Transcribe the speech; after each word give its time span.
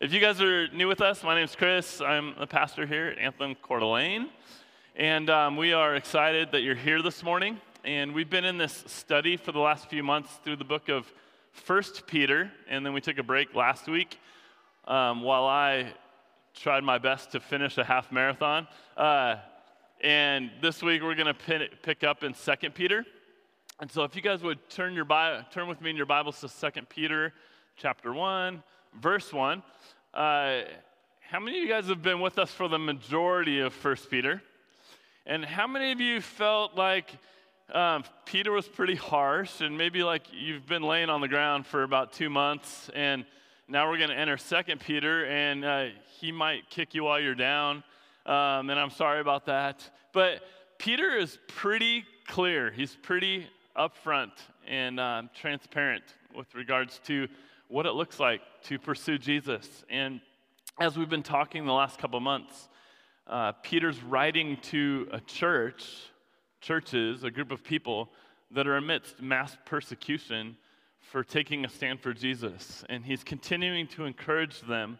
If 0.00 0.14
you 0.14 0.20
guys 0.20 0.40
are 0.40 0.66
new 0.68 0.88
with 0.88 1.02
us, 1.02 1.22
my 1.22 1.34
name 1.34 1.44
is 1.44 1.54
Chris. 1.54 2.00
I'm 2.00 2.32
a 2.38 2.46
pastor 2.46 2.86
here 2.86 3.08
at 3.08 3.18
Anthem 3.18 3.54
Coeur 3.54 3.80
d'Alene. 3.80 4.30
And 4.96 5.28
um, 5.28 5.58
we 5.58 5.74
are 5.74 5.94
excited 5.94 6.52
that 6.52 6.62
you're 6.62 6.74
here 6.74 7.02
this 7.02 7.22
morning. 7.22 7.60
And 7.84 8.14
we've 8.14 8.30
been 8.30 8.46
in 8.46 8.56
this 8.56 8.82
study 8.86 9.36
for 9.36 9.52
the 9.52 9.58
last 9.58 9.90
few 9.90 10.02
months 10.02 10.30
through 10.42 10.56
the 10.56 10.64
book 10.64 10.88
of 10.88 11.12
First 11.52 12.06
Peter. 12.06 12.50
And 12.66 12.86
then 12.86 12.94
we 12.94 13.02
took 13.02 13.18
a 13.18 13.22
break 13.22 13.54
last 13.54 13.88
week 13.88 14.18
um, 14.86 15.20
while 15.20 15.44
I 15.44 15.92
tried 16.54 16.82
my 16.82 16.96
best 16.96 17.32
to 17.32 17.40
finish 17.40 17.76
a 17.76 17.84
half 17.84 18.10
marathon. 18.10 18.68
Uh, 18.96 19.36
and 20.02 20.50
this 20.62 20.82
week 20.82 21.02
we're 21.02 21.14
going 21.14 21.34
to 21.34 21.68
pick 21.82 22.04
up 22.04 22.24
in 22.24 22.32
Second 22.32 22.74
Peter. 22.74 23.04
And 23.80 23.92
so 23.92 24.04
if 24.04 24.16
you 24.16 24.22
guys 24.22 24.42
would 24.42 24.66
turn, 24.70 24.94
your 24.94 25.04
turn 25.52 25.68
with 25.68 25.82
me 25.82 25.90
in 25.90 25.96
your 25.96 26.06
Bibles 26.06 26.40
to 26.40 26.48
Second 26.48 26.88
Peter 26.88 27.34
chapter 27.76 28.14
1 28.14 28.62
verse 28.94 29.32
1. 29.32 29.62
Uh, 30.12 30.62
how 31.20 31.38
many 31.38 31.58
of 31.58 31.64
you 31.64 31.68
guys 31.68 31.86
have 31.86 32.02
been 32.02 32.20
with 32.20 32.38
us 32.38 32.50
for 32.50 32.68
the 32.68 32.78
majority 32.78 33.60
of 33.60 33.72
First 33.72 34.10
Peter? 34.10 34.42
And 35.26 35.44
how 35.44 35.66
many 35.66 35.92
of 35.92 36.00
you 36.00 36.20
felt 36.20 36.74
like 36.74 37.12
um, 37.72 38.04
Peter 38.24 38.50
was 38.50 38.66
pretty 38.66 38.96
harsh 38.96 39.60
and 39.60 39.78
maybe 39.78 40.02
like 40.02 40.22
you've 40.32 40.66
been 40.66 40.82
laying 40.82 41.08
on 41.08 41.20
the 41.20 41.28
ground 41.28 41.66
for 41.66 41.84
about 41.84 42.12
two 42.12 42.28
months 42.28 42.90
and 42.94 43.24
now 43.68 43.88
we're 43.88 43.98
going 43.98 44.10
to 44.10 44.18
enter 44.18 44.36
Second 44.36 44.80
Peter 44.80 45.26
and 45.26 45.64
uh, 45.64 45.84
he 46.18 46.32
might 46.32 46.68
kick 46.68 46.92
you 46.94 47.04
while 47.04 47.20
you're 47.20 47.36
down. 47.36 47.84
Um, 48.26 48.68
and 48.68 48.72
I'm 48.72 48.90
sorry 48.90 49.20
about 49.20 49.46
that. 49.46 49.88
But 50.12 50.42
Peter 50.78 51.16
is 51.16 51.38
pretty 51.46 52.04
clear. 52.26 52.72
He's 52.72 52.96
pretty 52.96 53.46
upfront 53.76 54.32
and 54.66 54.98
uh, 54.98 55.22
transparent 55.34 56.02
with 56.34 56.52
regards 56.56 57.00
to 57.04 57.28
what 57.70 57.86
it 57.86 57.92
looks 57.92 58.18
like 58.18 58.40
to 58.64 58.78
pursue 58.78 59.16
Jesus. 59.16 59.84
And 59.88 60.20
as 60.80 60.98
we've 60.98 61.08
been 61.08 61.22
talking 61.22 61.64
the 61.64 61.72
last 61.72 61.98
couple 61.98 62.18
months, 62.18 62.68
uh, 63.28 63.52
Peter's 63.62 64.02
writing 64.02 64.58
to 64.62 65.08
a 65.12 65.20
church, 65.20 65.84
churches, 66.60 67.22
a 67.22 67.30
group 67.30 67.52
of 67.52 67.62
people 67.62 68.10
that 68.50 68.66
are 68.66 68.76
amidst 68.76 69.22
mass 69.22 69.56
persecution 69.64 70.56
for 70.98 71.22
taking 71.22 71.64
a 71.64 71.68
stand 71.68 72.00
for 72.00 72.12
Jesus. 72.12 72.84
And 72.88 73.04
he's 73.04 73.22
continuing 73.22 73.86
to 73.88 74.04
encourage 74.04 74.60
them 74.62 74.98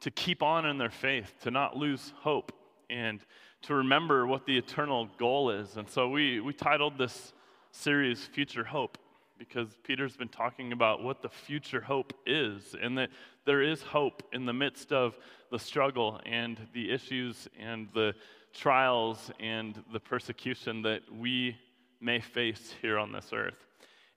to 0.00 0.10
keep 0.10 0.42
on 0.42 0.66
in 0.66 0.78
their 0.78 0.90
faith, 0.90 1.32
to 1.42 1.52
not 1.52 1.76
lose 1.76 2.12
hope, 2.16 2.52
and 2.88 3.20
to 3.62 3.74
remember 3.74 4.26
what 4.26 4.46
the 4.46 4.58
eternal 4.58 5.08
goal 5.16 5.50
is. 5.50 5.76
And 5.76 5.88
so 5.88 6.08
we, 6.08 6.40
we 6.40 6.52
titled 6.54 6.98
this 6.98 7.32
series 7.70 8.24
Future 8.24 8.64
Hope 8.64 8.98
because 9.40 9.74
Peter's 9.84 10.18
been 10.18 10.28
talking 10.28 10.70
about 10.70 11.02
what 11.02 11.22
the 11.22 11.28
future 11.30 11.80
hope 11.80 12.12
is, 12.26 12.76
and 12.80 12.98
that 12.98 13.08
there 13.46 13.62
is 13.62 13.82
hope 13.82 14.22
in 14.34 14.44
the 14.44 14.52
midst 14.52 14.92
of 14.92 15.16
the 15.50 15.58
struggle 15.58 16.20
and 16.26 16.60
the 16.74 16.92
issues 16.92 17.48
and 17.58 17.88
the 17.94 18.12
trials 18.52 19.30
and 19.40 19.82
the 19.94 19.98
persecution 19.98 20.82
that 20.82 21.00
we 21.10 21.56
may 22.02 22.20
face 22.20 22.74
here 22.82 22.98
on 22.98 23.12
this 23.12 23.30
earth. 23.32 23.66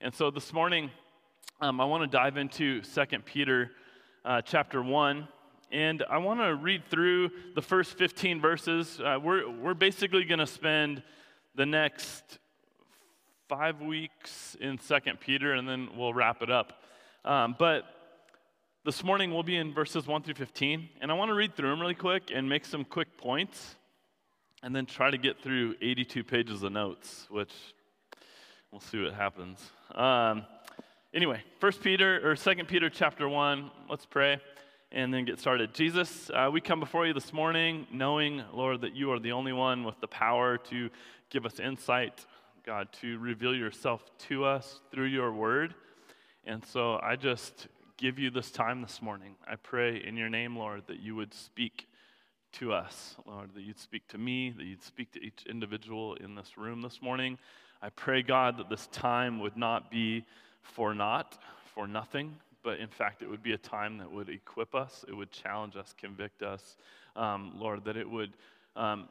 And 0.02 0.14
so 0.14 0.30
this 0.30 0.52
morning, 0.52 0.90
um, 1.62 1.80
I 1.80 1.86
want 1.86 2.02
to 2.02 2.06
dive 2.06 2.36
into 2.36 2.82
2 2.82 3.04
Peter 3.24 3.70
uh, 4.26 4.42
chapter 4.42 4.82
1. 4.82 5.26
And 5.72 6.04
I 6.10 6.18
want 6.18 6.40
to 6.40 6.54
read 6.54 6.82
through 6.90 7.30
the 7.54 7.62
first 7.62 7.96
15 7.96 8.42
verses. 8.42 9.00
Uh, 9.00 9.18
we're, 9.20 9.50
we're 9.50 9.74
basically 9.74 10.24
going 10.24 10.38
to 10.38 10.46
spend 10.46 11.02
the 11.54 11.64
next 11.64 12.38
five 13.48 13.82
weeks 13.82 14.56
in 14.58 14.78
Second 14.78 15.20
Peter, 15.20 15.52
and 15.52 15.68
then 15.68 15.90
we'll 15.96 16.14
wrap 16.14 16.40
it 16.40 16.50
up. 16.50 16.80
Um, 17.26 17.54
but 17.58 17.84
this 18.84 19.04
morning 19.04 19.32
we'll 19.32 19.42
be 19.42 19.56
in 19.56 19.74
verses 19.74 20.06
1 20.06 20.22
through 20.22 20.34
15, 20.34 20.88
and 21.02 21.10
I 21.10 21.14
want 21.14 21.28
to 21.28 21.34
read 21.34 21.54
through 21.54 21.68
them 21.68 21.80
really 21.80 21.94
quick 21.94 22.30
and 22.34 22.48
make 22.48 22.64
some 22.64 22.84
quick 22.84 23.18
points, 23.18 23.76
and 24.62 24.74
then 24.74 24.86
try 24.86 25.10
to 25.10 25.18
get 25.18 25.42
through 25.42 25.74
82 25.82 26.24
pages 26.24 26.62
of 26.62 26.72
notes, 26.72 27.26
which 27.28 27.52
we'll 28.70 28.80
see 28.80 29.02
what 29.02 29.12
happens. 29.12 29.58
Um, 29.94 30.46
anyway, 31.12 31.42
First 31.60 31.82
Peter 31.82 32.26
or 32.26 32.36
Second 32.36 32.66
Peter 32.66 32.88
chapter 32.88 33.28
1, 33.28 33.70
let's 33.90 34.06
pray 34.06 34.40
and 34.90 35.12
then 35.12 35.24
get 35.24 35.38
started. 35.38 35.74
Jesus, 35.74 36.30
uh, 36.30 36.48
we 36.50 36.60
come 36.60 36.80
before 36.80 37.06
you 37.06 37.12
this 37.12 37.32
morning 37.32 37.86
knowing, 37.92 38.42
Lord, 38.52 38.82
that 38.82 38.94
you 38.94 39.12
are 39.12 39.18
the 39.18 39.32
only 39.32 39.52
one 39.52 39.84
with 39.84 40.00
the 40.00 40.06
power 40.06 40.56
to 40.56 40.88
give 41.30 41.44
us 41.44 41.58
insight 41.58 42.24
God, 42.64 42.88
to 43.02 43.18
reveal 43.18 43.54
yourself 43.54 44.02
to 44.16 44.46
us 44.46 44.80
through 44.90 45.06
your 45.06 45.30
word. 45.30 45.74
And 46.46 46.64
so 46.64 46.98
I 47.02 47.14
just 47.14 47.68
give 47.98 48.18
you 48.18 48.30
this 48.30 48.50
time 48.50 48.80
this 48.80 49.02
morning. 49.02 49.34
I 49.46 49.56
pray 49.56 50.02
in 50.02 50.16
your 50.16 50.30
name, 50.30 50.56
Lord, 50.56 50.84
that 50.86 51.00
you 51.00 51.14
would 51.14 51.34
speak 51.34 51.86
to 52.52 52.72
us, 52.72 53.16
Lord, 53.26 53.50
that 53.54 53.60
you'd 53.60 53.78
speak 53.78 54.08
to 54.08 54.18
me, 54.18 54.48
that 54.56 54.64
you'd 54.64 54.82
speak 54.82 55.12
to 55.12 55.22
each 55.22 55.44
individual 55.46 56.14
in 56.14 56.36
this 56.36 56.56
room 56.56 56.80
this 56.80 57.02
morning. 57.02 57.36
I 57.82 57.90
pray, 57.90 58.22
God, 58.22 58.56
that 58.56 58.70
this 58.70 58.86
time 58.86 59.40
would 59.40 59.58
not 59.58 59.90
be 59.90 60.24
for 60.62 60.94
naught, 60.94 61.36
for 61.74 61.86
nothing, 61.86 62.34
but 62.62 62.78
in 62.78 62.88
fact, 62.88 63.20
it 63.20 63.28
would 63.28 63.42
be 63.42 63.52
a 63.52 63.58
time 63.58 63.98
that 63.98 64.10
would 64.10 64.30
equip 64.30 64.74
us, 64.74 65.04
it 65.06 65.12
would 65.12 65.30
challenge 65.30 65.76
us, 65.76 65.94
convict 65.98 66.42
us, 66.42 66.78
um, 67.14 67.52
Lord, 67.56 67.84
that 67.84 67.98
it 67.98 68.08
would 68.08 68.32
um, 68.74 69.08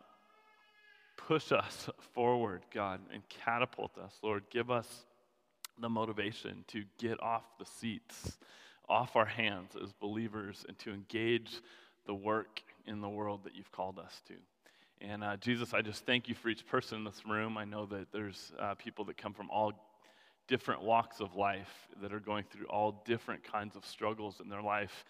push 1.17 1.51
us 1.51 1.89
forward, 2.13 2.61
God, 2.73 2.99
and 3.13 3.21
catapult 3.29 3.97
us. 3.97 4.13
Lord, 4.21 4.43
give 4.49 4.69
us 4.71 5.05
the 5.79 5.89
motivation 5.89 6.63
to 6.67 6.83
get 6.97 7.21
off 7.21 7.43
the 7.59 7.65
seats, 7.65 8.37
off 8.87 9.15
our 9.15 9.25
hands 9.25 9.71
as 9.81 9.91
believers, 9.93 10.65
and 10.67 10.77
to 10.79 10.91
engage 10.91 11.61
the 12.05 12.13
work 12.13 12.61
in 12.85 13.01
the 13.01 13.09
world 13.09 13.41
that 13.43 13.55
you've 13.55 13.71
called 13.71 13.97
us 13.99 14.21
to. 14.27 14.33
And 15.01 15.23
uh, 15.23 15.37
Jesus, 15.37 15.73
I 15.73 15.81
just 15.81 16.05
thank 16.05 16.29
you 16.29 16.35
for 16.35 16.49
each 16.49 16.65
person 16.65 16.99
in 16.99 17.03
this 17.03 17.23
room. 17.27 17.57
I 17.57 17.65
know 17.65 17.85
that 17.87 18.11
there's 18.11 18.51
uh, 18.59 18.75
people 18.75 19.05
that 19.05 19.17
come 19.17 19.33
from 19.33 19.49
all 19.49 19.73
different 20.47 20.81
walks 20.81 21.19
of 21.19 21.35
life 21.35 21.87
that 22.01 22.13
are 22.13 22.19
going 22.19 22.45
through 22.51 22.65
all 22.67 23.03
different 23.05 23.43
kinds 23.43 23.75
of 23.75 23.85
struggles 23.85 24.39
in 24.41 24.49
their 24.49 24.61
life. 24.61 25.05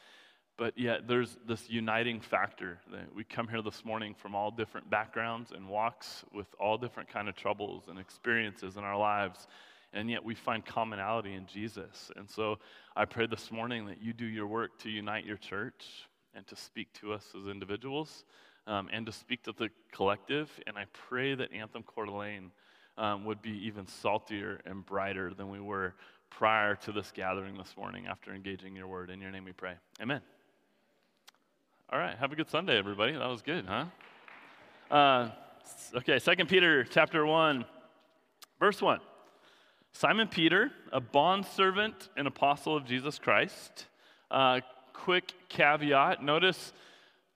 But 0.58 0.78
yet, 0.78 1.08
there's 1.08 1.38
this 1.48 1.68
uniting 1.68 2.22
factor 2.22 2.80
that 2.92 3.14
we 3.14 3.24
come 3.24 3.48
here 3.48 3.64
this 3.64 3.84
morning 3.84 4.14
from 4.14 4.36
all 4.36 4.52
different 4.52 4.88
backgrounds 4.90 5.52
and 5.52 5.68
walks 5.68 6.24
with 6.32 6.48
all 6.60 6.78
different 6.78 7.10
kind 7.10 7.28
of 7.28 7.36
troubles 7.36 7.86
and 7.90 7.98
experiences 7.98 8.78
in 8.78 8.84
our 8.84 8.98
lives, 8.98 9.48
and 9.94 10.12
yet 10.12 10.24
we 10.24 10.36
find 10.36 10.64
commonality 10.64 11.34
in 11.34 11.48
Jesus. 11.48 12.12
And 12.16 12.30
so, 12.30 12.60
I 12.96 13.06
pray 13.06 13.26
this 13.26 13.52
morning 13.52 13.88
that 13.88 14.02
you 14.02 14.14
do 14.14 14.26
your 14.26 14.46
work 14.46 14.78
to 14.80 14.90
unite 14.90 15.26
your 15.26 15.38
church 15.38 15.86
and 16.36 16.46
to 16.48 16.56
speak 16.56 16.94
to 17.02 17.14
us 17.14 17.26
as 17.36 17.48
individuals 17.48 18.26
um, 18.68 18.90
and 18.92 19.06
to 19.06 19.12
speak 19.12 19.44
to 19.44 19.54
the 19.54 19.70
collective. 19.92 20.50
And 20.68 20.78
I 20.78 20.86
pray 20.94 21.36
that 21.36 21.52
Anthem 21.52 21.84
Coeur 21.84 22.06
d'Alene 22.06 22.52
um, 22.98 23.26
would 23.26 23.42
be 23.42 23.66
even 23.66 23.88
saltier 23.88 24.62
and 24.66 24.86
brighter 24.86 25.34
than 25.34 25.50
we 25.50 25.60
were 25.60 25.96
prior 26.30 26.76
to 26.76 26.92
this 26.92 27.12
gathering 27.12 27.58
this 27.58 27.76
morning 27.78 28.08
after 28.08 28.34
engaging 28.34 28.76
your 28.76 28.88
word. 28.88 29.10
In 29.10 29.22
your 29.22 29.32
name 29.32 29.46
we 29.46 29.52
pray. 29.52 29.76
Amen. 30.02 30.22
All 31.92 32.00
right, 32.00 32.18
have 32.18 32.32
a 32.32 32.36
good 32.36 32.50
Sunday, 32.50 32.78
everybody. 32.78 33.12
That 33.14 33.28
was 33.28 33.42
good, 33.42 33.66
huh? 33.68 33.86
Uh, 34.90 35.30
okay, 35.98 36.18
Second 36.18 36.48
Peter 36.48 36.86
chapter 36.86 37.26
1, 37.26 37.66
verse 38.60 38.82
1. 38.82 39.00
Simon 39.92 40.28
Peter, 40.28 40.72
a 40.92 41.00
bondservant 41.02 42.10
and 42.18 42.26
apostle 42.26 42.76
of 42.76 42.86
Jesus 42.86 43.20
Christ. 43.20 43.88
Uh, 44.32 44.62
quick 44.94 45.34
caveat 45.50 46.24
notice 46.24 46.74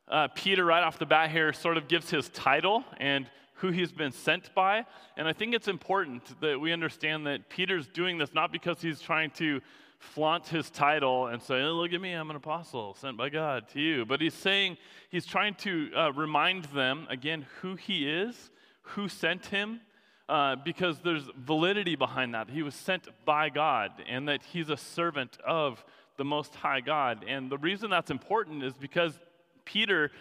uh, 0.07 0.29
Peter, 0.33 0.63
right 0.63 0.83
off 0.83 0.97
the 0.97 1.05
bat 1.05 1.29
here, 1.29 1.51
sort 1.51 1.75
of 1.75 1.89
gives 1.89 2.09
his 2.09 2.29
title 2.29 2.83
and 2.97 3.29
who 3.55 3.69
he's 3.69 3.91
been 3.91 4.13
sent 4.13 4.55
by. 4.55 4.85
And 5.17 5.27
I 5.27 5.33
think 5.33 5.53
it's 5.53 5.67
important 5.67 6.39
that 6.39 6.59
we 6.59 6.71
understand 6.71 7.27
that 7.27 7.49
Peter's 7.49 7.87
doing 7.87 8.17
this 8.17 8.33
not 8.33 8.51
because 8.53 8.81
he's 8.81 9.01
trying 9.01 9.31
to 9.31 9.59
flaunt 9.99 10.47
his 10.47 10.69
title 10.69 11.27
and 11.27 11.41
say, 11.41 11.61
oh, 11.61 11.73
Look 11.73 11.93
at 11.93 12.01
me, 12.01 12.13
I'm 12.13 12.29
an 12.29 12.35
apostle 12.35 12.95
sent 12.95 13.17
by 13.17 13.29
God 13.29 13.67
to 13.69 13.81
you. 13.81 14.05
But 14.05 14.21
he's 14.21 14.33
saying, 14.33 14.77
he's 15.09 15.25
trying 15.25 15.55
to 15.55 15.89
uh, 15.95 16.11
remind 16.13 16.65
them, 16.65 17.07
again, 17.09 17.45
who 17.61 17.75
he 17.75 18.09
is, 18.09 18.51
who 18.81 19.09
sent 19.09 19.47
him, 19.47 19.81
uh, 20.29 20.55
because 20.57 20.99
there's 20.99 21.29
validity 21.38 21.95
behind 21.95 22.33
that. 22.33 22.49
He 22.49 22.63
was 22.63 22.75
sent 22.75 23.07
by 23.25 23.49
God, 23.49 23.91
and 24.07 24.27
that 24.27 24.44
he's 24.44 24.69
a 24.69 24.77
servant 24.77 25.38
of 25.45 25.83
the 26.17 26.25
Most 26.25 26.55
High 26.55 26.81
God. 26.81 27.23
And 27.27 27.50
the 27.50 27.57
reason 27.57 27.89
that's 27.89 28.11
important 28.11 28.63
is 28.63 28.73
because 28.73 29.19
Peter 29.65 30.11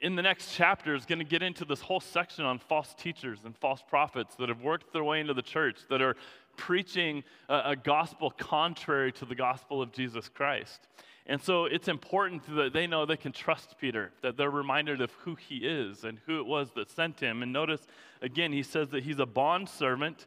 in 0.00 0.14
the 0.14 0.22
next 0.22 0.54
chapter 0.54 0.94
is 0.94 1.04
going 1.04 1.18
to 1.18 1.24
get 1.24 1.42
into 1.42 1.64
this 1.64 1.80
whole 1.80 2.00
section 2.00 2.44
on 2.44 2.58
false 2.58 2.94
teachers 2.94 3.40
and 3.44 3.56
false 3.56 3.82
prophets 3.88 4.36
that 4.36 4.48
have 4.48 4.62
worked 4.62 4.92
their 4.92 5.04
way 5.04 5.20
into 5.20 5.34
the 5.34 5.42
church, 5.42 5.80
that 5.90 6.00
are 6.00 6.16
preaching 6.56 7.24
a, 7.48 7.62
a 7.66 7.76
gospel 7.76 8.30
contrary 8.30 9.12
to 9.12 9.24
the 9.24 9.34
gospel 9.34 9.82
of 9.82 9.92
Jesus 9.92 10.28
Christ. 10.28 10.86
And 11.26 11.42
so 11.42 11.66
it's 11.66 11.88
important 11.88 12.42
that 12.56 12.72
they 12.72 12.86
know 12.86 13.04
they 13.04 13.16
can 13.16 13.32
trust 13.32 13.76
Peter, 13.78 14.12
that 14.22 14.36
they're 14.36 14.50
reminded 14.50 15.00
of 15.00 15.10
who 15.12 15.34
he 15.34 15.56
is 15.58 16.04
and 16.04 16.18
who 16.26 16.40
it 16.40 16.46
was 16.46 16.70
that 16.74 16.90
sent 16.90 17.20
him. 17.20 17.42
And 17.42 17.52
notice, 17.52 17.86
again, 18.22 18.52
he 18.52 18.62
says 18.62 18.88
that 18.90 19.02
he's 19.02 19.18
a 19.18 19.26
bond 19.26 19.68
servant 19.68 20.26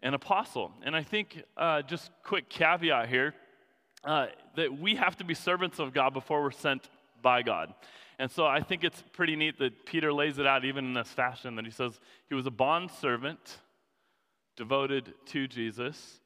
and 0.00 0.14
apostle. 0.14 0.70
And 0.84 0.94
I 0.94 1.02
think, 1.02 1.42
uh, 1.56 1.82
just 1.82 2.10
quick 2.22 2.48
caveat 2.48 3.08
here, 3.08 3.34
uh, 4.04 4.26
that 4.54 4.78
we 4.78 4.94
have 4.94 5.16
to 5.16 5.24
be 5.24 5.34
servants 5.34 5.80
of 5.80 5.92
God 5.92 6.14
before 6.14 6.40
we're 6.40 6.52
sent 6.52 6.88
by 7.20 7.42
God. 7.42 7.74
And 8.18 8.30
so 8.30 8.46
I 8.46 8.60
think 8.60 8.82
it's 8.82 9.02
pretty 9.12 9.36
neat 9.36 9.58
that 9.60 9.86
Peter 9.86 10.12
lays 10.12 10.38
it 10.38 10.46
out 10.46 10.64
even 10.64 10.86
in 10.86 10.92
this 10.94 11.08
fashion 11.08 11.54
that 11.56 11.64
he 11.64 11.70
says 11.70 12.00
he 12.28 12.34
was 12.34 12.46
a 12.46 12.50
bond 12.50 12.90
servant 12.90 13.58
devoted 14.56 15.14
to 15.26 15.46
Jesus. 15.46 16.20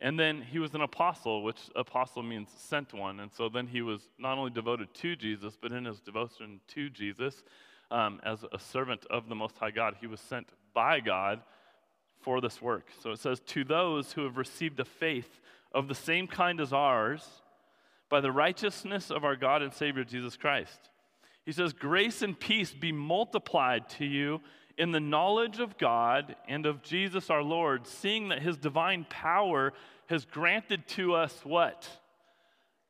And 0.00 0.18
then 0.18 0.42
he 0.42 0.58
was 0.58 0.74
an 0.74 0.82
apostle, 0.82 1.42
which 1.42 1.58
apostle 1.74 2.22
means 2.22 2.50
sent 2.56 2.92
one. 2.92 3.20
And 3.20 3.32
so 3.32 3.48
then 3.48 3.66
he 3.66 3.82
was 3.82 4.02
not 4.18 4.38
only 4.38 4.50
devoted 4.50 4.92
to 4.94 5.16
Jesus, 5.16 5.56
but 5.60 5.72
in 5.72 5.86
his 5.86 6.00
devotion 6.00 6.60
to 6.68 6.90
Jesus, 6.90 7.42
um, 7.90 8.20
as 8.22 8.44
a 8.52 8.58
servant 8.58 9.06
of 9.10 9.28
the 9.28 9.34
Most 9.34 9.56
High 9.58 9.70
God, 9.70 9.96
he 10.00 10.06
was 10.06 10.20
sent 10.20 10.48
by 10.74 11.00
God 11.00 11.40
for 12.20 12.40
this 12.40 12.60
work. 12.60 12.88
So 13.02 13.10
it 13.10 13.18
says, 13.18 13.40
To 13.40 13.64
those 13.64 14.12
who 14.12 14.24
have 14.24 14.36
received 14.36 14.78
a 14.78 14.84
faith 14.84 15.40
of 15.72 15.88
the 15.88 15.94
same 15.94 16.26
kind 16.26 16.60
as 16.60 16.72
ours, 16.72 17.26
by 18.08 18.20
the 18.20 18.32
righteousness 18.32 19.10
of 19.10 19.24
our 19.24 19.36
God 19.36 19.62
and 19.62 19.72
Savior 19.72 20.04
Jesus 20.04 20.36
Christ. 20.36 20.90
He 21.48 21.52
says, 21.52 21.72
Grace 21.72 22.20
and 22.20 22.38
peace 22.38 22.74
be 22.74 22.92
multiplied 22.92 23.88
to 23.96 24.04
you 24.04 24.42
in 24.76 24.92
the 24.92 25.00
knowledge 25.00 25.60
of 25.60 25.78
God 25.78 26.36
and 26.46 26.66
of 26.66 26.82
Jesus 26.82 27.30
our 27.30 27.42
Lord, 27.42 27.86
seeing 27.86 28.28
that 28.28 28.42
his 28.42 28.58
divine 28.58 29.06
power 29.08 29.72
has 30.10 30.26
granted 30.26 30.86
to 30.88 31.14
us 31.14 31.34
what? 31.44 31.88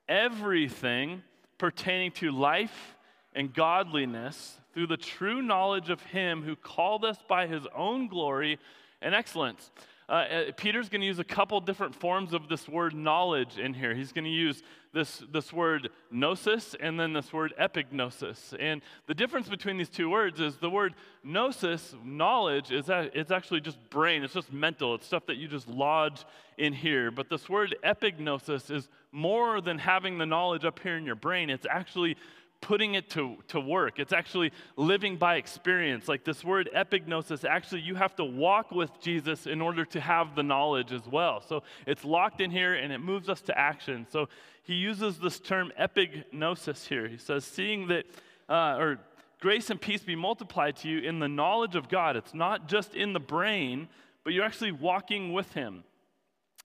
Everything 0.08 1.22
pertaining 1.56 2.10
to 2.14 2.32
life 2.32 2.96
and 3.32 3.54
godliness 3.54 4.58
through 4.74 4.88
the 4.88 4.96
true 4.96 5.40
knowledge 5.40 5.88
of 5.88 6.02
him 6.02 6.42
who 6.42 6.56
called 6.56 7.04
us 7.04 7.18
by 7.28 7.46
his 7.46 7.62
own 7.76 8.08
glory 8.08 8.58
and 9.00 9.14
excellence. 9.14 9.70
Uh, 10.08 10.12
uh 10.12 10.42
Peter's 10.56 10.88
going 10.88 11.00
to 11.00 11.06
use 11.06 11.18
a 11.18 11.24
couple 11.24 11.60
different 11.60 11.94
forms 11.94 12.32
of 12.32 12.48
this 12.48 12.68
word 12.68 12.94
knowledge 12.94 13.58
in 13.58 13.74
here. 13.74 13.94
He's 13.94 14.12
going 14.12 14.24
to 14.24 14.30
use 14.30 14.62
this, 14.92 15.22
this 15.32 15.52
word 15.52 15.90
gnosis 16.10 16.74
and 16.80 16.98
then 16.98 17.12
this 17.12 17.32
word 17.32 17.52
epignosis. 17.60 18.56
And 18.58 18.82
the 19.06 19.14
difference 19.14 19.48
between 19.48 19.76
these 19.76 19.88
two 19.88 20.08
words 20.08 20.40
is 20.40 20.56
the 20.56 20.70
word 20.70 20.94
gnosis, 21.22 21.94
knowledge, 22.04 22.70
is 22.70 22.86
that 22.86 23.14
it's 23.14 23.30
actually 23.30 23.60
just 23.60 23.78
brain, 23.90 24.22
it's 24.22 24.34
just 24.34 24.52
mental, 24.52 24.94
it's 24.94 25.06
stuff 25.06 25.26
that 25.26 25.36
you 25.36 25.48
just 25.48 25.68
lodge 25.68 26.24
in 26.56 26.72
here. 26.72 27.10
But 27.10 27.28
this 27.28 27.48
word 27.48 27.76
epignosis 27.84 28.70
is 28.70 28.88
more 29.12 29.60
than 29.60 29.78
having 29.78 30.18
the 30.18 30.26
knowledge 30.26 30.64
up 30.64 30.80
here 30.80 30.96
in 30.96 31.04
your 31.04 31.14
brain, 31.14 31.50
it's 31.50 31.66
actually 31.68 32.16
putting 32.60 32.94
it 32.94 33.08
to, 33.10 33.36
to 33.48 33.60
work. 33.60 33.98
It's 33.98 34.12
actually 34.12 34.52
living 34.76 35.16
by 35.16 35.36
experience. 35.36 36.08
Like 36.08 36.24
this 36.24 36.44
word 36.44 36.68
epignosis, 36.74 37.44
actually, 37.44 37.82
you 37.82 37.94
have 37.94 38.16
to 38.16 38.24
walk 38.24 38.70
with 38.72 38.90
Jesus 39.00 39.46
in 39.46 39.60
order 39.60 39.84
to 39.86 40.00
have 40.00 40.34
the 40.34 40.42
knowledge 40.42 40.92
as 40.92 41.06
well. 41.06 41.40
So 41.40 41.62
it's 41.86 42.04
locked 42.04 42.40
in 42.40 42.50
here 42.50 42.74
and 42.74 42.92
it 42.92 42.98
moves 42.98 43.28
us 43.28 43.40
to 43.42 43.58
action. 43.58 44.06
So 44.10 44.28
he 44.62 44.74
uses 44.74 45.18
this 45.18 45.38
term 45.38 45.72
epignosis 45.80 46.86
here. 46.86 47.08
He 47.08 47.16
says, 47.16 47.44
seeing 47.44 47.88
that, 47.88 48.06
uh, 48.48 48.76
or 48.76 48.98
grace 49.40 49.70
and 49.70 49.80
peace 49.80 50.02
be 50.02 50.16
multiplied 50.16 50.76
to 50.78 50.88
you 50.88 50.98
in 51.00 51.20
the 51.20 51.28
knowledge 51.28 51.76
of 51.76 51.88
God. 51.88 52.16
It's 52.16 52.34
not 52.34 52.68
just 52.68 52.94
in 52.94 53.12
the 53.12 53.20
brain, 53.20 53.88
but 54.24 54.32
you're 54.32 54.44
actually 54.44 54.72
walking 54.72 55.32
with 55.32 55.52
him 55.52 55.84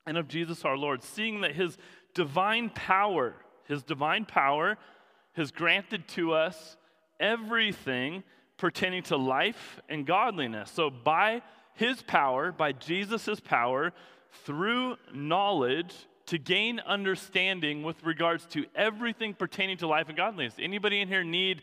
and 0.05 0.17
of 0.17 0.27
Jesus 0.27 0.65
our 0.65 0.75
Lord, 0.75 1.03
seeing 1.03 1.41
that 1.41 1.55
his 1.55 1.77
divine 2.13 2.69
power, 2.69 3.35
his 3.67 3.83
divine 3.83 4.25
power, 4.25 4.77
has 5.33 5.51
granted 5.51 6.07
to 6.09 6.33
us 6.33 6.77
everything 7.19 8.23
pertaining 8.57 9.03
to 9.03 9.17
life 9.17 9.79
and 9.89 10.05
godliness. 10.05 10.71
So, 10.71 10.89
by 10.89 11.41
his 11.73 12.01
power, 12.03 12.51
by 12.51 12.71
Jesus' 12.71 13.39
power, 13.39 13.93
through 14.45 14.97
knowledge, 15.13 15.93
to 16.27 16.37
gain 16.37 16.79
understanding 16.79 17.83
with 17.83 18.01
regards 18.03 18.45
to 18.47 18.65
everything 18.75 19.33
pertaining 19.33 19.77
to 19.77 19.87
life 19.87 20.07
and 20.07 20.17
godliness. 20.17 20.55
Anybody 20.59 21.01
in 21.01 21.07
here 21.07 21.23
need 21.23 21.61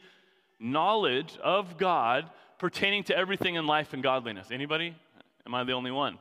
knowledge 0.59 1.39
of 1.43 1.79
God 1.79 2.31
pertaining 2.59 3.05
to 3.05 3.17
everything 3.17 3.55
in 3.55 3.67
life 3.67 3.95
and 3.95 4.03
godliness? 4.03 4.49
Anybody? 4.51 4.95
Am 5.47 5.55
I 5.55 5.65
the 5.65 5.73
only 5.73 5.91
one? 5.91 6.19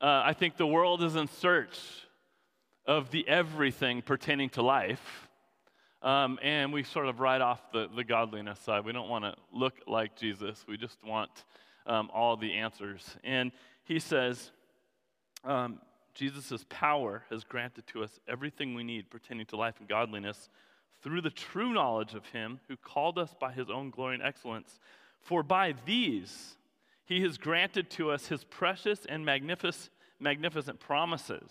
Uh, 0.00 0.22
I 0.24 0.32
think 0.32 0.56
the 0.56 0.66
world 0.66 1.02
is 1.02 1.14
in 1.14 1.28
search 1.28 1.78
of 2.86 3.10
the 3.10 3.26
everything 3.28 4.02
pertaining 4.02 4.48
to 4.50 4.62
life. 4.62 5.28
Um, 6.02 6.38
and 6.42 6.72
we 6.72 6.82
sort 6.82 7.06
of 7.06 7.20
write 7.20 7.42
off 7.42 7.60
the, 7.72 7.88
the 7.94 8.04
godliness 8.04 8.58
side. 8.60 8.84
We 8.84 8.92
don't 8.92 9.08
want 9.08 9.24
to 9.24 9.34
look 9.52 9.74
like 9.86 10.16
Jesus. 10.16 10.64
We 10.66 10.76
just 10.76 11.04
want 11.04 11.30
um, 11.86 12.10
all 12.12 12.36
the 12.36 12.54
answers. 12.54 13.04
And 13.22 13.52
he 13.84 13.98
says, 13.98 14.50
um, 15.44 15.80
Jesus' 16.14 16.64
power 16.68 17.22
has 17.30 17.44
granted 17.44 17.86
to 17.88 18.02
us 18.02 18.18
everything 18.26 18.74
we 18.74 18.82
need 18.82 19.10
pertaining 19.10 19.46
to 19.46 19.56
life 19.56 19.74
and 19.78 19.88
godliness 19.88 20.48
through 21.02 21.20
the 21.20 21.30
true 21.30 21.72
knowledge 21.72 22.14
of 22.14 22.26
him 22.26 22.60
who 22.68 22.76
called 22.76 23.18
us 23.18 23.34
by 23.38 23.52
his 23.52 23.70
own 23.70 23.90
glory 23.90 24.14
and 24.14 24.22
excellence. 24.22 24.80
For 25.20 25.42
by 25.42 25.74
these 25.86 26.56
he 27.04 27.22
has 27.22 27.38
granted 27.38 27.90
to 27.90 28.10
us 28.10 28.26
his 28.26 28.44
precious 28.44 29.06
and 29.08 29.24
magnific- 29.24 29.90
magnificent 30.18 30.78
promises. 30.78 31.50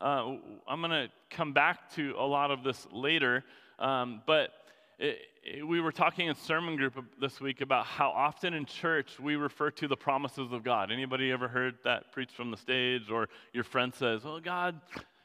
Uh, 0.00 0.36
I'm 0.68 0.80
going 0.80 0.90
to 0.90 1.08
come 1.30 1.52
back 1.52 1.90
to 1.94 2.14
a 2.18 2.26
lot 2.26 2.50
of 2.50 2.62
this 2.62 2.86
later. 2.92 3.44
Um, 3.78 4.22
but 4.26 4.50
it, 4.98 5.18
it, 5.42 5.66
we 5.66 5.80
were 5.80 5.92
talking 5.92 6.28
in 6.28 6.34
sermon 6.34 6.76
group 6.76 6.94
this 7.20 7.40
week 7.40 7.60
about 7.60 7.86
how 7.86 8.10
often 8.10 8.54
in 8.54 8.64
church 8.64 9.20
we 9.20 9.36
refer 9.36 9.70
to 9.72 9.88
the 9.88 9.96
promises 9.96 10.52
of 10.52 10.64
God. 10.64 10.90
Anybody 10.90 11.30
ever 11.30 11.48
heard 11.48 11.74
that 11.84 12.12
preached 12.12 12.32
from 12.32 12.50
the 12.50 12.56
stage, 12.56 13.10
or 13.10 13.28
your 13.52 13.64
friend 13.64 13.92
says, 13.94 14.24
"Well, 14.24 14.40
God 14.40 14.80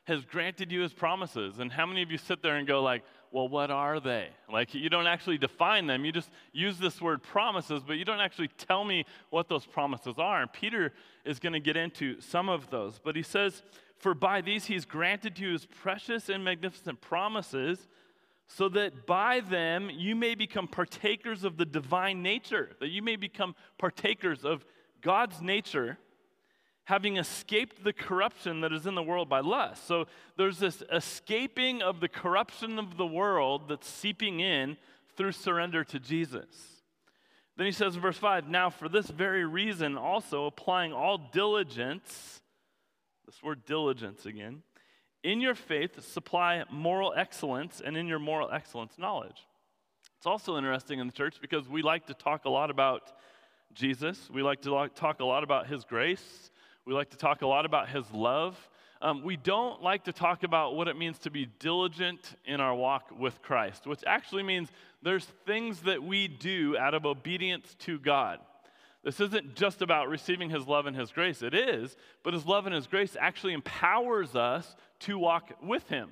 has 0.05 0.25
granted 0.25 0.71
you 0.71 0.81
His 0.81 0.93
promises," 0.93 1.59
and 1.59 1.71
how 1.71 1.85
many 1.85 2.01
of 2.01 2.11
you 2.11 2.17
sit 2.17 2.41
there 2.41 2.57
and 2.57 2.67
go 2.67 2.83
like, 2.83 3.03
"Well, 3.31 3.47
what 3.47 3.71
are 3.71 4.01
they?" 4.01 4.27
Like 4.51 4.73
you 4.73 4.89
don't 4.89 5.07
actually 5.07 5.37
define 5.37 5.87
them. 5.87 6.03
You 6.03 6.11
just 6.11 6.29
use 6.51 6.77
this 6.77 7.01
word 7.01 7.23
promises, 7.23 7.81
but 7.87 7.93
you 7.93 8.03
don't 8.03 8.19
actually 8.19 8.49
tell 8.49 8.83
me 8.83 9.05
what 9.29 9.47
those 9.47 9.65
promises 9.65 10.15
are. 10.17 10.41
And 10.41 10.51
Peter 10.51 10.91
is 11.23 11.39
going 11.39 11.53
to 11.53 11.61
get 11.61 11.77
into 11.77 12.19
some 12.19 12.49
of 12.49 12.69
those, 12.69 12.99
but 13.01 13.15
he 13.15 13.23
says, 13.23 13.63
"For 13.97 14.13
by 14.13 14.41
these 14.41 14.65
He's 14.65 14.83
granted 14.83 15.39
you 15.39 15.53
His 15.53 15.65
precious 15.65 16.27
and 16.27 16.43
magnificent 16.43 16.99
promises." 16.99 17.87
So 18.57 18.67
that 18.69 19.05
by 19.05 19.39
them 19.39 19.89
you 19.89 20.15
may 20.15 20.35
become 20.35 20.67
partakers 20.67 21.43
of 21.43 21.57
the 21.57 21.65
divine 21.65 22.21
nature, 22.21 22.71
that 22.79 22.89
you 22.89 23.01
may 23.01 23.15
become 23.15 23.55
partakers 23.77 24.43
of 24.43 24.65
God's 25.01 25.41
nature, 25.41 25.97
having 26.83 27.17
escaped 27.17 27.83
the 27.83 27.93
corruption 27.93 28.61
that 28.61 28.73
is 28.73 28.85
in 28.85 28.95
the 28.95 29.03
world 29.03 29.29
by 29.29 29.39
lust. 29.39 29.87
So 29.87 30.05
there's 30.37 30.59
this 30.59 30.83
escaping 30.91 31.81
of 31.81 32.01
the 32.01 32.09
corruption 32.09 32.77
of 32.77 32.97
the 32.97 33.05
world 33.05 33.69
that's 33.69 33.87
seeping 33.87 34.41
in 34.41 34.75
through 35.15 35.31
surrender 35.31 35.83
to 35.85 35.99
Jesus. 35.99 36.81
Then 37.55 37.67
he 37.67 37.71
says 37.71 37.95
in 37.95 38.01
verse 38.01 38.17
5 38.17 38.49
Now, 38.49 38.69
for 38.69 38.89
this 38.89 39.07
very 39.07 39.45
reason, 39.45 39.97
also 39.97 40.45
applying 40.45 40.91
all 40.91 41.17
diligence, 41.31 42.41
this 43.25 43.41
word 43.41 43.65
diligence 43.65 44.25
again, 44.25 44.63
in 45.23 45.41
your 45.41 45.55
faith, 45.55 46.03
supply 46.03 46.63
moral 46.71 47.13
excellence, 47.15 47.81
and 47.83 47.95
in 47.95 48.07
your 48.07 48.19
moral 48.19 48.49
excellence, 48.51 48.97
knowledge. 48.97 49.47
It's 50.17 50.25
also 50.25 50.57
interesting 50.57 50.99
in 50.99 51.07
the 51.07 51.13
church 51.13 51.37
because 51.41 51.67
we 51.67 51.81
like 51.81 52.07
to 52.07 52.13
talk 52.13 52.45
a 52.45 52.49
lot 52.49 52.69
about 52.69 53.11
Jesus. 53.73 54.29
We 54.31 54.41
like 54.43 54.61
to 54.61 54.85
talk 54.95 55.19
a 55.19 55.25
lot 55.25 55.43
about 55.43 55.67
his 55.67 55.83
grace. 55.83 56.51
We 56.85 56.93
like 56.93 57.09
to 57.11 57.17
talk 57.17 57.41
a 57.41 57.47
lot 57.47 57.65
about 57.65 57.89
his 57.89 58.09
love. 58.11 58.57
Um, 59.01 59.23
we 59.23 59.35
don't 59.35 59.81
like 59.81 60.03
to 60.03 60.13
talk 60.13 60.43
about 60.43 60.75
what 60.75 60.87
it 60.87 60.95
means 60.95 61.17
to 61.19 61.31
be 61.31 61.47
diligent 61.59 62.35
in 62.45 62.61
our 62.61 62.75
walk 62.75 63.09
with 63.17 63.41
Christ, 63.41 63.87
which 63.87 64.03
actually 64.05 64.43
means 64.43 64.69
there's 65.01 65.25
things 65.45 65.81
that 65.81 66.03
we 66.03 66.27
do 66.27 66.77
out 66.77 66.93
of 66.93 67.05
obedience 67.05 67.75
to 67.79 67.97
God. 67.97 68.39
This 69.03 69.19
isn't 69.19 69.55
just 69.55 69.81
about 69.81 70.09
receiving 70.09 70.49
His 70.49 70.67
love 70.67 70.85
and 70.85 70.95
His 70.95 71.11
grace. 71.11 71.41
It 71.41 71.53
is, 71.53 71.95
but 72.23 72.33
His 72.33 72.45
love 72.45 72.65
and 72.65 72.75
His 72.75 72.87
grace 72.87 73.17
actually 73.19 73.53
empowers 73.53 74.35
us 74.35 74.75
to 75.01 75.17
walk 75.17 75.51
with 75.63 75.87
Him, 75.89 76.11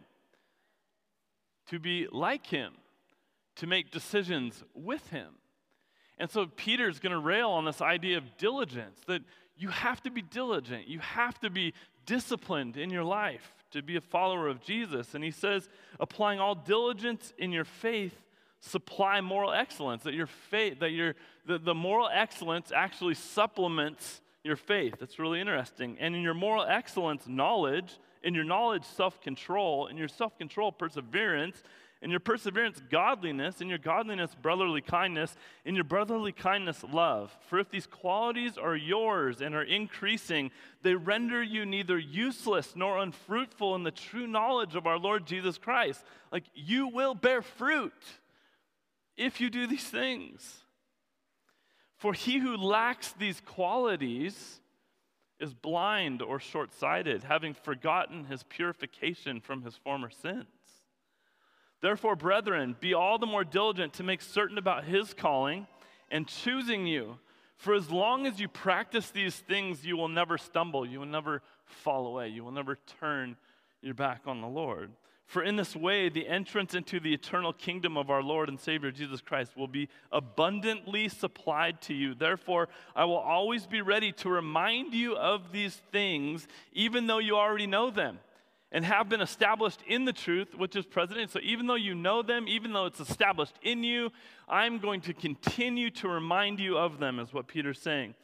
to 1.68 1.80
be 1.80 2.08
like 2.12 2.48
Him, 2.48 2.74
to 3.58 3.68
make 3.68 3.92
decisions 3.92 4.64
with 4.74 5.08
Him. 5.10 5.28
And 6.18 6.30
so 6.30 6.48
Peter's 6.48 7.00
going 7.00 7.14
to 7.14 7.20
rail 7.20 7.50
on 7.50 7.66
this 7.66 7.82
idea 7.82 8.18
of 8.18 8.38
diligence 8.38 9.00
that 9.08 9.22
you 9.56 9.70
have 9.70 10.02
to 10.04 10.12
be 10.12 10.22
diligent, 10.22 10.88
you 10.88 11.00
have 11.00 11.40
to 11.40 11.50
be 11.50 11.74
disciplined 12.06 12.78
in 12.78 12.90
your 12.90 13.04
life 13.04 13.54
to 13.72 13.84
be 13.84 13.96
a 13.96 14.02
follower 14.02 14.48
of 14.48 14.62
Jesus. 14.62 15.14
And 15.14 15.24
he 15.24 15.32
says, 15.32 15.70
applying 16.00 16.40
all 16.40 16.56
diligence 16.56 17.34
in 17.38 17.52
your 17.52 17.66
faith 17.66 18.20
supply 18.62 19.22
moral 19.22 19.54
excellence, 19.54 20.04
that 20.04 20.14
your 20.14 20.28
faith, 20.28 20.80
that 20.80 20.92
your 20.92 21.16
the, 21.46 21.58
the 21.58 21.74
moral 21.74 22.10
excellence 22.12 22.72
actually 22.76 23.16
supplements 23.16 24.22
your 24.44 24.56
faith. 24.56 24.96
That's 25.00 25.20
really 25.20 25.40
interesting. 25.40 25.98
And 26.00 26.16
in 26.16 26.22
your 26.22 26.34
moral 26.34 26.64
excellence, 26.64 27.28
knowledge, 27.28 27.98
in 28.24 28.34
your 28.34 28.44
knowledge, 28.44 28.84
self-control, 28.84 29.88
in 29.88 29.98
your 29.98 30.08
self-control, 30.08 30.74
perseverance, 30.74 31.64
in 32.02 32.12
your 32.12 32.22
perseverance, 32.22 32.82
godliness, 32.90 33.60
in 33.60 33.68
your 33.68 33.78
godliness, 33.78 34.34
brotherly 34.42 34.80
kindness, 34.80 35.36
in 35.66 35.76
your 35.76 35.84
brotherly 35.84 36.32
kindness, 36.32 36.84
love. 36.94 37.36
For 37.50 37.60
if 37.60 37.70
these 37.70 37.88
qualities 37.88 38.58
are 38.58 38.76
yours 38.76 39.42
and 39.42 39.54
are 39.54 39.64
increasing, 39.64 40.52
they 40.82 40.96
render 40.96 41.44
you 41.44 41.66
neither 41.66 42.00
useless 42.00 42.74
nor 42.74 43.00
unfruitful 43.00 43.76
in 43.76 43.84
the 43.84 43.92
true 43.92 44.28
knowledge 44.28 44.76
of 44.76 44.88
our 44.88 44.98
Lord 44.98 45.26
Jesus 45.26 45.58
Christ. 45.58 46.04
Like 46.32 46.46
you 46.56 46.88
will 46.88 47.16
bear 47.16 47.42
fruit 47.42 47.94
if 49.20 49.42
you 49.42 49.50
do 49.50 49.68
these 49.68 49.84
things. 49.84 50.64
For 51.98 52.14
he 52.14 52.40
who 52.40 52.56
lacks 52.56 53.12
these 53.12 53.42
qualities 53.42 54.62
is 55.40 55.54
blind 55.54 56.22
or 56.22 56.40
short 56.40 56.74
sighted, 56.74 57.24
having 57.24 57.54
forgotten 57.54 58.26
his 58.26 58.44
purification 58.44 59.42
from 59.42 59.62
his 59.64 59.76
former 59.76 60.10
sins. 60.10 60.48
Therefore, 61.82 62.16
brethren, 62.16 62.76
be 62.80 62.94
all 62.94 63.18
the 63.18 63.26
more 63.26 63.44
diligent 63.44 63.94
to 63.94 64.04
make 64.04 64.22
certain 64.22 64.58
about 64.58 64.86
his 64.86 65.14
calling 65.14 65.68
and 66.10 66.28
choosing 66.28 66.88
you. 66.88 67.20
For 67.58 67.74
as 67.74 67.92
long 67.92 68.26
as 68.26 68.40
you 68.40 68.48
practice 68.48 69.12
these 69.12 69.36
things, 69.36 69.86
you 69.86 69.98
will 69.98 70.08
never 70.08 70.38
stumble, 70.38 70.86
you 70.86 71.00
will 71.00 71.06
never 71.06 71.42
fall 71.66 72.08
away, 72.08 72.30
you 72.30 72.44
will 72.44 72.52
never 72.52 72.78
turn 73.00 73.36
your 73.82 73.94
back 73.94 74.22
on 74.26 74.42
the 74.42 74.48
Lord. 74.48 74.92
For 75.30 75.44
in 75.44 75.58
this 75.58 75.76
way, 75.76 76.10
the 76.10 76.28
entrance 76.28 76.74
into 76.74 77.00
the 77.00 77.14
eternal 77.14 77.54
kingdom 77.54 77.98
of 77.98 78.10
our 78.10 78.24
Lord 78.24 78.50
and 78.50 78.60
Savior 78.60 78.90
Jesus 78.90 79.22
Christ 79.22 79.56
will 79.56 79.68
be 79.68 79.88
abundantly 80.12 81.08
supplied 81.08 81.84
to 81.84 81.94
you. 81.94 82.16
Therefore, 82.16 82.68
I 82.96 83.06
will 83.06 83.20
always 83.20 83.68
be 83.68 83.84
ready 83.84 84.12
to 84.14 84.30
remind 84.30 84.96
you 84.96 85.16
of 85.16 85.52
these 85.52 85.84
things, 85.92 86.48
even 86.74 87.06
though 87.06 87.20
you 87.20 87.36
already 87.36 87.68
know 87.68 87.92
them 87.92 88.18
and 88.72 88.84
have 88.84 89.08
been 89.08 89.22
established 89.22 89.84
in 89.86 90.06
the 90.06 90.14
truth 90.14 90.56
which 90.56 90.76
is 90.76 90.88
present. 90.88 91.30
So 91.30 91.40
even 91.44 91.68
though 91.68 91.76
you 91.76 91.94
know 91.94 92.24
them, 92.24 92.48
even 92.48 92.74
though 92.74 92.88
it's 92.88 93.00
established 93.00 93.54
in 93.62 93.84
you, 93.84 94.10
I'm 94.48 94.80
going 94.80 95.02
to 95.02 95.14
continue 95.14 95.92
to 95.92 96.08
remind 96.08 96.60
you 96.60 96.76
of 96.76 96.98
them, 96.98 97.20
is 97.20 97.32
what 97.32 97.48
Peter's 97.48 97.80
saying. 97.80 98.16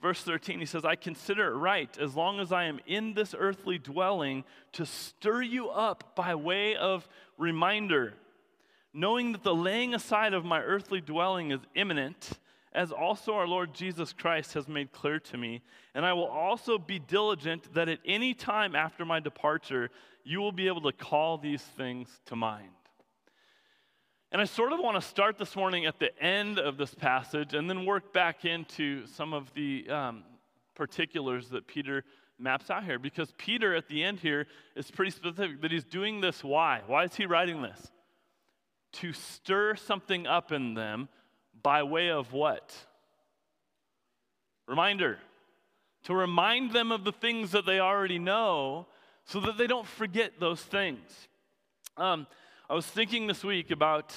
Verse 0.00 0.22
13, 0.22 0.60
he 0.60 0.66
says, 0.66 0.84
I 0.84 0.94
consider 0.94 1.52
it 1.52 1.56
right, 1.56 1.96
as 1.98 2.14
long 2.14 2.38
as 2.38 2.52
I 2.52 2.64
am 2.64 2.80
in 2.86 3.14
this 3.14 3.34
earthly 3.36 3.78
dwelling, 3.78 4.44
to 4.72 4.84
stir 4.84 5.42
you 5.42 5.68
up 5.70 6.14
by 6.14 6.34
way 6.34 6.76
of 6.76 7.08
reminder, 7.38 8.14
knowing 8.92 9.32
that 9.32 9.42
the 9.42 9.54
laying 9.54 9.94
aside 9.94 10.34
of 10.34 10.44
my 10.44 10.60
earthly 10.60 11.00
dwelling 11.00 11.50
is 11.50 11.60
imminent, 11.74 12.38
as 12.72 12.92
also 12.92 13.34
our 13.34 13.48
Lord 13.48 13.72
Jesus 13.72 14.12
Christ 14.12 14.52
has 14.52 14.68
made 14.68 14.92
clear 14.92 15.18
to 15.18 15.38
me. 15.38 15.62
And 15.94 16.04
I 16.04 16.12
will 16.12 16.26
also 16.26 16.76
be 16.76 16.98
diligent 16.98 17.72
that 17.72 17.88
at 17.88 18.00
any 18.04 18.34
time 18.34 18.76
after 18.76 19.06
my 19.06 19.18
departure, 19.18 19.90
you 20.24 20.40
will 20.40 20.52
be 20.52 20.66
able 20.66 20.82
to 20.82 20.92
call 20.92 21.38
these 21.38 21.62
things 21.62 22.20
to 22.26 22.36
mind. 22.36 22.75
And 24.36 24.42
I 24.42 24.44
sort 24.44 24.74
of 24.74 24.80
want 24.80 24.96
to 24.96 25.00
start 25.00 25.38
this 25.38 25.56
morning 25.56 25.86
at 25.86 25.98
the 25.98 26.14
end 26.22 26.58
of 26.58 26.76
this 26.76 26.94
passage 26.94 27.54
and 27.54 27.70
then 27.70 27.86
work 27.86 28.12
back 28.12 28.44
into 28.44 29.06
some 29.06 29.32
of 29.32 29.50
the 29.54 29.88
um, 29.88 30.24
particulars 30.74 31.48
that 31.48 31.66
Peter 31.66 32.04
maps 32.38 32.68
out 32.68 32.84
here. 32.84 32.98
Because 32.98 33.32
Peter, 33.38 33.74
at 33.74 33.88
the 33.88 34.04
end 34.04 34.20
here, 34.20 34.46
is 34.74 34.90
pretty 34.90 35.10
specific 35.10 35.62
that 35.62 35.72
he's 35.72 35.84
doing 35.84 36.20
this 36.20 36.44
why? 36.44 36.82
Why 36.86 37.04
is 37.04 37.14
he 37.14 37.24
writing 37.24 37.62
this? 37.62 37.90
To 39.00 39.14
stir 39.14 39.74
something 39.74 40.26
up 40.26 40.52
in 40.52 40.74
them 40.74 41.08
by 41.62 41.82
way 41.82 42.10
of 42.10 42.34
what? 42.34 42.74
Reminder. 44.68 45.18
To 46.04 46.14
remind 46.14 46.72
them 46.72 46.92
of 46.92 47.04
the 47.04 47.12
things 47.12 47.52
that 47.52 47.64
they 47.64 47.80
already 47.80 48.18
know 48.18 48.86
so 49.24 49.40
that 49.40 49.56
they 49.56 49.66
don't 49.66 49.86
forget 49.86 50.38
those 50.38 50.60
things. 50.60 51.26
Um, 51.96 52.26
I 52.68 52.74
was 52.74 52.84
thinking 52.84 53.28
this 53.28 53.44
week 53.44 53.70
about 53.70 54.12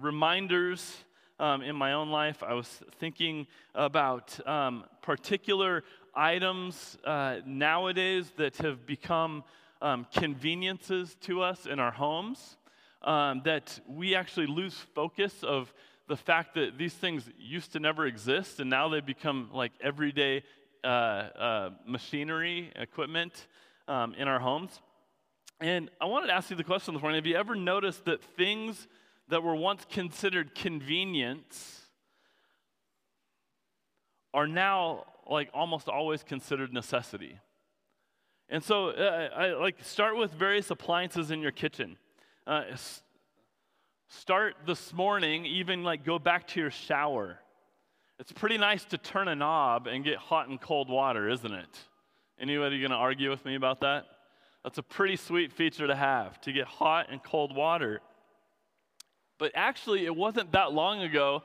reminders 0.00 0.98
um, 1.40 1.62
in 1.62 1.74
my 1.74 1.94
own 1.94 2.10
life. 2.10 2.44
I 2.44 2.54
was 2.54 2.68
thinking 3.00 3.48
about 3.74 4.38
um, 4.46 4.84
particular 5.02 5.82
items 6.14 6.96
uh, 7.04 7.38
nowadays 7.44 8.30
that 8.36 8.56
have 8.58 8.86
become 8.86 9.42
um, 9.82 10.06
conveniences 10.14 11.16
to 11.22 11.42
us 11.42 11.66
in 11.66 11.80
our 11.80 11.90
homes, 11.90 12.56
um, 13.02 13.42
that 13.44 13.80
we 13.88 14.14
actually 14.14 14.46
lose 14.46 14.74
focus 14.94 15.42
of 15.42 15.74
the 16.06 16.16
fact 16.16 16.54
that 16.54 16.78
these 16.78 16.94
things 16.94 17.28
used 17.36 17.72
to 17.72 17.80
never 17.80 18.06
exist 18.06 18.60
and 18.60 18.70
now 18.70 18.88
they 18.88 19.00
become 19.00 19.50
like 19.52 19.72
everyday 19.80 20.44
uh, 20.84 20.86
uh, 20.86 21.70
machinery, 21.84 22.70
equipment 22.76 23.48
um, 23.88 24.14
in 24.14 24.28
our 24.28 24.38
homes. 24.38 24.80
And 25.60 25.90
I 26.00 26.04
wanted 26.04 26.28
to 26.28 26.34
ask 26.34 26.50
you 26.50 26.56
the 26.56 26.64
question 26.64 26.94
this 26.94 27.02
morning 27.02 27.18
Have 27.18 27.26
you 27.26 27.36
ever 27.36 27.54
noticed 27.54 28.04
that 28.04 28.22
things 28.22 28.86
that 29.28 29.42
were 29.42 29.56
once 29.56 29.84
considered 29.90 30.54
convenience 30.54 31.82
are 34.32 34.46
now 34.46 35.04
like 35.28 35.50
almost 35.52 35.88
always 35.88 36.22
considered 36.22 36.72
necessity? 36.72 37.40
And 38.48 38.62
so, 38.62 38.90
uh, 38.90 39.28
I 39.36 39.52
like 39.54 39.82
start 39.82 40.16
with 40.16 40.32
various 40.32 40.70
appliances 40.70 41.30
in 41.30 41.40
your 41.40 41.50
kitchen. 41.50 41.98
Uh, 42.46 42.62
start 44.08 44.54
this 44.64 44.92
morning, 44.92 45.44
even 45.44 45.82
like 45.82 46.04
go 46.04 46.18
back 46.18 46.46
to 46.48 46.60
your 46.60 46.70
shower. 46.70 47.40
It's 48.20 48.32
pretty 48.32 48.58
nice 48.58 48.84
to 48.86 48.98
turn 48.98 49.28
a 49.28 49.34
knob 49.34 49.86
and 49.86 50.02
get 50.02 50.16
hot 50.16 50.48
and 50.48 50.60
cold 50.60 50.88
water, 50.88 51.28
isn't 51.28 51.52
it? 51.52 51.78
Anybody 52.40 52.80
to 52.86 52.94
argue 52.94 53.28
with 53.28 53.44
me 53.44 53.54
about 53.54 53.80
that? 53.80 54.06
That's 54.68 54.76
a 54.76 54.82
pretty 54.82 55.16
sweet 55.16 55.50
feature 55.50 55.86
to 55.86 55.96
have, 55.96 56.38
to 56.42 56.52
get 56.52 56.66
hot 56.66 57.06
and 57.10 57.22
cold 57.22 57.56
water. 57.56 58.02
But 59.38 59.52
actually, 59.54 60.04
it 60.04 60.14
wasn't 60.14 60.52
that 60.52 60.74
long 60.74 61.00
ago 61.00 61.42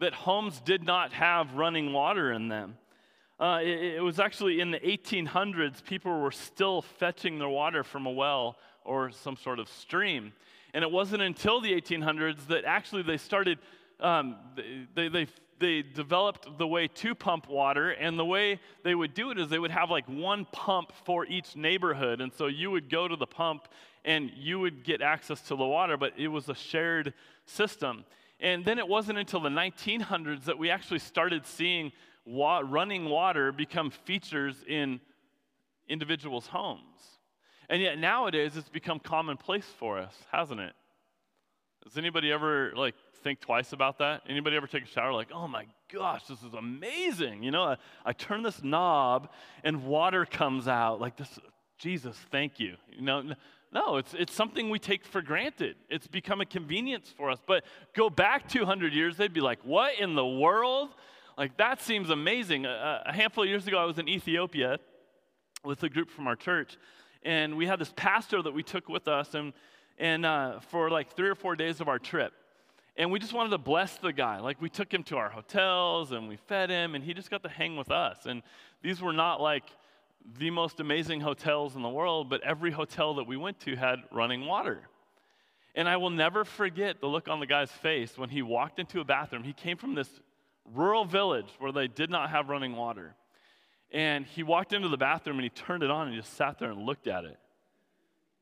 that 0.00 0.12
homes 0.12 0.60
did 0.62 0.82
not 0.82 1.12
have 1.12 1.54
running 1.54 1.92
water 1.92 2.32
in 2.32 2.48
them. 2.48 2.76
Uh, 3.38 3.60
it, 3.62 3.94
it, 3.94 4.02
was 4.02 4.18
actually 4.18 4.58
in 4.58 4.72
the 4.72 4.80
1800s, 4.80 5.84
people 5.84 6.20
were 6.20 6.32
still 6.32 6.82
fetching 6.82 7.38
their 7.38 7.48
water 7.48 7.84
from 7.84 8.04
a 8.04 8.10
well 8.10 8.56
or 8.84 9.12
some 9.12 9.36
sort 9.36 9.60
of 9.60 9.68
stream. 9.68 10.32
And 10.74 10.82
it 10.82 10.90
wasn't 10.90 11.22
until 11.22 11.60
the 11.60 11.70
1800s 11.70 12.48
that 12.48 12.64
actually 12.64 13.02
they 13.02 13.16
started, 13.16 13.60
um, 14.00 14.38
they, 14.56 14.88
they 14.96 15.08
they 15.08 15.26
developed 15.58 16.58
the 16.58 16.66
way 16.66 16.88
to 16.88 17.14
pump 17.14 17.48
water, 17.48 17.90
and 17.90 18.18
the 18.18 18.24
way 18.24 18.60
they 18.84 18.94
would 18.94 19.14
do 19.14 19.30
it 19.30 19.38
is 19.38 19.48
they 19.48 19.58
would 19.58 19.70
have 19.70 19.90
like 19.90 20.06
one 20.08 20.46
pump 20.52 20.92
for 21.04 21.26
each 21.26 21.56
neighborhood. 21.56 22.20
And 22.20 22.32
so 22.32 22.46
you 22.46 22.70
would 22.70 22.90
go 22.90 23.08
to 23.08 23.16
the 23.16 23.26
pump 23.26 23.68
and 24.04 24.30
you 24.36 24.60
would 24.60 24.84
get 24.84 25.02
access 25.02 25.40
to 25.42 25.56
the 25.56 25.64
water, 25.64 25.96
but 25.96 26.12
it 26.16 26.28
was 26.28 26.48
a 26.48 26.54
shared 26.54 27.12
system. 27.44 28.04
And 28.38 28.64
then 28.64 28.78
it 28.78 28.86
wasn't 28.86 29.18
until 29.18 29.40
the 29.40 29.48
1900s 29.48 30.44
that 30.44 30.58
we 30.58 30.70
actually 30.70 31.00
started 31.00 31.46
seeing 31.46 31.92
wa- 32.24 32.62
running 32.64 33.06
water 33.06 33.50
become 33.50 33.90
features 33.90 34.64
in 34.68 35.00
individuals' 35.88 36.46
homes. 36.48 36.82
And 37.68 37.82
yet 37.82 37.98
nowadays 37.98 38.56
it's 38.56 38.68
become 38.68 39.00
commonplace 39.00 39.66
for 39.78 39.98
us, 39.98 40.14
hasn't 40.30 40.60
it? 40.60 40.72
Has 41.86 41.96
anybody 41.96 42.32
ever 42.32 42.72
like 42.74 42.96
think 43.22 43.38
twice 43.40 43.72
about 43.72 43.98
that? 43.98 44.22
Anybody 44.28 44.56
ever 44.56 44.66
take 44.66 44.82
a 44.82 44.88
shower 44.88 45.12
like, 45.12 45.30
oh 45.32 45.46
my 45.46 45.66
gosh, 45.92 46.24
this 46.24 46.42
is 46.42 46.52
amazing? 46.52 47.44
You 47.44 47.52
know, 47.52 47.62
I, 47.62 47.76
I 48.04 48.12
turn 48.12 48.42
this 48.42 48.60
knob 48.64 49.30
and 49.62 49.84
water 49.84 50.26
comes 50.26 50.66
out 50.66 51.00
like 51.00 51.16
this. 51.16 51.38
Jesus, 51.78 52.16
thank 52.32 52.58
you. 52.58 52.74
You 52.90 53.02
know, 53.02 53.22
no, 53.72 53.98
it's, 53.98 54.14
it's 54.14 54.34
something 54.34 54.68
we 54.68 54.80
take 54.80 55.04
for 55.04 55.22
granted. 55.22 55.76
It's 55.88 56.08
become 56.08 56.40
a 56.40 56.46
convenience 56.46 57.14
for 57.16 57.30
us. 57.30 57.38
But 57.46 57.64
go 57.94 58.10
back 58.10 58.48
200 58.48 58.92
years, 58.92 59.16
they'd 59.16 59.32
be 59.32 59.40
like, 59.40 59.60
what 59.62 59.96
in 60.00 60.16
the 60.16 60.26
world? 60.26 60.88
Like, 61.38 61.56
that 61.58 61.80
seems 61.80 62.10
amazing. 62.10 62.66
A, 62.66 63.04
a 63.06 63.12
handful 63.12 63.44
of 63.44 63.48
years 63.48 63.64
ago, 63.68 63.78
I 63.78 63.84
was 63.84 64.00
in 64.00 64.08
Ethiopia 64.08 64.78
with 65.62 65.84
a 65.84 65.88
group 65.88 66.10
from 66.10 66.26
our 66.26 66.36
church, 66.36 66.78
and 67.22 67.56
we 67.56 67.66
had 67.66 67.78
this 67.78 67.92
pastor 67.94 68.42
that 68.42 68.54
we 68.54 68.62
took 68.62 68.88
with 68.88 69.06
us, 69.06 69.34
and, 69.34 69.52
and 69.98 70.26
uh, 70.26 70.60
for 70.60 70.90
like 70.90 71.14
three 71.14 71.28
or 71.28 71.34
four 71.34 71.56
days 71.56 71.80
of 71.80 71.88
our 71.88 71.98
trip. 71.98 72.32
And 72.96 73.10
we 73.10 73.18
just 73.18 73.32
wanted 73.32 73.50
to 73.50 73.58
bless 73.58 73.96
the 73.98 74.12
guy. 74.12 74.40
Like 74.40 74.60
we 74.60 74.70
took 74.70 74.92
him 74.92 75.02
to 75.04 75.16
our 75.18 75.28
hotels 75.28 76.12
and 76.12 76.28
we 76.28 76.36
fed 76.36 76.70
him, 76.70 76.94
and 76.94 77.04
he 77.04 77.14
just 77.14 77.30
got 77.30 77.42
to 77.42 77.48
hang 77.48 77.76
with 77.76 77.90
us. 77.90 78.26
And 78.26 78.42
these 78.82 79.00
were 79.00 79.12
not 79.12 79.40
like 79.40 79.64
the 80.38 80.50
most 80.50 80.80
amazing 80.80 81.20
hotels 81.20 81.76
in 81.76 81.82
the 81.82 81.88
world, 81.88 82.28
but 82.28 82.42
every 82.42 82.70
hotel 82.70 83.14
that 83.14 83.26
we 83.26 83.36
went 83.36 83.60
to 83.60 83.76
had 83.76 84.00
running 84.10 84.46
water. 84.46 84.80
And 85.74 85.88
I 85.88 85.98
will 85.98 86.10
never 86.10 86.44
forget 86.44 87.00
the 87.00 87.06
look 87.06 87.28
on 87.28 87.38
the 87.38 87.46
guy's 87.46 87.70
face 87.70 88.16
when 88.16 88.30
he 88.30 88.40
walked 88.40 88.78
into 88.78 89.00
a 89.00 89.04
bathroom. 89.04 89.44
He 89.44 89.52
came 89.52 89.76
from 89.76 89.94
this 89.94 90.08
rural 90.74 91.04
village 91.04 91.50
where 91.58 91.70
they 91.70 91.86
did 91.86 92.10
not 92.10 92.30
have 92.30 92.48
running 92.48 92.74
water. 92.74 93.14
And 93.92 94.24
he 94.24 94.42
walked 94.42 94.72
into 94.72 94.88
the 94.88 94.96
bathroom 94.96 95.36
and 95.36 95.44
he 95.44 95.50
turned 95.50 95.82
it 95.82 95.90
on 95.90 96.08
and 96.08 96.16
just 96.16 96.34
sat 96.34 96.58
there 96.58 96.70
and 96.70 96.82
looked 96.86 97.06
at 97.06 97.24
it. 97.24 97.38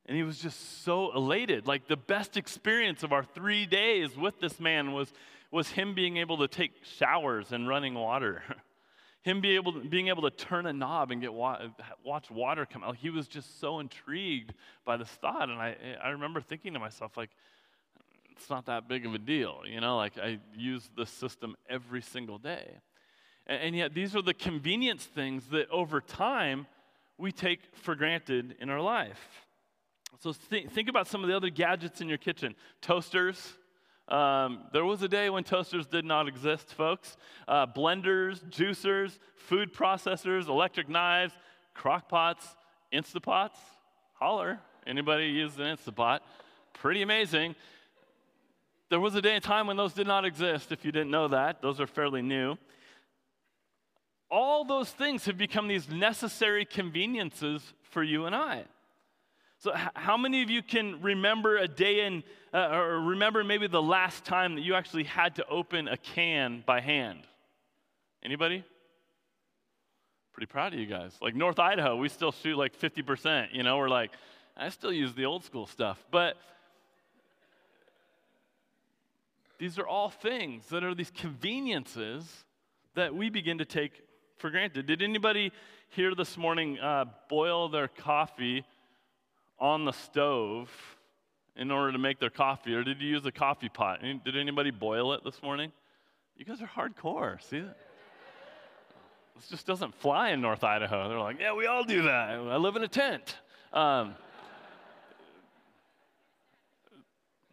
And 0.06 0.16
he 0.16 0.22
was 0.22 0.38
just 0.38 0.84
so 0.84 1.12
elated. 1.14 1.66
Like 1.66 1.88
the 1.88 1.96
best 1.96 2.36
experience 2.36 3.02
of 3.02 3.12
our 3.12 3.24
three 3.24 3.66
days 3.66 4.16
with 4.16 4.38
this 4.40 4.60
man 4.60 4.92
was, 4.92 5.12
was 5.50 5.70
him 5.70 5.94
being 5.94 6.18
able 6.18 6.38
to 6.38 6.48
take 6.48 6.72
showers 6.82 7.52
and 7.52 7.68
running 7.68 7.94
water. 7.94 8.42
him 9.22 9.40
be 9.40 9.54
able 9.54 9.72
to, 9.72 9.80
being 9.80 10.08
able 10.08 10.22
to 10.22 10.30
turn 10.30 10.66
a 10.66 10.72
knob 10.72 11.10
and 11.10 11.22
get 11.22 11.32
wa- 11.32 11.58
watch 12.04 12.30
water 12.30 12.66
come 12.66 12.84
out. 12.84 12.96
He 12.96 13.08
was 13.08 13.26
just 13.26 13.58
so 13.58 13.80
intrigued 13.80 14.52
by 14.84 14.98
this 14.98 15.08
thought. 15.08 15.48
And 15.48 15.58
I, 15.58 15.76
I 16.02 16.10
remember 16.10 16.42
thinking 16.42 16.74
to 16.74 16.78
myself, 16.78 17.16
like, 17.16 17.30
it's 18.32 18.50
not 18.50 18.66
that 18.66 18.88
big 18.88 19.06
of 19.06 19.14
a 19.14 19.18
deal. 19.18 19.62
You 19.66 19.80
know, 19.80 19.96
like 19.96 20.18
I 20.18 20.38
use 20.54 20.90
this 20.96 21.10
system 21.10 21.56
every 21.70 22.02
single 22.02 22.36
day. 22.36 22.76
And, 23.46 23.62
and 23.62 23.76
yet, 23.76 23.94
these 23.94 24.14
are 24.14 24.22
the 24.22 24.34
convenience 24.34 25.04
things 25.04 25.46
that 25.46 25.70
over 25.70 26.02
time 26.02 26.66
we 27.16 27.32
take 27.32 27.60
for 27.76 27.94
granted 27.94 28.56
in 28.60 28.68
our 28.68 28.80
life. 28.80 29.43
So 30.20 30.32
think, 30.32 30.72
think 30.72 30.88
about 30.88 31.06
some 31.06 31.22
of 31.22 31.28
the 31.28 31.36
other 31.36 31.50
gadgets 31.50 32.00
in 32.00 32.08
your 32.08 32.18
kitchen 32.18 32.54
toasters. 32.80 33.54
Um, 34.08 34.64
there 34.72 34.84
was 34.84 35.02
a 35.02 35.08
day 35.08 35.30
when 35.30 35.44
toasters 35.44 35.86
did 35.86 36.04
not 36.04 36.28
exist, 36.28 36.74
folks. 36.74 37.16
Uh, 37.48 37.66
blenders, 37.66 38.42
juicers, 38.50 39.18
food 39.36 39.72
processors, 39.72 40.48
electric 40.48 40.88
knives, 40.88 41.34
crock 41.74 42.08
pots, 42.08 42.46
Instapots. 42.92 43.56
Holler. 44.14 44.60
Anybody 44.86 45.26
use 45.26 45.56
an 45.56 45.64
Instapot? 45.64 46.20
Pretty 46.74 47.02
amazing. 47.02 47.54
There 48.90 49.00
was 49.00 49.14
a 49.14 49.22
day 49.22 49.34
and 49.34 49.42
time 49.42 49.66
when 49.66 49.76
those 49.76 49.94
did 49.94 50.06
not 50.06 50.24
exist, 50.24 50.70
if 50.70 50.84
you 50.84 50.92
didn't 50.92 51.10
know 51.10 51.28
that. 51.28 51.62
Those 51.62 51.80
are 51.80 51.86
fairly 51.86 52.22
new. 52.22 52.56
All 54.30 54.64
those 54.64 54.90
things 54.90 55.24
have 55.24 55.38
become 55.38 55.68
these 55.68 55.88
necessary 55.88 56.64
conveniences 56.64 57.72
for 57.82 58.02
you 58.02 58.26
and 58.26 58.34
I. 58.34 58.64
So, 59.64 59.72
how 59.94 60.18
many 60.18 60.42
of 60.42 60.50
you 60.50 60.62
can 60.62 61.00
remember 61.00 61.56
a 61.56 61.66
day 61.66 62.04
in, 62.04 62.22
uh, 62.52 62.68
or 62.68 63.00
remember 63.00 63.42
maybe 63.42 63.66
the 63.66 63.80
last 63.80 64.22
time 64.22 64.56
that 64.56 64.60
you 64.60 64.74
actually 64.74 65.04
had 65.04 65.36
to 65.36 65.48
open 65.48 65.88
a 65.88 65.96
can 65.96 66.62
by 66.66 66.82
hand? 66.82 67.20
Anybody? 68.22 68.62
Pretty 70.34 70.48
proud 70.48 70.74
of 70.74 70.80
you 70.80 70.84
guys. 70.84 71.16
Like 71.22 71.34
North 71.34 71.58
Idaho, 71.58 71.96
we 71.96 72.10
still 72.10 72.30
shoot 72.30 72.58
like 72.58 72.78
50%. 72.78 73.54
You 73.54 73.62
know, 73.62 73.78
we're 73.78 73.88
like, 73.88 74.10
I 74.54 74.68
still 74.68 74.92
use 74.92 75.14
the 75.14 75.24
old 75.24 75.44
school 75.44 75.66
stuff. 75.66 76.04
But 76.10 76.36
these 79.58 79.78
are 79.78 79.86
all 79.86 80.10
things 80.10 80.66
that 80.66 80.84
are 80.84 80.94
these 80.94 81.10
conveniences 81.10 82.44
that 82.96 83.14
we 83.14 83.30
begin 83.30 83.56
to 83.56 83.64
take 83.64 83.92
for 84.36 84.50
granted. 84.50 84.84
Did 84.84 85.00
anybody 85.00 85.52
here 85.88 86.14
this 86.14 86.36
morning 86.36 86.78
uh, 86.80 87.06
boil 87.30 87.70
their 87.70 87.88
coffee 87.88 88.66
on 89.58 89.84
the 89.84 89.92
stove 89.92 90.70
in 91.56 91.70
order 91.70 91.92
to 91.92 91.98
make 91.98 92.18
their 92.18 92.30
coffee, 92.30 92.74
or 92.74 92.82
did 92.82 93.00
you 93.00 93.08
use 93.08 93.24
a 93.26 93.32
coffee 93.32 93.68
pot? 93.68 94.00
Did 94.02 94.36
anybody 94.36 94.70
boil 94.70 95.12
it 95.12 95.22
this 95.24 95.42
morning? 95.42 95.70
You 96.36 96.44
guys 96.44 96.60
are 96.60 96.66
hardcore. 96.66 97.40
See 97.42 97.60
that? 97.60 97.76
This 99.36 99.48
just 99.48 99.66
doesn't 99.66 99.94
fly 99.96 100.30
in 100.30 100.40
North 100.40 100.64
Idaho. 100.64 101.08
They're 101.08 101.18
like, 101.18 101.40
yeah, 101.40 101.54
we 101.54 101.66
all 101.66 101.84
do 101.84 102.02
that. 102.02 102.30
I 102.30 102.56
live 102.56 102.76
in 102.76 102.82
a 102.82 102.88
tent. 102.88 103.36
Um, 103.72 104.14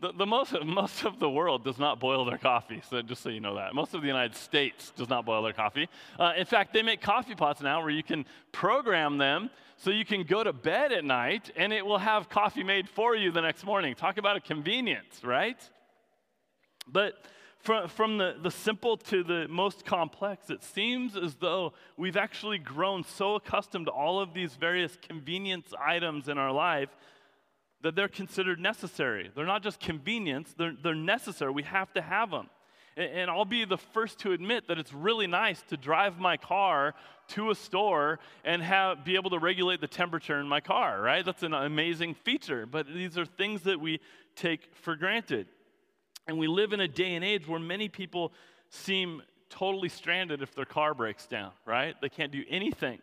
The, 0.01 0.11
the 0.11 0.25
most, 0.25 0.53
most 0.65 1.05
of 1.05 1.19
the 1.19 1.29
world 1.29 1.63
does 1.63 1.77
not 1.77 1.99
boil 1.99 2.25
their 2.25 2.37
coffee, 2.37 2.81
so 2.89 3.01
just 3.01 3.21
so 3.21 3.29
you 3.29 3.39
know 3.39 3.55
that. 3.55 3.73
Most 3.73 3.93
of 3.93 4.01
the 4.01 4.07
United 4.07 4.35
States 4.35 4.91
does 4.97 5.07
not 5.07 5.25
boil 5.25 5.43
their 5.43 5.53
coffee. 5.53 5.87
Uh, 6.19 6.33
in 6.35 6.45
fact, 6.45 6.73
they 6.73 6.81
make 6.81 7.01
coffee 7.01 7.35
pots 7.35 7.61
now 7.61 7.81
where 7.81 7.91
you 7.91 8.03
can 8.03 8.25
program 8.51 9.17
them 9.17 9.49
so 9.77 9.91
you 9.91 10.05
can 10.05 10.23
go 10.23 10.43
to 10.43 10.53
bed 10.53 10.91
at 10.91 11.05
night 11.05 11.51
and 11.55 11.71
it 11.71 11.85
will 11.85 11.99
have 11.99 12.29
coffee 12.29 12.63
made 12.63 12.89
for 12.89 13.15
you 13.15 13.31
the 13.31 13.41
next 13.41 13.63
morning. 13.63 13.95
Talk 13.95 14.17
about 14.17 14.35
a 14.35 14.41
convenience, 14.41 15.23
right? 15.23 15.57
But 16.87 17.13
from, 17.59 17.87
from 17.87 18.17
the, 18.17 18.35
the 18.41 18.51
simple 18.51 18.97
to 18.97 19.23
the 19.23 19.47
most 19.47 19.85
complex, 19.85 20.49
it 20.49 20.63
seems 20.63 21.15
as 21.15 21.35
though 21.35 21.73
we've 21.95 22.17
actually 22.17 22.57
grown 22.57 23.03
so 23.03 23.35
accustomed 23.35 23.85
to 23.85 23.91
all 23.91 24.19
of 24.19 24.33
these 24.33 24.55
various 24.55 24.97
convenience 25.01 25.73
items 25.79 26.27
in 26.27 26.39
our 26.39 26.51
life 26.51 26.89
that 27.83 27.95
they're 27.95 28.07
considered 28.07 28.59
necessary. 28.59 29.31
They're 29.35 29.45
not 29.45 29.63
just 29.63 29.79
convenience, 29.79 30.53
they're, 30.57 30.75
they're 30.81 30.95
necessary. 30.95 31.51
We 31.51 31.63
have 31.63 31.91
to 31.93 32.01
have 32.01 32.31
them. 32.31 32.49
And, 32.95 33.11
and 33.11 33.31
I'll 33.31 33.45
be 33.45 33.65
the 33.65 33.77
first 33.77 34.19
to 34.19 34.31
admit 34.31 34.67
that 34.67 34.77
it's 34.77 34.93
really 34.93 35.27
nice 35.27 35.61
to 35.69 35.77
drive 35.77 36.19
my 36.19 36.37
car 36.37 36.93
to 37.29 37.49
a 37.49 37.55
store 37.55 38.19
and 38.43 38.61
have, 38.61 39.05
be 39.05 39.15
able 39.15 39.29
to 39.31 39.39
regulate 39.39 39.81
the 39.81 39.87
temperature 39.87 40.39
in 40.39 40.47
my 40.47 40.59
car, 40.59 41.01
right? 41.01 41.23
That's 41.23 41.43
an 41.43 41.53
amazing 41.53 42.15
feature. 42.15 42.65
But 42.65 42.87
these 42.87 43.17
are 43.17 43.25
things 43.25 43.63
that 43.63 43.79
we 43.79 43.99
take 44.35 44.75
for 44.75 44.95
granted. 44.95 45.47
And 46.27 46.37
we 46.37 46.47
live 46.47 46.73
in 46.73 46.79
a 46.79 46.87
day 46.87 47.15
and 47.15 47.25
age 47.25 47.47
where 47.47 47.59
many 47.59 47.89
people 47.89 48.31
seem 48.69 49.21
totally 49.49 49.89
stranded 49.89 50.41
if 50.41 50.53
their 50.55 50.65
car 50.65 50.93
breaks 50.93 51.27
down, 51.27 51.51
right? 51.65 51.95
They 52.01 52.09
can't 52.09 52.31
do 52.31 52.43
anything. 52.49 52.99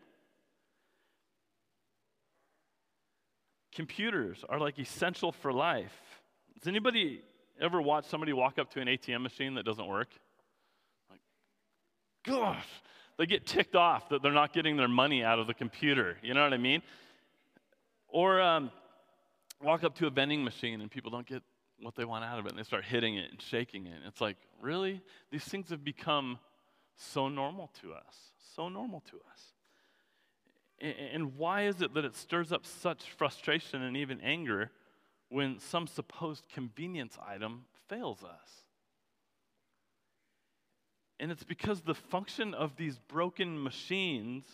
Computers 3.74 4.44
are 4.48 4.58
like 4.58 4.78
essential 4.78 5.32
for 5.32 5.52
life. 5.52 5.94
Does 6.58 6.68
anybody 6.68 7.22
ever 7.60 7.80
watch 7.80 8.06
somebody 8.06 8.32
walk 8.32 8.58
up 8.58 8.70
to 8.72 8.80
an 8.80 8.88
ATM 8.88 9.22
machine 9.22 9.54
that 9.54 9.64
doesn't 9.64 9.86
work? 9.86 10.08
Like, 11.10 11.20
gosh, 12.26 12.66
they 13.18 13.26
get 13.26 13.46
ticked 13.46 13.74
off 13.74 14.08
that 14.10 14.22
they're 14.22 14.32
not 14.32 14.52
getting 14.52 14.76
their 14.76 14.88
money 14.88 15.22
out 15.22 15.38
of 15.38 15.46
the 15.46 15.54
computer. 15.54 16.16
You 16.22 16.34
know 16.34 16.42
what 16.42 16.52
I 16.52 16.58
mean? 16.58 16.82
Or 18.08 18.40
um, 18.40 18.70
walk 19.62 19.84
up 19.84 19.94
to 19.96 20.06
a 20.06 20.10
vending 20.10 20.42
machine 20.44 20.80
and 20.80 20.90
people 20.90 21.10
don't 21.10 21.26
get 21.26 21.42
what 21.80 21.94
they 21.94 22.04
want 22.04 22.24
out 22.24 22.38
of 22.38 22.46
it 22.46 22.52
and 22.52 22.58
they 22.58 22.64
start 22.64 22.84
hitting 22.84 23.16
it 23.16 23.30
and 23.30 23.40
shaking 23.40 23.86
it. 23.86 24.00
It's 24.06 24.20
like, 24.20 24.36
really? 24.60 25.00
These 25.30 25.44
things 25.44 25.70
have 25.70 25.84
become 25.84 26.38
so 26.96 27.28
normal 27.28 27.70
to 27.82 27.92
us, 27.92 28.32
so 28.56 28.68
normal 28.68 29.00
to 29.10 29.16
us. 29.32 29.42
And 30.80 31.36
why 31.36 31.62
is 31.66 31.82
it 31.82 31.94
that 31.94 32.04
it 32.04 32.14
stirs 32.14 32.52
up 32.52 32.64
such 32.64 33.02
frustration 33.16 33.82
and 33.82 33.96
even 33.96 34.20
anger 34.20 34.70
when 35.28 35.58
some 35.58 35.86
supposed 35.86 36.44
convenience 36.52 37.18
item 37.26 37.64
fails 37.88 38.22
us? 38.22 38.64
And 41.20 41.32
it's 41.32 41.44
because 41.44 41.80
the 41.80 41.94
function 41.94 42.54
of 42.54 42.76
these 42.76 42.98
broken 43.08 43.60
machines 43.60 44.44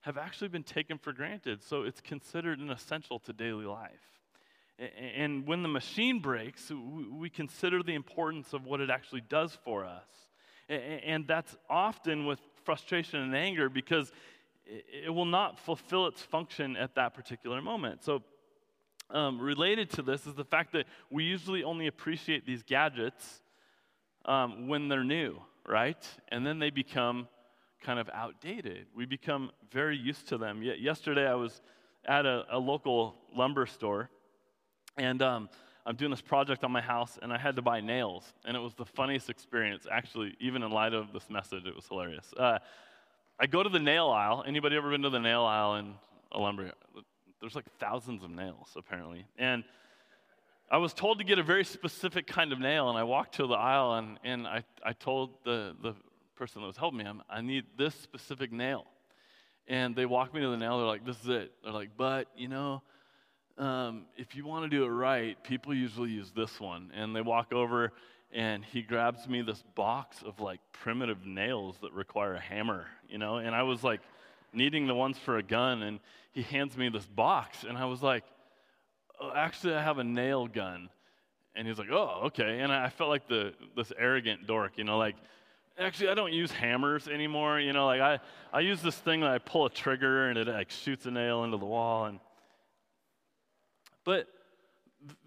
have 0.00 0.18
actually 0.18 0.48
been 0.48 0.64
taken 0.64 0.98
for 0.98 1.12
granted, 1.12 1.62
so 1.62 1.84
it's 1.84 2.00
considered 2.00 2.58
an 2.58 2.70
essential 2.70 3.20
to 3.20 3.32
daily 3.32 3.66
life. 3.66 3.90
And 5.14 5.46
when 5.46 5.62
the 5.62 5.68
machine 5.68 6.18
breaks, 6.18 6.72
we 6.72 7.30
consider 7.30 7.84
the 7.84 7.94
importance 7.94 8.52
of 8.52 8.64
what 8.64 8.80
it 8.80 8.90
actually 8.90 9.20
does 9.20 9.56
for 9.64 9.84
us. 9.84 10.08
And 10.68 11.26
that's 11.28 11.54
often 11.70 12.26
with 12.26 12.40
frustration 12.64 13.20
and 13.20 13.36
anger 13.36 13.68
because 13.68 14.12
it 14.66 15.10
will 15.10 15.24
not 15.24 15.58
fulfill 15.58 16.06
its 16.06 16.22
function 16.22 16.76
at 16.76 16.94
that 16.94 17.14
particular 17.14 17.60
moment. 17.60 18.02
So, 18.04 18.22
um, 19.10 19.38
related 19.40 19.90
to 19.90 20.02
this 20.02 20.26
is 20.26 20.34
the 20.34 20.44
fact 20.44 20.72
that 20.72 20.86
we 21.10 21.24
usually 21.24 21.64
only 21.64 21.86
appreciate 21.86 22.46
these 22.46 22.62
gadgets 22.62 23.42
um, 24.24 24.68
when 24.68 24.88
they're 24.88 25.04
new, 25.04 25.42
right? 25.66 26.02
And 26.28 26.46
then 26.46 26.58
they 26.58 26.70
become 26.70 27.28
kind 27.82 27.98
of 27.98 28.08
outdated. 28.14 28.86
We 28.96 29.04
become 29.04 29.50
very 29.70 29.96
used 29.96 30.28
to 30.28 30.38
them. 30.38 30.62
Yet 30.62 30.80
yesterday, 30.80 31.26
I 31.26 31.34
was 31.34 31.60
at 32.06 32.24
a, 32.24 32.44
a 32.50 32.58
local 32.58 33.16
lumber 33.34 33.66
store, 33.66 34.08
and 34.96 35.20
um, 35.20 35.48
I'm 35.84 35.96
doing 35.96 36.10
this 36.10 36.22
project 36.22 36.64
on 36.64 36.72
my 36.72 36.80
house, 36.80 37.18
and 37.20 37.32
I 37.32 37.38
had 37.38 37.56
to 37.56 37.62
buy 37.62 37.80
nails, 37.80 38.32
and 38.44 38.56
it 38.56 38.60
was 38.60 38.74
the 38.74 38.86
funniest 38.86 39.28
experience. 39.28 39.86
Actually, 39.90 40.34
even 40.40 40.62
in 40.62 40.70
light 40.70 40.94
of 40.94 41.12
this 41.12 41.28
message, 41.28 41.66
it 41.66 41.74
was 41.74 41.86
hilarious. 41.86 42.32
Uh, 42.36 42.58
I 43.38 43.46
go 43.46 43.62
to 43.62 43.68
the 43.68 43.80
nail 43.80 44.08
aisle. 44.08 44.44
Anybody 44.46 44.76
ever 44.76 44.90
been 44.90 45.02
to 45.02 45.10
the 45.10 45.18
nail 45.18 45.42
aisle 45.42 45.76
in 45.76 45.94
a 46.30 46.38
lumber? 46.38 46.72
There's 47.40 47.54
like 47.54 47.66
thousands 47.78 48.22
of 48.22 48.30
nails, 48.30 48.68
apparently. 48.76 49.26
And 49.36 49.64
I 50.70 50.78
was 50.78 50.94
told 50.94 51.18
to 51.18 51.24
get 51.24 51.38
a 51.38 51.42
very 51.42 51.64
specific 51.64 52.26
kind 52.26 52.52
of 52.52 52.58
nail, 52.58 52.88
and 52.88 52.96
I 52.98 53.02
walked 53.02 53.34
to 53.36 53.46
the 53.46 53.54
aisle, 53.54 53.94
and, 53.94 54.18
and 54.24 54.46
I, 54.46 54.64
I 54.82 54.92
told 54.92 55.30
the, 55.44 55.76
the 55.82 55.94
person 56.36 56.62
that 56.62 56.66
was 56.66 56.76
helping 56.76 56.98
me, 56.98 57.06
I 57.28 57.40
need 57.42 57.64
this 57.76 57.94
specific 57.94 58.52
nail. 58.52 58.86
And 59.68 59.94
they 59.94 60.06
walked 60.06 60.34
me 60.34 60.40
to 60.40 60.48
the 60.48 60.56
nail, 60.56 60.78
they're 60.78 60.86
like, 60.86 61.04
this 61.04 61.20
is 61.22 61.28
it. 61.28 61.52
They're 61.62 61.72
like, 61.72 61.90
but, 61.96 62.28
you 62.36 62.48
know, 62.48 62.82
um, 63.58 64.06
if 64.16 64.34
you 64.34 64.46
want 64.46 64.64
to 64.64 64.74
do 64.74 64.84
it 64.84 64.88
right, 64.88 65.42
people 65.44 65.74
usually 65.74 66.10
use 66.10 66.32
this 66.34 66.58
one. 66.58 66.90
And 66.94 67.14
they 67.14 67.20
walk 67.20 67.52
over, 67.52 67.92
and 68.32 68.64
he 68.64 68.82
grabs 68.82 69.28
me 69.28 69.42
this 69.42 69.62
box 69.74 70.22
of 70.22 70.40
like 70.40 70.60
primitive 70.72 71.26
nails 71.26 71.76
that 71.82 71.92
require 71.92 72.34
a 72.34 72.40
hammer, 72.40 72.86
you 73.08 73.18
know, 73.18 73.36
and 73.36 73.54
I 73.54 73.62
was 73.62 73.84
like 73.84 74.00
needing 74.52 74.86
the 74.86 74.94
ones 74.94 75.18
for 75.18 75.38
a 75.38 75.42
gun, 75.42 75.82
and 75.82 76.00
he 76.32 76.42
hands 76.42 76.76
me 76.76 76.88
this 76.88 77.06
box, 77.06 77.64
and 77.64 77.76
I 77.76 77.84
was 77.84 78.02
like, 78.02 78.24
oh, 79.20 79.32
actually, 79.34 79.74
I 79.74 79.82
have 79.82 79.98
a 79.98 80.04
nail 80.04 80.46
gun. 80.46 80.88
And 81.54 81.68
he's 81.68 81.78
like, 81.78 81.90
oh, 81.90 82.22
okay. 82.26 82.60
And 82.60 82.72
I 82.72 82.88
felt 82.88 83.10
like 83.10 83.28
the 83.28 83.52
this 83.76 83.92
arrogant 83.98 84.46
dork, 84.46 84.72
you 84.76 84.84
know, 84.84 84.96
like, 84.96 85.16
actually, 85.78 86.08
I 86.08 86.14
don't 86.14 86.32
use 86.32 86.50
hammers 86.50 87.08
anymore, 87.08 87.60
you 87.60 87.74
know, 87.74 87.84
like 87.84 88.00
I, 88.00 88.20
I 88.52 88.60
use 88.60 88.80
this 88.80 88.96
thing 88.96 89.20
that 89.20 89.30
I 89.30 89.38
pull 89.38 89.66
a 89.66 89.70
trigger 89.70 90.28
and 90.28 90.38
it 90.38 90.48
like 90.48 90.70
shoots 90.70 91.04
a 91.04 91.10
nail 91.10 91.44
into 91.44 91.58
the 91.58 91.66
wall. 91.66 92.06
And 92.06 92.20
but 94.04 94.28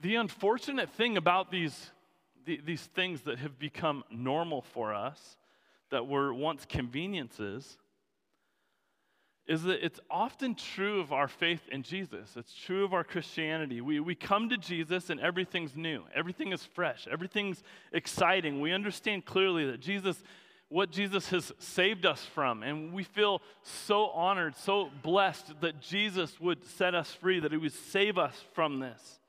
the 0.02 0.16
unfortunate 0.16 0.90
thing 0.90 1.18
about 1.18 1.52
these 1.52 1.92
the, 2.46 2.62
these 2.64 2.84
things 2.84 3.22
that 3.22 3.40
have 3.40 3.60
become 3.60 4.04
normal 4.10 4.62
for 4.62 4.94
us, 4.94 5.38
that 5.90 6.08
were 6.08 6.34
once 6.34 6.66
conveniences, 6.66 7.78
is 9.48 9.64
that 9.64 9.86
it's 9.86 10.00
often 10.10 10.56
true 10.56 11.00
of 11.00 11.14
our 11.14 11.28
faith 11.28 11.62
in 11.72 11.84
Jesus. 11.84 12.36
It's 12.36 12.54
true 12.54 12.84
of 12.84 12.94
our 12.94 13.04
Christianity. 13.04 13.80
We, 13.80 14.00
we 14.00 14.16
come 14.16 14.50
to 14.50 14.58
Jesus 14.58 15.10
and 15.12 15.20
everything's 15.20 15.76
new, 15.76 16.04
everything 16.14 16.52
is 16.52 16.64
fresh, 16.64 17.08
everything's 17.12 17.62
exciting. 17.92 18.60
We 18.60 18.72
understand 18.72 19.26
clearly 19.26 19.70
that 19.70 19.82
Jesus, 19.82 20.22
what 20.70 20.92
Jesus 20.92 21.30
has 21.30 21.52
saved 21.60 22.06
us 22.06 22.26
from, 22.26 22.64
and 22.64 22.92
we 22.92 23.04
feel 23.04 23.42
so 23.62 24.08
honored, 24.08 24.56
so 24.56 24.90
blessed 25.04 25.62
that 25.62 25.80
Jesus 25.80 26.40
would 26.40 26.66
set 26.66 26.96
us 26.96 27.12
free, 27.12 27.40
that 27.40 27.52
He 27.52 27.58
would 27.58 27.74
save 27.74 28.18
us 28.18 28.36
from 28.54 28.80
this 28.80 29.20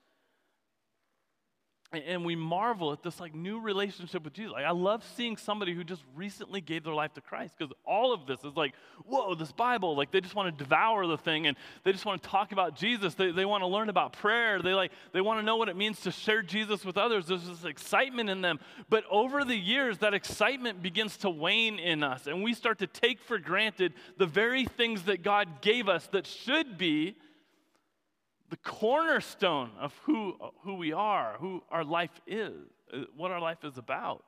and 1.93 2.25
we 2.25 2.35
marvel 2.35 2.93
at 2.93 3.03
this 3.03 3.21
like 3.21 3.35
new 3.35 3.61
relationship 3.61 4.25
with 4.25 4.33
Jesus. 4.33 4.53
Like 4.53 4.65
I 4.65 4.73
love 4.73 5.05
seeing 5.17 5.37
somebody 5.37 5.75
who 5.75 5.85
just 5.85 6.03
recently 6.17 6.61
gave 6.61 6.85
their 6.85 6.95
life 6.95 7.15
to 7.15 7.21
Christ 7.21 7.55
because 7.57 7.73
all 7.85 8.13
of 8.13 8.27
this 8.27 8.41
is 8.41 8.57
like, 8.57 8.75
whoa, 9.05 9.35
this 9.35 9.53
Bible. 9.53 9.97
Like 9.97 10.11
they 10.11 10.21
just 10.21 10.35
want 10.35 10.57
to 10.57 10.65
devour 10.65 11.07
the 11.07 11.17
thing 11.17 11.47
and 11.47 11.57
they 11.85 11.93
just 11.93 12.05
want 12.05 12.23
to 12.23 12.29
talk 12.29 12.53
about 12.53 12.75
Jesus. 12.77 13.15
They, 13.15 13.31
they 13.31 13.45
want 13.45 13.63
to 13.63 13.69
learn 13.69 13.89
about 13.89 14.15
prayer. 14.15 14.61
They 14.61 14.75
like 14.75 14.91
they 15.13 15.21
want 15.21 15.39
to 15.39 15.45
know 15.45 15.57
what 15.57 15.69
it 15.69 15.77
means 15.77 16.01
to 16.01 16.11
share 16.11 16.43
Jesus 16.43 16.85
with 16.85 16.97
others. 16.97 17.27
There's 17.27 17.47
this 17.47 17.65
excitement 17.65 18.31
in 18.31 18.41
them. 18.41 18.59
But 18.89 19.05
over 19.11 19.45
the 19.45 19.57
years, 19.57 19.99
that 19.99 20.13
excitement 20.13 20.83
begins 20.83 21.17
to 21.19 21.31
wane 21.31 21.79
in 21.79 22.03
us, 22.03 22.27
and 22.27 22.43
we 22.43 22.55
start 22.55 22.79
to 22.81 22.87
take 22.87 23.21
for 23.21 23.39
granted 23.39 23.95
the 24.19 24.27
very 24.27 24.65
things 24.65 25.05
that 25.05 25.23
God 25.23 25.61
gave 25.61 25.89
us 25.89 26.07
that 26.09 26.27
should 26.27 26.77
be 26.77 27.17
the 28.51 28.57
cornerstone 28.59 29.71
of 29.79 29.95
who, 30.05 30.37
who 30.63 30.75
we 30.75 30.93
are, 30.93 31.37
who 31.39 31.63
our 31.71 31.85
life 31.85 32.21
is, 32.27 32.55
uh, 32.93 32.99
what 33.17 33.31
our 33.31 33.41
life 33.41 33.65
is 33.65 33.79
about. 33.79 34.25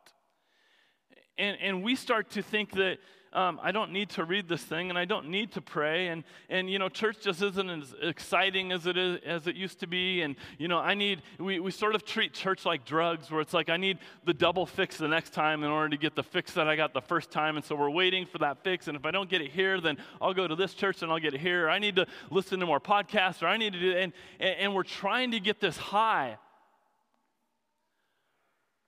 And, 1.37 1.57
and 1.61 1.83
we 1.85 1.95
start 1.95 2.31
to 2.31 2.43
think 2.43 2.73
that 2.73 2.99
um, 3.33 3.61
I 3.63 3.73
don't 3.73 3.93
need 3.93 4.11
to 4.11 4.25
read 4.25 4.49
this 4.49 4.63
thing 4.63 4.89
and 4.89 4.99
I 4.99 5.05
don't 5.05 5.29
need 5.29 5.53
to 5.53 5.61
pray. 5.61 6.09
And, 6.09 6.25
and 6.49 6.71
you 6.71 6.79
know, 6.79 6.89
church 6.89 7.19
just 7.21 7.43
isn't 7.43 7.71
as 7.71 7.95
exciting 8.01 8.73
as 8.73 8.87
it, 8.87 8.97
is, 8.97 9.21
as 9.25 9.47
it 9.47 9.55
used 9.55 9.81
to 9.81 9.87
be. 9.87 10.23
And, 10.23 10.37
you 10.59 10.69
know, 10.69 10.79
I 10.79 10.95
need, 10.95 11.23
we, 11.39 11.61
we 11.61 11.71
sort 11.71 11.95
of 11.95 12.05
treat 12.05 12.33
church 12.33 12.65
like 12.65 12.85
drugs 12.85 13.31
where 13.31 13.41
it's 13.41 13.53
like 13.53 13.69
I 13.69 13.77
need 13.77 13.99
the 14.25 14.35
double 14.35 14.65
fix 14.65 14.97
the 14.97 15.09
next 15.09 15.33
time 15.35 15.63
in 15.63 15.71
order 15.71 15.91
to 15.91 15.97
get 15.97 16.15
the 16.15 16.23
fix 16.23 16.53
that 16.53 16.69
I 16.69 16.77
got 16.77 16.95
the 16.95 17.03
first 17.03 17.31
time. 17.31 17.57
And 17.57 17.65
so 17.65 17.75
we're 17.77 17.91
waiting 17.91 18.27
for 18.27 18.39
that 18.39 18.63
fix. 18.65 18.89
And 18.89 18.97
if 18.97 19.05
I 19.05 19.11
don't 19.11 19.29
get 19.29 19.43
it 19.43 19.51
here, 19.51 19.81
then 19.81 19.99
I'll 20.21 20.35
go 20.35 20.49
to 20.49 20.57
this 20.57 20.75
church 20.75 21.03
and 21.03 21.13
I'll 21.13 21.21
get 21.21 21.35
it 21.35 21.41
here. 21.41 21.69
I 21.69 21.79
need 21.79 21.97
to 21.97 22.07
listen 22.31 22.61
to 22.61 22.67
more 22.67 22.81
podcasts 22.81 23.43
or 23.43 23.47
I 23.47 23.57
need 23.57 23.75
to 23.75 23.81
do, 23.81 23.97
and, 23.97 24.13
and, 24.41 24.57
and 24.59 24.75
we're 24.75 24.83
trying 24.85 25.33
to 25.33 25.41
get 25.41 25.61
this 25.61 25.77
high. 25.77 26.39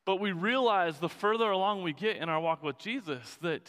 But 0.07 0.17
we 0.17 0.33
realize 0.33 0.99
the 0.99 1.09
further 1.09 1.51
along 1.51 1.83
we 1.83 1.93
get 1.93 2.17
in 2.17 2.29
our 2.29 2.41
walk 2.41 2.63
with 2.63 2.79
Jesus 2.79 3.39
that 3.43 3.63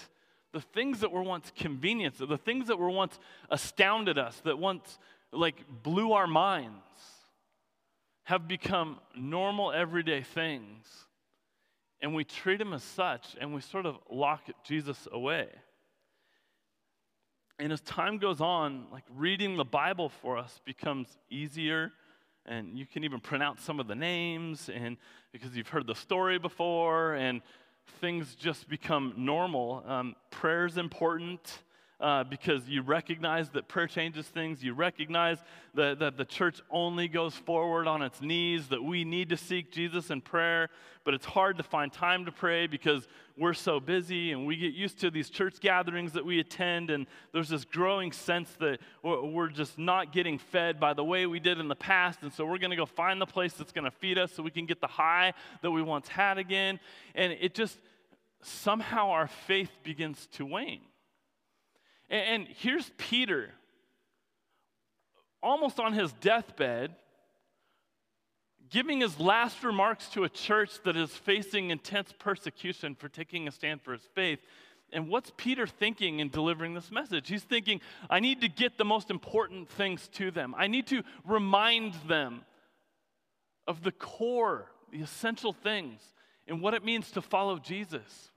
the 0.54 0.62
things 0.62 1.00
that 1.00 1.12
were 1.12 1.24
once 1.24 1.52
convenience, 1.56 2.18
the 2.18 2.38
things 2.38 2.68
that 2.68 2.78
were 2.78 2.90
once 2.90 3.18
astounded 3.50 4.18
us, 4.18 4.40
that 4.42 4.60
once 4.60 5.00
like 5.32 5.64
blew 5.84 6.12
our 6.12 6.28
minds, 6.28 6.76
have 8.24 8.48
become 8.48 9.00
normal 9.16 9.72
everyday 9.72 10.22
things. 10.22 10.86
And 12.02 12.16
we 12.16 12.24
treat 12.24 12.58
them 12.58 12.74
as 12.74 12.84
such, 12.84 13.36
and 13.40 13.54
we 13.54 13.62
sort 13.62 13.86
of 13.86 13.98
lock 14.10 14.42
Jesus 14.64 15.08
away. 15.12 15.48
And 17.60 17.72
as 17.72 17.82
time 17.82 18.18
goes 18.18 18.42
on, 18.42 18.88
like 18.92 19.04
reading 19.16 19.56
the 19.56 19.64
Bible 19.64 20.10
for 20.10 20.38
us 20.38 20.60
becomes 20.66 21.08
easier, 21.30 21.92
and 22.46 22.76
you 22.78 22.88
can 22.88 23.04
even 23.04 23.20
pronounce 23.20 23.62
some 23.62 23.80
of 23.80 23.88
the 23.88 23.94
names, 23.94 24.68
and 24.74 24.98
because 25.32 25.56
you've 25.56 25.68
heard 25.68 25.86
the 25.86 25.94
story 25.94 26.40
before, 26.40 27.14
and 27.14 27.42
things 28.00 28.36
just 28.36 28.70
become 28.70 29.14
normal. 29.18 29.84
Um, 29.88 30.16
Prayer 30.30 30.66
is 30.66 30.78
important. 30.78 31.60
Uh, 32.02 32.24
because 32.24 32.68
you 32.68 32.82
recognize 32.82 33.52
that 33.52 33.68
prayer 33.68 33.86
changes 33.86 34.26
things. 34.26 34.64
You 34.64 34.74
recognize 34.74 35.38
that, 35.76 36.00
that 36.00 36.18
the 36.18 36.26
church 36.26 36.60
only 36.72 37.08
goes 37.08 37.36
forward 37.36 37.86
on 37.86 38.02
its 38.02 38.24
knees, 38.24 38.70
that 38.70 38.84
we 38.84 39.04
need 39.04 39.30
to 39.30 39.38
seek 39.38 39.72
Jesus 39.72 40.10
in 40.10 40.20
prayer, 40.20 40.70
but 41.04 41.14
it's 41.14 41.28
hard 41.28 41.58
to 41.58 41.64
find 41.64 41.94
time 41.94 42.26
to 42.26 42.32
pray 42.32 42.66
because 42.66 43.08
we're 43.38 43.54
so 43.54 43.80
busy 43.80 44.32
and 44.32 44.48
we 44.48 44.58
get 44.58 44.74
used 44.74 45.00
to 45.02 45.12
these 45.12 45.30
church 45.30 45.60
gatherings 45.60 46.14
that 46.14 46.26
we 46.26 46.40
attend, 46.40 46.90
and 46.90 47.06
there's 47.34 47.50
this 47.50 47.66
growing 47.66 48.12
sense 48.12 48.50
that 48.60 48.80
we're 49.04 49.50
just 49.50 49.78
not 49.78 50.12
getting 50.12 50.40
fed 50.40 50.80
by 50.80 50.96
the 50.96 51.04
way 51.04 51.28
we 51.28 51.40
did 51.40 51.60
in 51.60 51.68
the 51.68 51.76
past, 51.76 52.24
and 52.24 52.34
so 52.34 52.48
we're 52.48 52.58
going 52.58 52.72
to 52.72 52.76
go 52.76 52.88
find 52.88 53.22
the 53.22 53.28
place 53.28 53.54
that's 53.54 53.72
going 53.72 53.86
to 53.86 53.92
feed 53.92 54.18
us 54.18 54.32
so 54.32 54.42
we 54.42 54.50
can 54.50 54.66
get 54.66 54.82
the 54.82 54.88
high 54.88 55.34
that 55.62 55.70
we 55.70 55.84
once 55.84 56.08
had 56.08 56.40
again. 56.40 56.80
And 57.14 57.32
it 57.40 57.54
just, 57.54 57.78
somehow 58.42 59.12
our 59.12 59.28
faith 59.28 59.70
begins 59.84 60.28
to 60.32 60.48
wane. 60.48 60.82
And, 62.12 62.46
here's 62.58 62.92
Peter, 62.98 63.52
almost 65.42 65.80
on 65.80 65.94
his 65.94 66.12
deathbed, 66.12 66.94
giving 68.70 69.00
his 69.00 69.18
last 69.18 69.64
remarks 69.64 70.10
to 70.10 70.26
a 70.26 70.30
church 70.30 70.72
that 70.84 70.98
is 70.98 71.10
facing 71.10 71.70
intense 71.70 72.14
persecution 72.20 72.96
for 72.96 73.08
taking 73.08 73.48
a 73.48 73.52
stand 73.52 73.82
for 73.82 73.94
his 73.94 74.02
faith. 74.14 74.40
And 74.92 75.08
what's 75.08 75.32
Peter 75.38 75.66
thinking 75.66 76.20
in 76.20 76.28
delivering 76.28 76.74
this 76.74 76.92
message? 76.92 77.30
He's 77.30 77.44
thinking, 77.44 77.80
I 78.10 78.20
need 78.20 78.42
to 78.42 78.50
get 78.50 78.78
the 78.78 78.84
most 78.84 79.10
important 79.10 79.70
things 79.70 80.10
to 80.16 80.32
them. 80.32 80.54
I 80.58 80.68
need 80.68 80.88
to 80.88 81.04
remind 81.26 81.94
them 82.10 82.42
of 83.68 83.84
the 83.84 83.92
core, 83.94 84.70
the 84.92 85.00
essential 85.00 85.54
things, 85.54 86.02
and 86.46 86.62
what 86.62 86.74
it 86.74 86.84
means 86.84 87.12
to 87.12 87.22
follow 87.22 87.58
Jesus. 87.58 88.31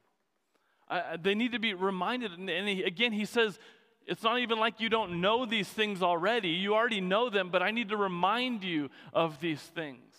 Uh, 0.95 1.17
they 1.21 1.35
need 1.35 1.51
to 1.51 1.59
be 1.59 1.75
reminded. 1.75 2.31
And, 2.39 2.49
and 2.49 2.69
he, 2.69 2.85
again, 2.85 3.13
he 3.13 3.25
says, 3.25 3.59
it's 4.07 4.23
not 4.23 4.39
even 4.39 4.61
like 4.61 4.81
you 4.81 4.89
don't 4.89 5.21
know 5.21 5.45
these 5.45 5.69
things 5.69 6.03
already. 6.03 6.51
You 6.51 6.75
already 6.75 7.01
know 7.01 7.31
them, 7.31 7.51
but 7.51 7.63
I 7.63 7.73
need 7.73 7.89
to 7.89 7.97
remind 7.97 8.63
you 8.63 8.91
of 9.13 9.41
these 9.41 9.61
things. 9.61 10.14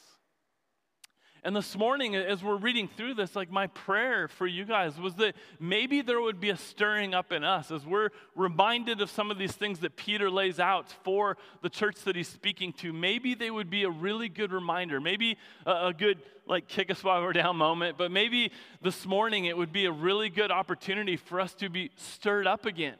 And 1.45 1.55
this 1.55 1.77
morning, 1.77 2.15
as 2.15 2.43
we're 2.43 2.57
reading 2.57 2.87
through 2.87 3.13
this, 3.13 3.35
like 3.35 3.51
my 3.51 3.67
prayer 3.67 4.27
for 4.27 4.47
you 4.47 4.65
guys 4.65 4.99
was 4.99 5.13
that 5.17 5.35
maybe 5.59 6.01
there 6.01 6.19
would 6.19 6.39
be 6.39 6.49
a 6.49 6.57
stirring 6.57 7.13
up 7.13 7.31
in 7.31 7.43
us 7.43 7.69
as 7.69 7.85
we're 7.85 8.09
reminded 8.35 8.99
of 8.99 9.11
some 9.11 9.29
of 9.29 9.37
these 9.37 9.51
things 9.51 9.81
that 9.81 9.95
Peter 9.95 10.31
lays 10.31 10.59
out 10.59 10.91
for 11.03 11.37
the 11.61 11.69
church 11.69 11.97
that 12.05 12.15
he's 12.15 12.27
speaking 12.27 12.73
to. 12.73 12.91
Maybe 12.91 13.35
they 13.35 13.51
would 13.51 13.69
be 13.69 13.83
a 13.83 13.91
really 13.91 14.27
good 14.27 14.51
reminder, 14.51 14.99
maybe 14.99 15.37
a, 15.67 15.89
a 15.89 15.93
good, 15.93 16.17
like, 16.47 16.67
kick 16.67 16.89
us 16.89 17.03
while 17.03 17.21
we're 17.21 17.31
down 17.31 17.57
moment, 17.57 17.95
but 17.95 18.11
maybe 18.11 18.51
this 18.81 19.05
morning 19.05 19.45
it 19.45 19.55
would 19.55 19.71
be 19.71 19.85
a 19.85 19.91
really 19.91 20.31
good 20.31 20.49
opportunity 20.49 21.15
for 21.15 21.39
us 21.39 21.53
to 21.53 21.69
be 21.69 21.91
stirred 21.95 22.47
up 22.47 22.65
again. 22.65 22.95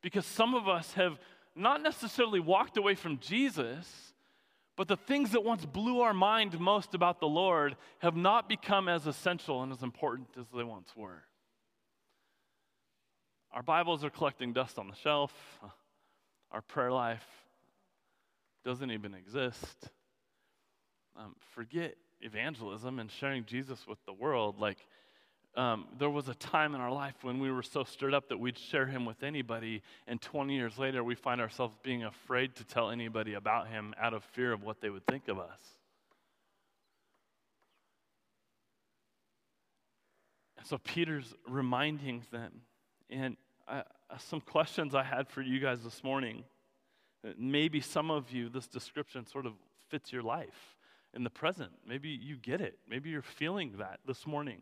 Because 0.00 0.24
some 0.24 0.54
of 0.54 0.66
us 0.66 0.94
have 0.94 1.18
not 1.54 1.82
necessarily 1.82 2.40
walked 2.40 2.78
away 2.78 2.94
from 2.94 3.18
Jesus 3.18 4.09
but 4.80 4.88
the 4.88 4.96
things 4.96 5.32
that 5.32 5.44
once 5.44 5.66
blew 5.66 6.00
our 6.00 6.14
mind 6.14 6.58
most 6.58 6.94
about 6.94 7.20
the 7.20 7.28
Lord 7.28 7.76
have 7.98 8.16
not 8.16 8.48
become 8.48 8.88
as 8.88 9.06
essential 9.06 9.62
and 9.62 9.70
as 9.70 9.82
important 9.82 10.28
as 10.38 10.46
they 10.56 10.64
once 10.64 10.88
were. 10.96 11.22
Our 13.52 13.62
Bibles 13.62 14.04
are 14.04 14.08
collecting 14.08 14.54
dust 14.54 14.78
on 14.78 14.88
the 14.88 14.94
shelf. 14.94 15.34
Our 16.50 16.62
prayer 16.62 16.90
life 16.90 17.26
doesn't 18.64 18.90
even 18.90 19.12
exist. 19.12 19.90
Um, 21.14 21.36
forget 21.54 21.96
evangelism 22.22 23.00
and 23.00 23.10
sharing 23.10 23.44
Jesus 23.44 23.86
with 23.86 23.98
the 24.06 24.14
world. 24.14 24.58
Like, 24.58 24.78
um, 25.56 25.86
there 25.98 26.10
was 26.10 26.28
a 26.28 26.34
time 26.34 26.74
in 26.74 26.80
our 26.80 26.92
life 26.92 27.14
when 27.22 27.40
we 27.40 27.50
were 27.50 27.62
so 27.62 27.82
stirred 27.82 28.14
up 28.14 28.28
that 28.28 28.38
we'd 28.38 28.56
share 28.56 28.86
him 28.86 29.04
with 29.04 29.22
anybody, 29.22 29.82
and 30.06 30.20
20 30.20 30.54
years 30.54 30.78
later, 30.78 31.02
we 31.02 31.14
find 31.14 31.40
ourselves 31.40 31.76
being 31.82 32.04
afraid 32.04 32.54
to 32.56 32.64
tell 32.64 32.90
anybody 32.90 33.34
about 33.34 33.68
him 33.68 33.92
out 34.00 34.14
of 34.14 34.22
fear 34.22 34.52
of 34.52 34.62
what 34.62 34.80
they 34.80 34.90
would 34.90 35.04
think 35.06 35.28
of 35.28 35.38
us. 35.38 35.58
So 40.64 40.78
Peter's 40.78 41.34
reminding 41.48 42.22
them, 42.30 42.52
and 43.08 43.36
I, 43.66 43.82
some 44.18 44.40
questions 44.40 44.94
I 44.94 45.02
had 45.02 45.28
for 45.28 45.42
you 45.42 45.58
guys 45.58 45.82
this 45.82 46.04
morning. 46.04 46.44
Maybe 47.36 47.80
some 47.80 48.10
of 48.10 48.30
you, 48.30 48.48
this 48.48 48.66
description 48.66 49.26
sort 49.26 49.46
of 49.46 49.54
fits 49.88 50.12
your 50.12 50.22
life 50.22 50.76
in 51.12 51.24
the 51.24 51.30
present. 51.30 51.70
Maybe 51.86 52.08
you 52.08 52.36
get 52.36 52.60
it. 52.60 52.78
Maybe 52.88 53.10
you're 53.10 53.22
feeling 53.22 53.74
that 53.78 54.00
this 54.06 54.26
morning. 54.26 54.60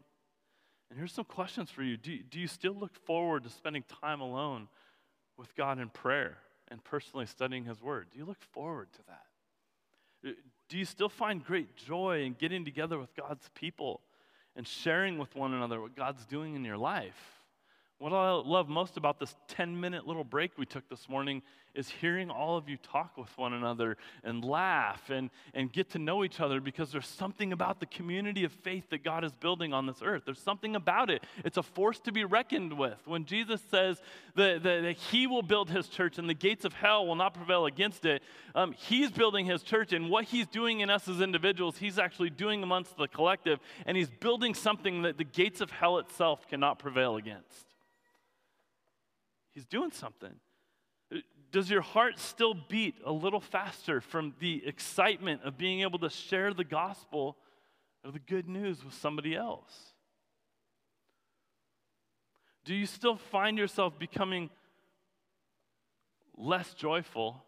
And 0.90 0.98
here's 0.98 1.12
some 1.12 1.24
questions 1.24 1.70
for 1.70 1.82
you. 1.82 1.96
Do, 1.96 2.18
do 2.30 2.40
you 2.40 2.46
still 2.46 2.74
look 2.74 2.94
forward 3.04 3.44
to 3.44 3.50
spending 3.50 3.84
time 4.00 4.20
alone 4.20 4.68
with 5.36 5.54
God 5.54 5.78
in 5.78 5.88
prayer 5.90 6.38
and 6.68 6.82
personally 6.82 7.26
studying 7.26 7.64
His 7.64 7.82
Word? 7.82 8.06
Do 8.12 8.18
you 8.18 8.24
look 8.24 8.40
forward 8.52 8.88
to 8.94 8.98
that? 9.08 10.30
Uh, 10.30 10.32
do 10.68 10.78
you 10.78 10.84
still 10.84 11.08
find 11.08 11.44
great 11.44 11.76
joy 11.76 12.22
in 12.24 12.34
getting 12.34 12.64
together 12.64 12.98
with 12.98 13.14
God's 13.14 13.48
people 13.54 14.00
and 14.56 14.66
sharing 14.66 15.18
with 15.18 15.34
one 15.36 15.54
another 15.54 15.80
what 15.80 15.94
God's 15.94 16.24
doing 16.26 16.54
in 16.54 16.64
your 16.64 16.78
life? 16.78 17.37
What 17.98 18.12
I 18.12 18.30
love 18.30 18.68
most 18.68 18.96
about 18.96 19.18
this 19.18 19.34
10 19.48 19.80
minute 19.80 20.06
little 20.06 20.22
break 20.22 20.56
we 20.56 20.64
took 20.64 20.88
this 20.88 21.08
morning 21.08 21.42
is 21.74 21.88
hearing 21.88 22.30
all 22.30 22.56
of 22.56 22.68
you 22.68 22.76
talk 22.76 23.16
with 23.16 23.36
one 23.36 23.52
another 23.52 23.96
and 24.22 24.44
laugh 24.44 25.10
and, 25.10 25.30
and 25.52 25.72
get 25.72 25.90
to 25.90 25.98
know 25.98 26.22
each 26.22 26.38
other 26.38 26.60
because 26.60 26.92
there's 26.92 27.08
something 27.08 27.52
about 27.52 27.80
the 27.80 27.86
community 27.86 28.44
of 28.44 28.52
faith 28.52 28.88
that 28.90 29.02
God 29.02 29.24
is 29.24 29.32
building 29.32 29.72
on 29.72 29.86
this 29.86 30.00
earth. 30.00 30.22
There's 30.24 30.40
something 30.40 30.76
about 30.76 31.10
it. 31.10 31.24
It's 31.44 31.56
a 31.56 31.62
force 31.62 31.98
to 32.00 32.12
be 32.12 32.24
reckoned 32.24 32.72
with. 32.72 32.98
When 33.04 33.24
Jesus 33.24 33.60
says 33.68 34.00
that, 34.36 34.62
that, 34.62 34.82
that 34.82 34.96
He 34.96 35.26
will 35.26 35.42
build 35.42 35.68
His 35.68 35.88
church 35.88 36.18
and 36.18 36.30
the 36.30 36.34
gates 36.34 36.64
of 36.64 36.74
hell 36.74 37.04
will 37.04 37.16
not 37.16 37.34
prevail 37.34 37.66
against 37.66 38.04
it, 38.04 38.22
um, 38.54 38.72
He's 38.72 39.10
building 39.10 39.44
His 39.44 39.64
church, 39.64 39.92
and 39.92 40.08
what 40.08 40.24
He's 40.24 40.46
doing 40.46 40.80
in 40.80 40.90
us 40.90 41.08
as 41.08 41.20
individuals, 41.20 41.78
He's 41.78 41.98
actually 41.98 42.30
doing 42.30 42.62
amongst 42.62 42.96
the 42.96 43.08
collective, 43.08 43.58
and 43.86 43.96
He's 43.96 44.10
building 44.10 44.54
something 44.54 45.02
that 45.02 45.18
the 45.18 45.24
gates 45.24 45.60
of 45.60 45.72
hell 45.72 45.98
itself 45.98 46.46
cannot 46.48 46.78
prevail 46.78 47.16
against. 47.16 47.67
He's 49.58 49.66
doing 49.66 49.90
something. 49.90 50.36
Does 51.50 51.68
your 51.68 51.80
heart 51.80 52.20
still 52.20 52.54
beat 52.54 52.94
a 53.04 53.10
little 53.10 53.40
faster 53.40 54.00
from 54.00 54.34
the 54.38 54.64
excitement 54.64 55.42
of 55.42 55.58
being 55.58 55.80
able 55.80 55.98
to 55.98 56.10
share 56.10 56.54
the 56.54 56.62
gospel 56.62 57.36
or 58.04 58.12
the 58.12 58.20
good 58.20 58.48
news 58.48 58.84
with 58.84 58.94
somebody 58.94 59.34
else? 59.34 59.94
Do 62.64 62.72
you 62.72 62.86
still 62.86 63.16
find 63.16 63.58
yourself 63.58 63.98
becoming 63.98 64.48
less 66.36 66.72
joyful 66.74 67.42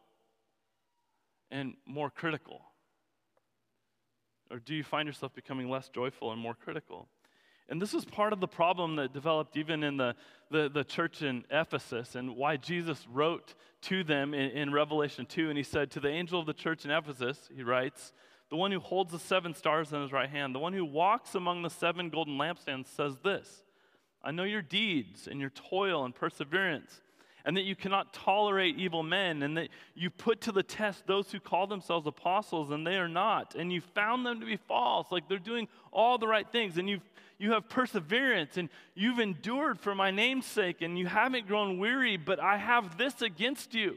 and 1.52 1.74
more 1.86 2.10
critical? 2.10 2.60
Or 4.50 4.58
do 4.58 4.74
you 4.74 4.82
find 4.82 5.06
yourself 5.06 5.32
becoming 5.32 5.70
less 5.70 5.88
joyful 5.88 6.32
and 6.32 6.40
more 6.40 6.54
critical? 6.54 7.06
And 7.70 7.80
this 7.80 7.94
is 7.94 8.04
part 8.04 8.32
of 8.32 8.40
the 8.40 8.48
problem 8.48 8.96
that 8.96 9.12
developed 9.12 9.56
even 9.56 9.84
in 9.84 9.96
the, 9.96 10.16
the, 10.50 10.68
the 10.68 10.84
church 10.84 11.22
in 11.22 11.44
Ephesus 11.50 12.16
and 12.16 12.36
why 12.36 12.56
Jesus 12.56 13.06
wrote 13.10 13.54
to 13.82 14.02
them 14.02 14.34
in, 14.34 14.50
in, 14.50 14.72
Revelation 14.72 15.24
2. 15.24 15.48
And 15.48 15.56
he 15.56 15.62
said, 15.62 15.92
To 15.92 16.00
the 16.00 16.08
angel 16.08 16.40
of 16.40 16.46
the 16.46 16.52
church 16.52 16.84
in 16.84 16.90
Ephesus, 16.90 17.48
he 17.54 17.62
writes, 17.62 18.12
the 18.50 18.56
one 18.56 18.72
who 18.72 18.80
holds 18.80 19.12
the 19.12 19.18
seven 19.18 19.54
stars 19.54 19.92
in 19.92 20.02
his 20.02 20.12
right 20.12 20.28
hand, 20.28 20.54
the 20.54 20.58
one 20.58 20.72
who 20.72 20.84
walks 20.84 21.36
among 21.36 21.62
the 21.62 21.70
seven 21.70 22.10
golden 22.10 22.36
lampstands, 22.36 22.88
says 22.88 23.16
this 23.22 23.62
I 24.22 24.32
know 24.32 24.42
your 24.42 24.62
deeds 24.62 25.28
and 25.28 25.40
your 25.40 25.50
toil 25.50 26.04
and 26.04 26.14
perseverance 26.14 27.00
and 27.44 27.56
that 27.56 27.64
you 27.64 27.74
cannot 27.74 28.12
tolerate 28.12 28.76
evil 28.76 29.02
men, 29.02 29.42
and 29.42 29.56
that 29.56 29.68
you 29.94 30.10
put 30.10 30.40
to 30.42 30.52
the 30.52 30.62
test 30.62 31.06
those 31.06 31.32
who 31.32 31.40
call 31.40 31.66
themselves 31.66 32.06
apostles 32.06 32.70
and 32.70 32.86
they 32.86 32.96
are 32.96 33.08
not, 33.08 33.54
and 33.54 33.72
you 33.72 33.80
found 33.80 34.24
them 34.24 34.40
to 34.40 34.46
be 34.46 34.56
false. 34.56 35.06
Like 35.10 35.28
they're 35.28 35.38
doing 35.38 35.68
all 35.92 36.18
the 36.18 36.28
right 36.28 36.46
things, 36.50 36.78
and 36.78 36.88
you've 36.88 37.02
you 37.40 37.52
have 37.52 37.70
perseverance 37.70 38.58
and 38.58 38.68
you've 38.94 39.18
endured 39.18 39.80
for 39.80 39.94
my 39.94 40.10
name's 40.10 40.44
sake 40.44 40.82
and 40.82 40.98
you 40.98 41.06
haven't 41.06 41.48
grown 41.48 41.78
weary, 41.78 42.18
but 42.18 42.38
I 42.38 42.58
have 42.58 42.98
this 42.98 43.22
against 43.22 43.72
you 43.72 43.96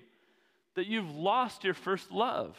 that 0.75 0.87
you've 0.87 1.13
lost 1.13 1.65
your 1.65 1.73
first 1.73 2.09
love. 2.09 2.57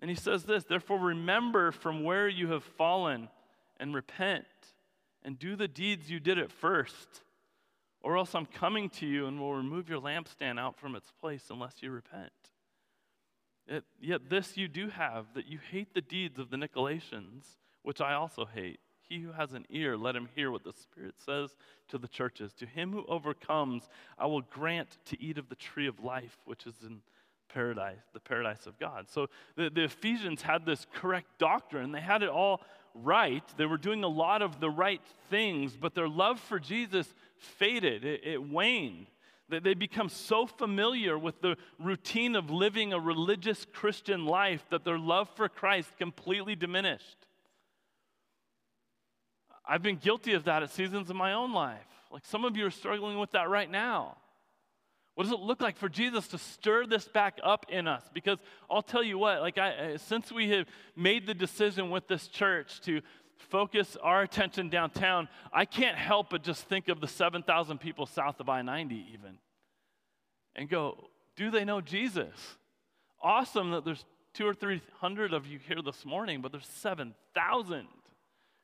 And 0.00 0.08
he 0.08 0.16
says 0.16 0.44
this, 0.44 0.64
therefore 0.64 0.98
remember 0.98 1.72
from 1.72 2.04
where 2.04 2.26
you 2.26 2.52
have 2.52 2.64
fallen 2.64 3.28
and 3.78 3.94
repent 3.94 4.46
and 5.22 5.38
do 5.38 5.56
the 5.56 5.68
deeds 5.68 6.10
you 6.10 6.20
did 6.20 6.38
at 6.38 6.50
first 6.50 7.20
or 8.04 8.18
else 8.18 8.34
I'm 8.34 8.44
coming 8.44 8.90
to 8.90 9.06
you 9.06 9.26
and 9.26 9.40
will 9.40 9.54
remove 9.54 9.88
your 9.88 9.98
lampstand 9.98 10.60
out 10.60 10.78
from 10.78 10.94
its 10.94 11.10
place 11.22 11.46
unless 11.50 11.76
you 11.80 11.90
repent. 11.90 12.30
Yet 13.98 14.28
this 14.28 14.58
you 14.58 14.68
do 14.68 14.90
have, 14.90 15.24
that 15.34 15.46
you 15.46 15.58
hate 15.70 15.94
the 15.94 16.02
deeds 16.02 16.38
of 16.38 16.50
the 16.50 16.58
Nicolaitans, 16.58 17.44
which 17.82 18.02
I 18.02 18.12
also 18.12 18.44
hate. 18.44 18.78
He 19.08 19.20
who 19.20 19.32
has 19.32 19.54
an 19.54 19.64
ear, 19.70 19.96
let 19.96 20.14
him 20.14 20.28
hear 20.34 20.50
what 20.50 20.64
the 20.64 20.74
Spirit 20.74 21.14
says 21.24 21.56
to 21.88 21.96
the 21.96 22.06
churches. 22.06 22.52
To 22.54 22.66
him 22.66 22.92
who 22.92 23.06
overcomes, 23.06 23.88
I 24.18 24.26
will 24.26 24.42
grant 24.42 24.98
to 25.06 25.22
eat 25.22 25.38
of 25.38 25.48
the 25.48 25.54
tree 25.54 25.86
of 25.86 26.04
life, 26.04 26.36
which 26.44 26.66
is 26.66 26.74
in 26.82 27.00
paradise, 27.48 28.02
the 28.12 28.20
paradise 28.20 28.66
of 28.66 28.78
God. 28.78 29.06
So 29.08 29.28
the, 29.56 29.70
the 29.70 29.84
Ephesians 29.84 30.42
had 30.42 30.66
this 30.66 30.86
correct 30.94 31.38
doctrine. 31.38 31.92
They 31.92 32.00
had 32.00 32.22
it 32.22 32.28
all 32.28 32.60
right. 32.94 33.42
They 33.56 33.66
were 33.66 33.78
doing 33.78 34.04
a 34.04 34.08
lot 34.08 34.42
of 34.42 34.60
the 34.60 34.70
right 34.70 35.02
things, 35.30 35.74
but 35.74 35.94
their 35.94 36.08
love 36.08 36.38
for 36.38 36.58
Jesus 36.58 37.14
faded, 37.44 38.04
it, 38.04 38.20
it 38.24 38.42
waned. 38.42 39.06
They 39.48 39.74
become 39.74 40.08
so 40.08 40.46
familiar 40.46 41.18
with 41.18 41.40
the 41.42 41.56
routine 41.78 42.34
of 42.34 42.50
living 42.50 42.92
a 42.92 42.98
religious 42.98 43.66
Christian 43.72 44.24
life 44.24 44.64
that 44.70 44.84
their 44.84 44.98
love 44.98 45.28
for 45.36 45.48
Christ 45.48 45.90
completely 45.98 46.56
diminished. 46.56 47.26
I've 49.66 49.82
been 49.82 49.96
guilty 49.96 50.32
of 50.32 50.44
that 50.44 50.62
at 50.62 50.70
seasons 50.70 51.10
in 51.10 51.16
my 51.16 51.34
own 51.34 51.52
life. 51.52 51.78
Like 52.10 52.24
some 52.24 52.44
of 52.44 52.56
you 52.56 52.66
are 52.66 52.70
struggling 52.70 53.18
with 53.18 53.32
that 53.32 53.48
right 53.48 53.70
now. 53.70 54.16
What 55.14 55.24
does 55.24 55.32
it 55.32 55.40
look 55.40 55.60
like 55.60 55.76
for 55.76 55.88
Jesus 55.88 56.26
to 56.28 56.38
stir 56.38 56.86
this 56.86 57.06
back 57.06 57.38
up 57.42 57.66
in 57.68 57.86
us? 57.86 58.02
Because 58.12 58.38
I'll 58.68 58.82
tell 58.82 59.02
you 59.02 59.16
what, 59.16 59.40
like 59.42 59.58
I, 59.58 59.96
since 59.96 60.32
we 60.32 60.48
have 60.50 60.66
made 60.96 61.26
the 61.26 61.34
decision 61.34 61.90
with 61.90 62.08
this 62.08 62.26
church 62.26 62.80
to 62.82 63.00
focus 63.36 63.96
our 64.02 64.22
attention 64.22 64.68
downtown, 64.68 65.28
I 65.52 65.64
can't 65.64 65.96
help 65.96 66.30
but 66.30 66.42
just 66.42 66.64
think 66.64 66.88
of 66.88 67.00
the 67.00 67.08
7,000 67.08 67.78
people 67.78 68.06
south 68.06 68.40
of 68.40 68.48
I 68.48 68.62
90 68.62 69.06
even 69.12 69.38
and 70.56 70.68
go, 70.68 71.08
do 71.36 71.50
they 71.50 71.64
know 71.64 71.80
Jesus? 71.80 72.56
Awesome 73.22 73.70
that 73.72 73.84
there's 73.84 74.04
two 74.34 74.46
or 74.46 74.54
three 74.54 74.82
hundred 75.00 75.32
of 75.32 75.46
you 75.46 75.58
here 75.58 75.82
this 75.82 76.04
morning, 76.04 76.40
but 76.40 76.52
there's 76.52 76.66
7,000 76.66 77.86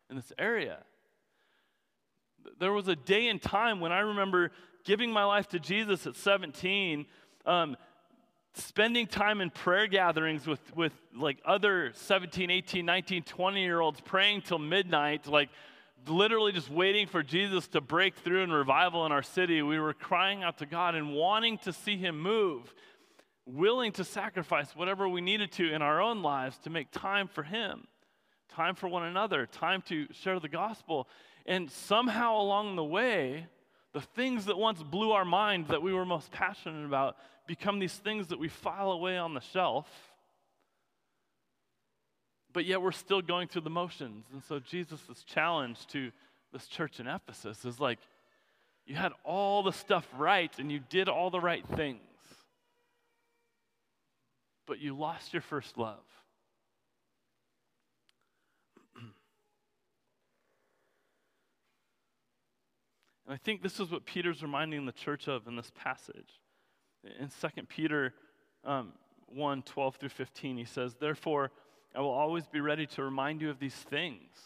in 0.09 0.17
this 0.17 0.33
area. 0.39 0.79
There 2.59 2.73
was 2.73 2.89
a 2.89 2.97
day 2.97 3.29
and 3.29 3.41
time 3.41 3.81
when 3.81 3.93
I 3.93 4.01
remember 4.01 4.51
giving 4.85 5.13
my 5.13 5.25
life 5.25 5.49
to 5.49 5.59
Jesus 5.59 6.07
at 6.07 6.17
17. 6.17 7.07
Um, 7.47 7.77
spending 8.55 9.07
time 9.07 9.41
in 9.41 9.51
prayer 9.51 9.87
gatherings 9.87 10.47
with, 10.47 10.61
with 10.75 10.93
like 11.17 11.39
other 11.45 11.93
17 11.95 12.51
18 12.51 12.85
19 12.85 13.23
20 13.23 13.63
year 13.63 13.81
olds 13.81 14.01
praying 14.01 14.43
till 14.43 14.59
midnight 14.59 15.27
like 15.27 15.49
literally 16.07 16.51
just 16.51 16.71
waiting 16.71 17.07
for 17.07 17.23
jesus 17.23 17.69
to 17.69 17.81
break 17.81 18.17
through 18.17 18.43
in 18.43 18.51
revival 18.51 19.05
in 19.07 19.13
our 19.13 19.23
city. 19.23 19.63
We 19.63 19.79
were 19.79 19.95
crying 19.95 20.43
out 20.43 20.59
to 20.59 20.67
god 20.67 20.95
and 20.95 21.15
wanting 21.15 21.59
to 21.59 21.73
see 21.73 21.97
him 21.97 22.21
move 22.21 22.75
willing 23.47 23.91
to 23.91 24.05
sacrifice 24.05 24.77
whatever 24.77 25.09
we 25.09 25.21
needed 25.21 25.51
to 25.51 25.73
in 25.73 25.83
our 25.83 26.01
own 26.01 26.23
lives 26.23 26.59
to 26.59 26.71
make 26.71 26.91
time 26.91 27.27
for 27.27 27.43
him 27.43 27.87
time 28.51 28.75
for 28.75 28.89
one 28.89 29.05
another 29.05 29.47
time 29.47 29.83
to 29.83 30.07
share 30.13 30.41
the 30.41 30.49
gospel. 30.49 31.09
And 31.47 31.71
somehow 31.71 32.41
along 32.41 32.77
the 32.77 32.85
way 32.85 33.47
the 33.93 34.01
things 34.01 34.47
that 34.47 34.57
once 34.57 34.83
blew 34.83 35.13
our 35.13 35.25
mind 35.25 35.69
that 35.69 35.83
we 35.83 35.93
were 35.93 36.05
most 36.05 36.31
passionate 36.31 36.85
about 36.85 37.17
become 37.47 37.79
these 37.79 37.95
things 37.95 38.29
that 38.29 38.39
we 38.39 38.49
file 38.49 38.93
away 38.93 39.17
on 39.17 39.35
the 39.35 39.41
shelf, 39.41 39.89
but 42.53 42.65
yet 42.65 42.81
we're 42.81 42.93
still 42.93 43.21
going 43.21 43.49
through 43.49 43.63
the 43.63 43.71
motions. 43.71 44.27
And 44.33 44.43
so 44.45 44.61
Jesus' 44.61 45.25
challenge 45.27 45.87
to 45.89 46.13
this 46.53 46.67
church 46.67 47.01
in 47.01 47.07
Ephesus 47.07 47.65
is 47.65 47.81
like, 47.81 47.99
you 48.87 48.95
had 48.97 49.13
all 49.25 49.63
the 49.63 49.73
stuff 49.73 50.07
right 50.17 50.53
and 50.59 50.71
you 50.71 50.81
did 50.89 51.09
all 51.09 51.31
the 51.31 51.41
right 51.41 51.67
things, 51.77 52.01
but 54.67 54.79
you 54.79 54.97
lost 54.97 55.33
your 55.33 55.43
first 55.43 55.79
love. 55.79 55.99
And 63.31 63.37
I 63.37 63.39
think 63.45 63.63
this 63.63 63.79
is 63.79 63.93
what 63.93 64.05
Peter's 64.05 64.43
reminding 64.43 64.87
the 64.87 64.93
church 64.93 65.29
of 65.29 65.47
in 65.47 65.55
this 65.55 65.71
passage. 65.77 66.41
In 67.21 67.29
2 67.29 67.63
Peter 67.69 68.13
um, 68.65 68.93
1 69.29 69.63
12 69.63 69.95
through 69.95 70.09
15, 70.09 70.57
he 70.57 70.65
says, 70.65 70.97
Therefore, 70.99 71.53
I 71.95 72.01
will 72.01 72.11
always 72.11 72.49
be 72.49 72.61
ready 72.61 72.87
to 72.87 73.05
remind 73.05 73.41
you 73.41 73.49
of 73.49 73.61
these 73.61 73.73
things. 73.73 74.37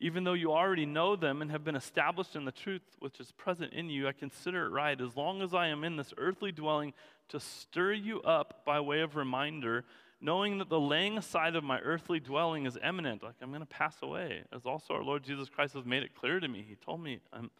Even 0.00 0.24
though 0.24 0.32
you 0.32 0.50
already 0.50 0.86
know 0.86 1.14
them 1.14 1.40
and 1.40 1.52
have 1.52 1.62
been 1.62 1.76
established 1.76 2.34
in 2.34 2.44
the 2.44 2.50
truth 2.50 2.82
which 2.98 3.20
is 3.20 3.30
present 3.30 3.72
in 3.72 3.88
you, 3.88 4.08
I 4.08 4.12
consider 4.12 4.66
it 4.66 4.70
right, 4.70 5.00
as 5.00 5.16
long 5.16 5.40
as 5.40 5.54
I 5.54 5.68
am 5.68 5.84
in 5.84 5.96
this 5.96 6.12
earthly 6.18 6.50
dwelling, 6.50 6.94
to 7.28 7.38
stir 7.38 7.92
you 7.92 8.22
up 8.22 8.64
by 8.66 8.80
way 8.80 9.02
of 9.02 9.14
reminder, 9.14 9.84
knowing 10.20 10.58
that 10.58 10.68
the 10.68 10.80
laying 10.80 11.16
aside 11.16 11.54
of 11.54 11.62
my 11.62 11.78
earthly 11.78 12.18
dwelling 12.18 12.66
is 12.66 12.76
imminent. 12.82 13.22
Like 13.22 13.36
I'm 13.40 13.50
going 13.50 13.60
to 13.60 13.66
pass 13.66 13.94
away. 14.02 14.42
As 14.52 14.66
also 14.66 14.94
our 14.94 15.04
Lord 15.04 15.22
Jesus 15.22 15.48
Christ 15.48 15.74
has 15.74 15.84
made 15.84 16.02
it 16.02 16.16
clear 16.16 16.40
to 16.40 16.48
me. 16.48 16.66
He 16.68 16.74
told 16.74 17.00
me 17.00 17.20
I'm, 17.32 17.52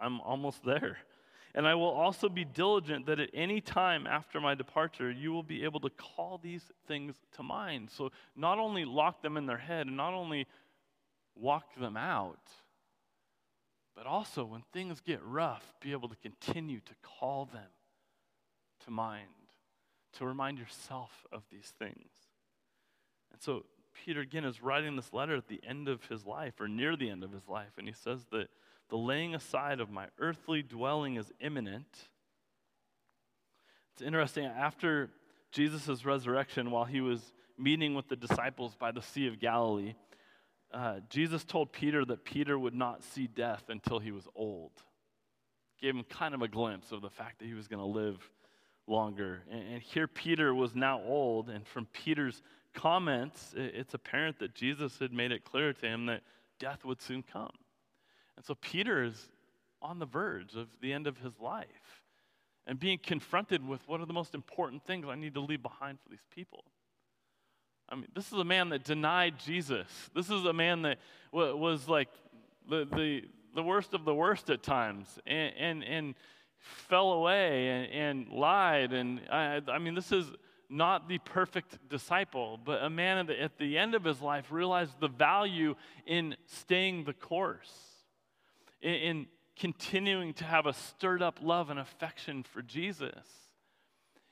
I'm 0.00 0.20
almost 0.20 0.64
there. 0.64 0.98
And 1.54 1.68
I 1.68 1.76
will 1.76 1.90
also 1.90 2.28
be 2.28 2.44
diligent 2.44 3.06
that 3.06 3.20
at 3.20 3.30
any 3.32 3.60
time 3.60 4.08
after 4.08 4.40
my 4.40 4.56
departure, 4.56 5.10
you 5.10 5.32
will 5.32 5.44
be 5.44 5.62
able 5.62 5.78
to 5.80 5.90
call 5.90 6.40
these 6.42 6.64
things 6.88 7.14
to 7.36 7.44
mind. 7.44 7.90
So 7.90 8.10
not 8.34 8.58
only 8.58 8.84
lock 8.84 9.22
them 9.22 9.36
in 9.36 9.46
their 9.46 9.58
head 9.58 9.86
and 9.86 9.96
not 9.96 10.14
only 10.14 10.48
walk 11.36 11.76
them 11.76 11.96
out, 11.96 12.40
but 13.94 14.06
also 14.06 14.44
when 14.44 14.62
things 14.72 15.00
get 15.00 15.22
rough, 15.22 15.62
be 15.80 15.92
able 15.92 16.08
to 16.08 16.16
continue 16.16 16.80
to 16.80 16.92
call 17.02 17.48
them 17.52 17.70
to 18.84 18.90
mind, 18.90 19.28
to 20.14 20.26
remind 20.26 20.58
yourself 20.58 21.24
of 21.32 21.42
these 21.52 21.72
things. 21.78 22.10
And 23.32 23.40
so 23.40 23.64
Peter, 24.04 24.20
again, 24.20 24.44
is 24.44 24.60
writing 24.60 24.96
this 24.96 25.12
letter 25.12 25.36
at 25.36 25.46
the 25.46 25.60
end 25.66 25.86
of 25.88 26.04
his 26.06 26.26
life 26.26 26.60
or 26.60 26.66
near 26.66 26.96
the 26.96 27.10
end 27.10 27.22
of 27.22 27.32
his 27.32 27.46
life. 27.48 27.78
And 27.78 27.86
he 27.86 27.94
says 27.94 28.26
that 28.32 28.48
the 28.90 28.96
laying 28.96 29.34
aside 29.34 29.80
of 29.80 29.90
my 29.90 30.06
earthly 30.18 30.62
dwelling 30.62 31.16
is 31.16 31.32
imminent. 31.40 32.08
It's 33.92 34.02
interesting. 34.02 34.44
After 34.44 35.10
Jesus' 35.52 36.04
resurrection, 36.04 36.70
while 36.70 36.84
he 36.84 37.00
was 37.00 37.32
meeting 37.56 37.94
with 37.94 38.08
the 38.08 38.16
disciples 38.16 38.74
by 38.74 38.90
the 38.90 39.02
Sea 39.02 39.28
of 39.28 39.38
Galilee, 39.38 39.94
uh, 40.72 41.00
Jesus 41.08 41.44
told 41.44 41.72
Peter 41.72 42.04
that 42.04 42.24
Peter 42.24 42.58
would 42.58 42.74
not 42.74 43.04
see 43.04 43.28
death 43.28 43.64
until 43.68 44.00
he 44.00 44.10
was 44.10 44.26
old. 44.34 44.72
Gave 45.80 45.94
him 45.94 46.04
kind 46.04 46.34
of 46.34 46.42
a 46.42 46.48
glimpse 46.48 46.90
of 46.90 47.02
the 47.02 47.10
fact 47.10 47.38
that 47.38 47.46
he 47.46 47.54
was 47.54 47.68
going 47.68 47.80
to 47.80 47.86
live 47.86 48.18
longer. 48.86 49.42
And, 49.50 49.74
and, 49.74 49.82
here 49.82 50.08
Peter 50.08 50.54
was 50.54 50.74
now 50.74 51.00
old, 51.00 51.48
and 51.48 51.66
from 51.66 51.86
Peter's 51.86 52.42
comments, 52.74 53.54
it, 53.56 53.74
it's 53.74 53.94
apparent 53.94 54.40
that 54.40 54.54
Jesus 54.54 54.98
had 54.98 55.12
made 55.12 55.30
it 55.30 55.44
clear 55.44 55.72
to 55.72 55.86
him 55.86 56.06
that 56.06 56.22
death 56.58 56.84
would 56.84 57.00
soon 57.00 57.22
come. 57.22 57.52
And 58.36 58.44
so 58.44 58.54
Peter 58.54 59.02
is 59.02 59.28
on 59.80 59.98
the 59.98 60.06
verge 60.06 60.54
of 60.54 60.68
the 60.80 60.92
end 60.92 61.06
of 61.06 61.18
his 61.18 61.38
life 61.40 62.02
and 62.66 62.78
being 62.78 62.98
confronted 62.98 63.66
with 63.66 63.86
what 63.86 64.00
are 64.00 64.06
the 64.06 64.12
most 64.12 64.34
important 64.34 64.82
things 64.84 65.06
I 65.08 65.14
need 65.14 65.34
to 65.34 65.40
leave 65.40 65.62
behind 65.62 65.98
for 66.02 66.08
these 66.08 66.24
people. 66.34 66.64
I 67.88 67.96
mean, 67.96 68.06
this 68.14 68.32
is 68.32 68.38
a 68.38 68.44
man 68.44 68.70
that 68.70 68.84
denied 68.84 69.38
Jesus. 69.38 69.86
This 70.14 70.30
is 70.30 70.44
a 70.44 70.52
man 70.52 70.82
that 70.82 70.98
was 71.32 71.86
like 71.86 72.08
the, 72.68 72.86
the, 72.86 73.24
the 73.54 73.62
worst 73.62 73.92
of 73.92 74.04
the 74.04 74.14
worst 74.14 74.48
at 74.48 74.62
times 74.62 75.18
and, 75.26 75.52
and, 75.58 75.84
and 75.84 76.14
fell 76.58 77.12
away 77.12 77.68
and, 77.68 77.92
and 77.92 78.28
lied. 78.32 78.94
And 78.94 79.20
I, 79.30 79.60
I, 79.68 79.78
mean, 79.78 79.94
this 79.94 80.12
is 80.12 80.30
not 80.70 81.08
the 81.08 81.18
perfect 81.18 81.78
disciple, 81.90 82.58
but 82.64 82.82
a 82.82 82.88
man 82.88 83.18
at 83.18 83.26
the, 83.26 83.42
at 83.42 83.58
the 83.58 83.76
end 83.76 83.94
of 83.94 84.04
his 84.04 84.22
life 84.22 84.50
realized 84.50 84.98
the 84.98 85.08
value 85.08 85.74
in 86.06 86.36
staying 86.46 87.04
the 87.04 87.12
course, 87.12 87.70
in, 88.84 88.94
in 88.94 89.26
continuing 89.58 90.34
to 90.34 90.44
have 90.44 90.66
a 90.66 90.72
stirred 90.72 91.22
up 91.22 91.38
love 91.42 91.70
and 91.70 91.80
affection 91.80 92.44
for 92.44 92.62
Jesus. 92.62 93.26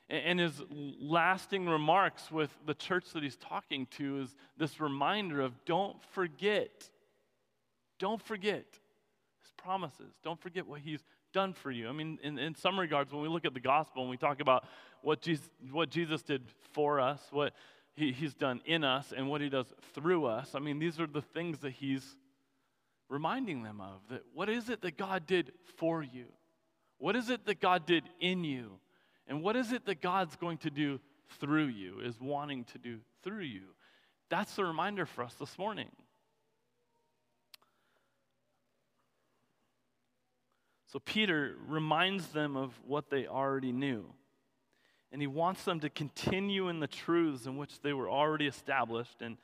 And 0.09 0.39
his 0.39 0.61
lasting 0.69 1.67
remarks 1.67 2.29
with 2.29 2.55
the 2.65 2.73
church 2.73 3.11
that 3.13 3.23
he's 3.23 3.37
talking 3.37 3.87
to 3.97 4.21
is 4.21 4.35
this 4.57 4.79
reminder 4.79 5.41
of 5.41 5.53
don't 5.65 5.97
forget, 6.11 6.89
don't 7.99 8.21
forget 8.21 8.65
his 9.41 9.51
promises. 9.57 10.13
Don't 10.23 10.39
forget 10.39 10.67
what 10.67 10.81
he's 10.81 11.03
done 11.31 11.53
for 11.53 11.71
you. 11.71 11.89
I 11.89 11.93
mean, 11.93 12.19
in, 12.21 12.37
in 12.37 12.53
some 12.53 12.79
regards, 12.79 13.11
when 13.11 13.23
we 13.23 13.29
look 13.29 13.45
at 13.45 13.53
the 13.53 13.59
gospel 13.59 14.03
and 14.03 14.11
we 14.11 14.17
talk 14.17 14.39
about 14.39 14.65
what 15.01 15.21
Jesus, 15.21 15.49
what 15.71 15.89
Jesus 15.89 16.21
did 16.21 16.43
for 16.73 16.99
us, 16.99 17.21
what 17.31 17.53
he, 17.95 18.11
he's 18.11 18.35
done 18.35 18.61
in 18.65 18.83
us, 18.83 19.13
and 19.15 19.29
what 19.29 19.41
he 19.41 19.49
does 19.49 19.73
through 19.95 20.25
us, 20.25 20.53
I 20.53 20.59
mean, 20.59 20.79
these 20.79 20.99
are 20.99 21.07
the 21.07 21.21
things 21.21 21.59
that 21.59 21.71
he's 21.71 22.17
reminding 23.09 23.63
them 23.63 23.81
of. 23.81 24.01
That 24.09 24.23
what 24.33 24.49
is 24.49 24.69
it 24.69 24.81
that 24.81 24.97
God 24.97 25.25
did 25.25 25.51
for 25.77 26.03
you? 26.03 26.25
What 26.97 27.15
is 27.15 27.29
it 27.29 27.45
that 27.45 27.59
God 27.59 27.85
did 27.85 28.03
in 28.19 28.43
you? 28.43 28.79
And 29.27 29.41
what 29.41 29.55
is 29.55 29.71
it 29.71 29.85
that 29.85 30.01
God's 30.01 30.35
going 30.35 30.57
to 30.59 30.69
do 30.69 30.99
through 31.39 31.67
you, 31.67 31.99
is 32.01 32.19
wanting 32.19 32.65
to 32.65 32.77
do 32.77 32.99
through 33.23 33.43
you? 33.43 33.63
That's 34.29 34.55
the 34.55 34.65
reminder 34.65 35.05
for 35.05 35.23
us 35.23 35.33
this 35.35 35.57
morning. 35.57 35.89
So 40.91 40.99
Peter 40.99 41.55
reminds 41.67 42.27
them 42.27 42.55
of 42.55 42.71
what 42.85 43.09
they 43.09 43.25
already 43.25 43.71
knew. 43.71 44.05
And 45.11 45.21
he 45.21 45.27
wants 45.27 45.63
them 45.63 45.79
to 45.81 45.89
continue 45.89 46.69
in 46.69 46.79
the 46.79 46.87
truths 46.87 47.45
in 47.45 47.57
which 47.57 47.81
they 47.81 47.93
were 47.93 48.09
already 48.09 48.47
established. 48.47 49.21
And, 49.21 49.37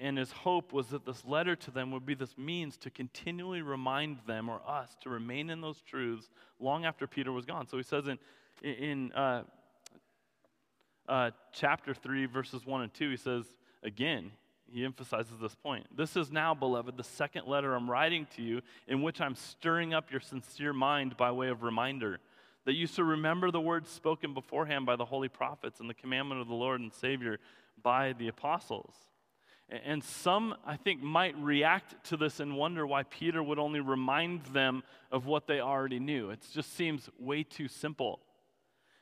and 0.00 0.18
his 0.18 0.32
hope 0.32 0.72
was 0.72 0.88
that 0.88 1.06
this 1.06 1.24
letter 1.24 1.54
to 1.54 1.70
them 1.70 1.90
would 1.92 2.04
be 2.04 2.14
this 2.14 2.36
means 2.36 2.76
to 2.78 2.90
continually 2.90 3.62
remind 3.62 4.18
them 4.26 4.48
or 4.48 4.60
us 4.66 4.96
to 5.02 5.10
remain 5.10 5.50
in 5.50 5.60
those 5.60 5.80
truths 5.82 6.30
long 6.58 6.84
after 6.84 7.06
Peter 7.06 7.30
was 7.32 7.44
gone. 7.44 7.66
So 7.66 7.76
he 7.76 7.82
says 7.82 8.08
in 8.08 8.18
in 8.62 9.12
uh, 9.12 9.42
uh, 11.08 11.30
chapter 11.52 11.94
3, 11.94 12.26
verses 12.26 12.64
1 12.64 12.82
and 12.82 12.94
2, 12.94 13.10
he 13.10 13.16
says, 13.16 13.44
again, 13.82 14.30
he 14.70 14.84
emphasizes 14.84 15.32
this 15.40 15.54
point. 15.54 15.86
This 15.94 16.16
is 16.16 16.30
now, 16.30 16.54
beloved, 16.54 16.96
the 16.96 17.04
second 17.04 17.46
letter 17.46 17.74
I'm 17.74 17.90
writing 17.90 18.26
to 18.36 18.42
you, 18.42 18.62
in 18.86 19.02
which 19.02 19.20
I'm 19.20 19.34
stirring 19.34 19.92
up 19.92 20.10
your 20.10 20.20
sincere 20.20 20.72
mind 20.72 21.16
by 21.16 21.30
way 21.30 21.48
of 21.48 21.62
reminder, 21.62 22.20
that 22.64 22.74
you 22.74 22.86
should 22.86 23.04
remember 23.04 23.50
the 23.50 23.60
words 23.60 23.90
spoken 23.90 24.32
beforehand 24.32 24.86
by 24.86 24.96
the 24.96 25.04
holy 25.04 25.28
prophets 25.28 25.80
and 25.80 25.90
the 25.90 25.94
commandment 25.94 26.40
of 26.40 26.48
the 26.48 26.54
Lord 26.54 26.80
and 26.80 26.92
Savior 26.92 27.38
by 27.82 28.14
the 28.14 28.28
apostles. 28.28 28.94
And 29.68 30.04
some, 30.04 30.54
I 30.66 30.76
think, 30.76 31.02
might 31.02 31.36
react 31.38 32.04
to 32.10 32.16
this 32.16 32.40
and 32.40 32.56
wonder 32.56 32.86
why 32.86 33.04
Peter 33.04 33.42
would 33.42 33.58
only 33.58 33.80
remind 33.80 34.44
them 34.46 34.82
of 35.10 35.24
what 35.26 35.46
they 35.46 35.60
already 35.60 35.98
knew. 35.98 36.30
It 36.30 36.40
just 36.52 36.76
seems 36.76 37.08
way 37.18 37.42
too 37.42 37.68
simple. 37.68 38.20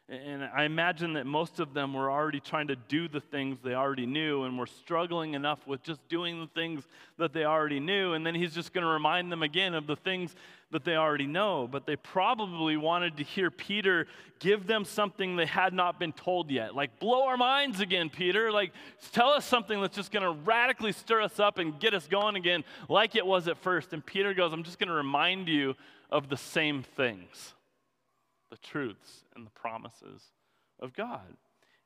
And 0.09 0.43
I 0.43 0.65
imagine 0.65 1.13
that 1.13 1.25
most 1.25 1.61
of 1.61 1.73
them 1.73 1.95
were 1.95 2.11
already 2.11 2.41
trying 2.41 2.67
to 2.69 2.77
do 2.77 3.07
the 3.07 3.21
things 3.21 3.59
they 3.63 3.75
already 3.75 4.07
knew 4.07 4.43
and 4.43 4.59
were 4.59 4.67
struggling 4.67 5.35
enough 5.35 5.65
with 5.69 5.85
just 5.85 6.07
doing 6.09 6.41
the 6.41 6.49
things 6.49 6.83
that 7.17 7.33
they 7.33 7.45
already 7.45 7.79
knew. 7.79 8.15
And 8.15 8.27
then 8.27 8.35
he's 8.35 8.53
just 8.53 8.73
going 8.73 8.85
to 8.85 8.91
remind 8.91 9.31
them 9.31 9.45
again 9.45 9.73
of 9.73 9.87
the 9.87 9.95
things 9.95 10.35
that 10.73 10.85
they 10.85 10.97
already 10.97 11.27
know. 11.27 11.69
But 11.71 11.87
they 11.87 11.97
probably 11.97 12.77
wanted 12.77 13.17
to 13.19 13.25
hear 13.25 13.51
Peter 13.51 14.07
give 14.39 14.67
them 14.67 14.85
something 14.85 15.37
they 15.37 15.47
had 15.47 15.73
not 15.73 15.99
been 15.99 16.13
told 16.13 16.51
yet. 16.51 16.75
Like, 16.75 16.99
blow 16.99 17.27
our 17.27 17.37
minds 17.37 17.81
again, 17.81 18.09
Peter. 18.09 18.51
Like, 18.51 18.73
tell 19.13 19.31
us 19.31 19.45
something 19.45 19.81
that's 19.81 19.97
just 19.97 20.13
going 20.13 20.23
to 20.23 20.33
radically 20.45 20.93
stir 20.93 21.23
us 21.23 21.39
up 21.39 21.59
and 21.59 21.79
get 21.79 21.95
us 21.95 22.07
going 22.07 22.37
again, 22.37 22.65
like 22.89 23.17
it 23.17 23.27
was 23.27 23.49
at 23.49 23.59
first. 23.59 23.93
And 23.93 24.05
Peter 24.05 24.35
goes, 24.35 24.53
I'm 24.53 24.63
just 24.63 24.79
going 24.79 24.89
to 24.89 24.95
remind 24.95 25.49
you 25.49 25.75
of 26.11 26.29
the 26.29 26.37
same 26.37 26.83
things 26.83 27.55
the 28.51 28.57
truths 28.57 29.25
and 29.37 29.47
the 29.47 29.51
promises 29.51 30.23
of 30.81 30.93
God. 30.93 31.37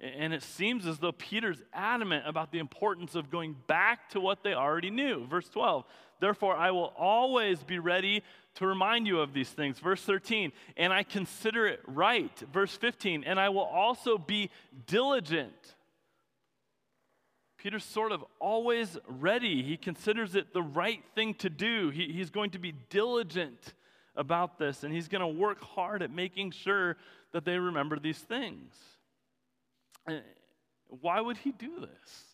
And 0.01 0.33
it 0.35 0.43
seems 0.43 0.87
as 0.87 0.99
though 0.99 1.13
Peter's 1.13 1.63
adamant 1.73 2.27
about 2.27 2.53
the 2.53 2.59
importance 2.59 3.15
of 3.15 3.31
going 3.31 3.55
back 3.67 4.11
to 4.11 4.21
what 4.21 4.43
they 4.43 4.55
already 4.55 4.91
knew. 4.91 5.27
Verse 5.27 5.49
12, 5.49 5.85
therefore 6.21 6.57
I 6.57 6.73
will 6.73 6.93
always 6.99 7.63
be 7.63 7.79
ready 7.79 8.23
to 8.57 8.67
remind 8.67 9.07
you 9.07 9.21
of 9.21 9.33
these 9.33 9.49
things. 9.49 9.79
Verse 9.79 10.03
13, 10.03 10.53
and 10.77 10.93
I 10.93 11.03
consider 11.03 11.67
it 11.67 11.81
right. 11.87 12.33
Verse 12.53 12.75
15, 12.77 13.25
and 13.25 13.39
I 13.41 13.49
will 13.49 13.63
also 13.63 14.19
be 14.19 14.51
diligent. 14.87 15.75
Peter's 17.59 17.85
sort 17.85 18.13
of 18.13 18.25
always 18.41 18.99
ready. 19.09 19.63
He 19.63 19.77
considers 19.77 20.35
it 20.35 20.53
the 20.53 20.63
right 20.63 21.03
thing 21.15 21.35
to 21.35 21.51
do. 21.51 21.91
He, 21.91 22.13
he's 22.13 22.31
going 22.31 22.51
to 22.51 22.59
be 22.59 22.73
diligent 22.91 23.75
about 24.17 24.59
this, 24.59 24.85
and 24.85 24.95
he's 24.95 25.09
going 25.09 25.21
to 25.21 25.27
work 25.27 25.63
hard 25.63 26.03
at 26.03 26.11
making 26.11 26.53
sure 26.53 26.97
that 27.33 27.45
they 27.45 27.59
remember 27.59 27.99
these 27.99 28.19
things. 28.19 28.75
Eh, 30.09 30.21
why 31.01 31.21
would 31.21 31.39
he 31.39 31.51
do 31.53 31.81
this? 31.81 32.34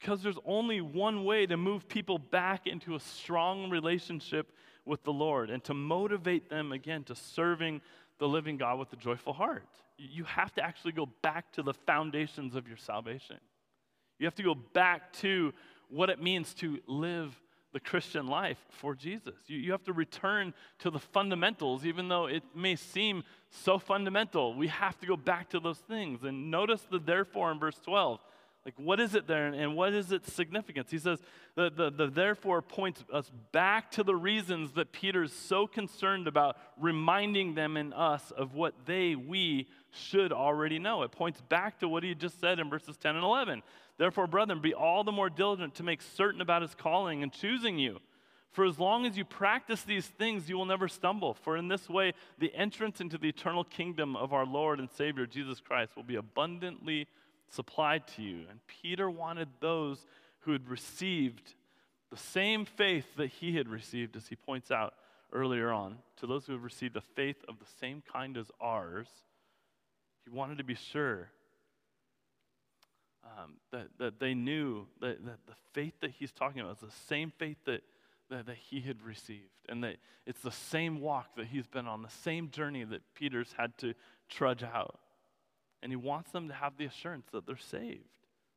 Because 0.00 0.24
there's 0.24 0.38
only 0.44 0.80
one 0.80 1.24
way 1.24 1.46
to 1.46 1.56
move 1.56 1.88
people 1.88 2.18
back 2.18 2.66
into 2.66 2.96
a 2.96 3.00
strong 3.00 3.70
relationship 3.70 4.50
with 4.84 5.04
the 5.04 5.12
Lord 5.12 5.50
and 5.50 5.62
to 5.64 5.72
motivate 5.72 6.50
them 6.50 6.72
again 6.72 7.04
to 7.04 7.14
serving 7.14 7.80
the 8.18 8.26
living 8.26 8.56
God 8.56 8.80
with 8.80 8.92
a 8.92 8.96
joyful 8.96 9.32
heart. 9.32 9.68
You 9.96 10.24
have 10.24 10.52
to 10.54 10.64
actually 10.64 10.92
go 10.92 11.06
back 11.22 11.52
to 11.52 11.62
the 11.62 11.72
foundations 11.72 12.56
of 12.56 12.66
your 12.66 12.76
salvation. 12.76 13.36
You 14.18 14.26
have 14.26 14.34
to 14.34 14.42
go 14.42 14.56
back 14.56 15.12
to 15.20 15.54
what 15.88 16.10
it 16.10 16.20
means 16.20 16.54
to 16.54 16.80
live 16.88 17.40
the 17.72 17.78
Christian 17.78 18.26
life 18.26 18.58
for 18.70 18.96
Jesus. 18.96 19.36
You, 19.46 19.58
you 19.58 19.70
have 19.70 19.84
to 19.84 19.92
return 19.92 20.54
to 20.80 20.90
the 20.90 20.98
fundamentals, 20.98 21.86
even 21.86 22.08
though 22.08 22.26
it 22.26 22.42
may 22.52 22.74
seem 22.74 23.22
so 23.50 23.78
fundamental. 23.78 24.56
We 24.56 24.66
have 24.68 24.98
to 24.98 25.06
go 25.06 25.16
back 25.16 25.50
to 25.50 25.60
those 25.60 25.78
things. 25.78 26.24
And 26.24 26.50
notice 26.50 26.84
the 26.90 26.98
therefore 26.98 27.52
in 27.52 27.60
verse 27.60 27.78
12. 27.84 28.18
Like, 28.64 28.74
what 28.78 28.98
is 28.98 29.14
it 29.14 29.26
there 29.26 29.46
and 29.46 29.76
what 29.76 29.92
is 29.92 30.10
its 30.10 30.32
significance? 30.32 30.90
He 30.90 30.98
says 30.98 31.20
the, 31.54 31.70
the, 31.70 31.90
the 31.90 32.06
therefore 32.06 32.62
points 32.62 33.04
us 33.12 33.30
back 33.52 33.90
to 33.92 34.02
the 34.02 34.16
reasons 34.16 34.72
that 34.72 34.90
Peter's 34.90 35.34
so 35.34 35.66
concerned 35.66 36.26
about 36.26 36.56
reminding 36.80 37.54
them 37.54 37.76
and 37.76 37.92
us 37.92 38.30
of 38.30 38.54
what 38.54 38.74
they, 38.86 39.14
we, 39.16 39.68
should 39.94 40.32
already 40.32 40.78
know. 40.78 41.02
It 41.02 41.12
points 41.12 41.40
back 41.40 41.78
to 41.80 41.88
what 41.88 42.02
he 42.02 42.14
just 42.14 42.40
said 42.40 42.58
in 42.58 42.68
verses 42.68 42.96
10 42.96 43.16
and 43.16 43.24
11. 43.24 43.62
Therefore, 43.96 44.26
brethren, 44.26 44.60
be 44.60 44.74
all 44.74 45.04
the 45.04 45.12
more 45.12 45.30
diligent 45.30 45.74
to 45.76 45.82
make 45.82 46.02
certain 46.02 46.40
about 46.40 46.62
his 46.62 46.74
calling 46.74 47.22
and 47.22 47.32
choosing 47.32 47.78
you. 47.78 48.00
For 48.50 48.64
as 48.64 48.78
long 48.78 49.04
as 49.04 49.16
you 49.16 49.24
practice 49.24 49.82
these 49.82 50.06
things, 50.06 50.48
you 50.48 50.56
will 50.56 50.64
never 50.64 50.86
stumble. 50.86 51.34
For 51.34 51.56
in 51.56 51.68
this 51.68 51.88
way, 51.88 52.12
the 52.38 52.54
entrance 52.54 53.00
into 53.00 53.18
the 53.18 53.28
eternal 53.28 53.64
kingdom 53.64 54.14
of 54.14 54.32
our 54.32 54.46
Lord 54.46 54.78
and 54.78 54.90
Savior 54.90 55.26
Jesus 55.26 55.60
Christ 55.60 55.96
will 55.96 56.04
be 56.04 56.16
abundantly 56.16 57.08
supplied 57.54 58.06
to 58.16 58.22
you. 58.22 58.44
And 58.50 58.60
Peter 58.66 59.10
wanted 59.10 59.48
those 59.60 60.06
who 60.40 60.52
had 60.52 60.68
received 60.68 61.54
the 62.10 62.16
same 62.16 62.64
faith 62.64 63.06
that 63.16 63.28
he 63.28 63.56
had 63.56 63.68
received, 63.68 64.16
as 64.16 64.28
he 64.28 64.36
points 64.36 64.70
out 64.70 64.94
earlier 65.32 65.72
on, 65.72 65.98
to 66.18 66.26
those 66.26 66.46
who 66.46 66.52
have 66.52 66.62
received 66.62 66.96
a 66.96 67.00
faith 67.00 67.36
of 67.48 67.58
the 67.58 67.66
same 67.80 68.02
kind 68.12 68.36
as 68.36 68.50
ours. 68.60 69.08
He 70.24 70.30
wanted 70.30 70.58
to 70.58 70.64
be 70.64 70.74
sure 70.74 71.30
um, 73.24 73.54
that, 73.72 73.88
that 73.98 74.20
they 74.20 74.34
knew 74.34 74.86
that, 75.00 75.24
that 75.24 75.38
the 75.46 75.54
faith 75.72 75.94
that 76.00 76.12
he's 76.12 76.32
talking 76.32 76.60
about 76.60 76.76
is 76.76 76.82
the 76.82 77.06
same 77.08 77.32
faith 77.38 77.56
that, 77.64 77.82
that, 78.30 78.46
that 78.46 78.56
he 78.56 78.80
had 78.80 79.02
received, 79.02 79.50
and 79.68 79.82
that 79.82 79.96
it's 80.26 80.40
the 80.40 80.52
same 80.52 81.00
walk 81.00 81.36
that 81.36 81.46
he's 81.46 81.66
been 81.66 81.86
on, 81.86 82.02
the 82.02 82.08
same 82.08 82.50
journey 82.50 82.84
that 82.84 83.02
Peter's 83.14 83.54
had 83.56 83.76
to 83.78 83.94
trudge 84.28 84.62
out. 84.62 84.98
And 85.84 85.92
he 85.92 85.96
wants 85.96 86.32
them 86.32 86.48
to 86.48 86.54
have 86.54 86.78
the 86.78 86.86
assurance 86.86 87.26
that 87.32 87.46
they're 87.46 87.58
saved, 87.58 88.08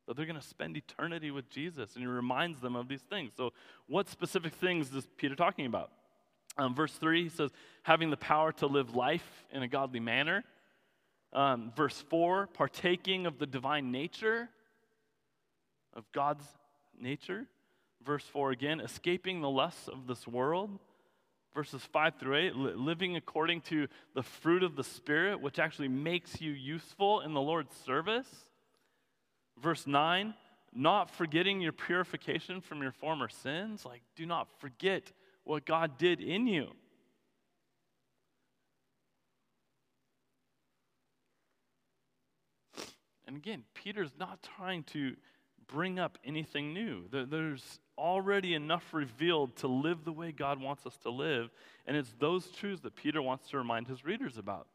that 0.08 0.16
they're 0.16 0.26
going 0.26 0.40
to 0.40 0.48
spend 0.48 0.78
eternity 0.78 1.30
with 1.30 1.50
Jesus. 1.50 1.94
And 1.94 2.02
he 2.02 2.08
reminds 2.08 2.62
them 2.62 2.78
of 2.78 2.88
these 2.88 3.02
things. 3.02 3.34
So, 3.36 3.52
what 3.86 4.08
specific 4.08 4.56
things 4.56 4.96
is 4.96 5.08
Peter 5.18 5.36
talking 5.36 5.66
about? 5.66 5.92
Um, 6.58 6.74
verse 6.74 6.94
3, 6.94 7.24
he 7.24 7.30
says, 7.30 7.52
having 7.84 8.10
the 8.10 8.18
power 8.18 8.54
to 8.54 8.66
live 8.66 8.96
life 8.96 9.46
in 9.52 9.62
a 9.62 9.68
godly 9.68 10.00
manner. 10.00 10.46
Um, 11.34 11.74
verse 11.76 12.02
4, 12.10 12.48
partaking 12.48 13.26
of 13.26 13.38
the 13.40 13.46
divine 13.46 13.92
nature, 13.92 14.50
of 15.94 16.10
God's 16.14 16.46
nature. 16.98 17.46
Verse 18.06 18.24
4 18.24 18.52
again, 18.52 18.80
escaping 18.80 19.42
the 19.42 19.50
lusts 19.50 19.90
of 19.90 20.08
this 20.08 20.26
world. 20.26 20.80
Verses 21.58 21.82
5 21.92 22.20
through 22.20 22.36
8, 22.36 22.56
li- 22.56 22.74
living 22.76 23.16
according 23.16 23.62
to 23.62 23.88
the 24.14 24.22
fruit 24.22 24.62
of 24.62 24.76
the 24.76 24.84
Spirit, 24.84 25.42
which 25.42 25.58
actually 25.58 25.88
makes 25.88 26.40
you 26.40 26.52
useful 26.52 27.22
in 27.22 27.34
the 27.34 27.42
Lord's 27.42 27.76
service. 27.78 28.28
Verse 29.60 29.88
9, 29.88 30.36
not 30.72 31.10
forgetting 31.10 31.60
your 31.60 31.72
purification 31.72 32.62
from 32.62 32.84
your 32.84 32.92
former 32.92 33.28
sins. 33.28 33.86
Like, 33.86 34.04
do 34.16 34.28
not 34.28 34.48
forget 34.60 35.12
what 35.46 35.66
God 35.66 35.98
did 35.98 36.22
in 36.22 36.46
you. 36.46 36.74
And 43.26 43.36
again, 43.36 43.64
Peter's 43.74 44.14
not 44.20 44.48
trying 44.58 44.84
to 44.84 45.16
bring 45.66 45.98
up 45.98 46.20
anything 46.24 46.72
new. 46.72 47.06
There's 47.10 47.80
already 47.98 48.54
enough 48.54 48.94
revealed 48.94 49.56
to 49.58 49.68
live 49.68 50.06
the 50.06 50.12
way 50.12 50.32
God 50.32 50.62
wants 50.62 50.86
us 50.86 50.98
to 51.00 51.10
live. 51.10 51.50
And 51.86 51.98
it's 51.98 52.14
those 52.20 52.48
truths 52.48 52.82
that 52.82 52.96
Peter 52.96 53.22
wants 53.22 53.50
to 53.50 53.58
remind 53.58 53.88
his 53.88 54.06
readers 54.06 54.38
about. 54.38 54.68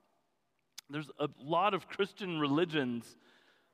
There's 0.91 1.11
a 1.18 1.29
lot 1.39 1.75
of 1.75 1.89
Christian 1.89 2.39
religions 2.39 3.16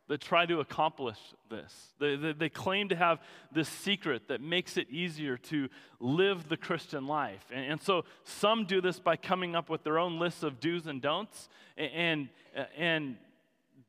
that 0.09 0.20
try 0.20 0.46
to 0.46 0.61
accomplish 0.61 1.18
this. 1.51 1.92
They, 2.01 2.16
they, 2.16 2.32
they, 2.32 2.49
claim 2.49 2.88
to 2.88 2.96
have 2.96 3.18
this 3.53 3.68
secret 3.68 4.28
that 4.28 4.40
makes 4.40 4.78
it 4.78 4.88
easier 4.90 5.36
to 5.36 5.68
live 6.01 6.49
the 6.49 6.57
Christian 6.57 7.07
life. 7.07 7.44
And, 7.53 7.72
and, 7.72 7.82
so 7.82 8.05
some 8.24 8.64
do 8.64 8.80
this 8.80 8.99
by 8.99 9.16
coming 9.16 9.55
up 9.55 9.68
with 9.68 9.84
their 9.84 9.99
own 9.99 10.18
lists 10.18 10.42
of 10.42 10.61
do's 10.61 10.86
and 10.86 11.03
don'ts. 11.03 11.51
And, 11.76 12.28
and, 12.76 13.16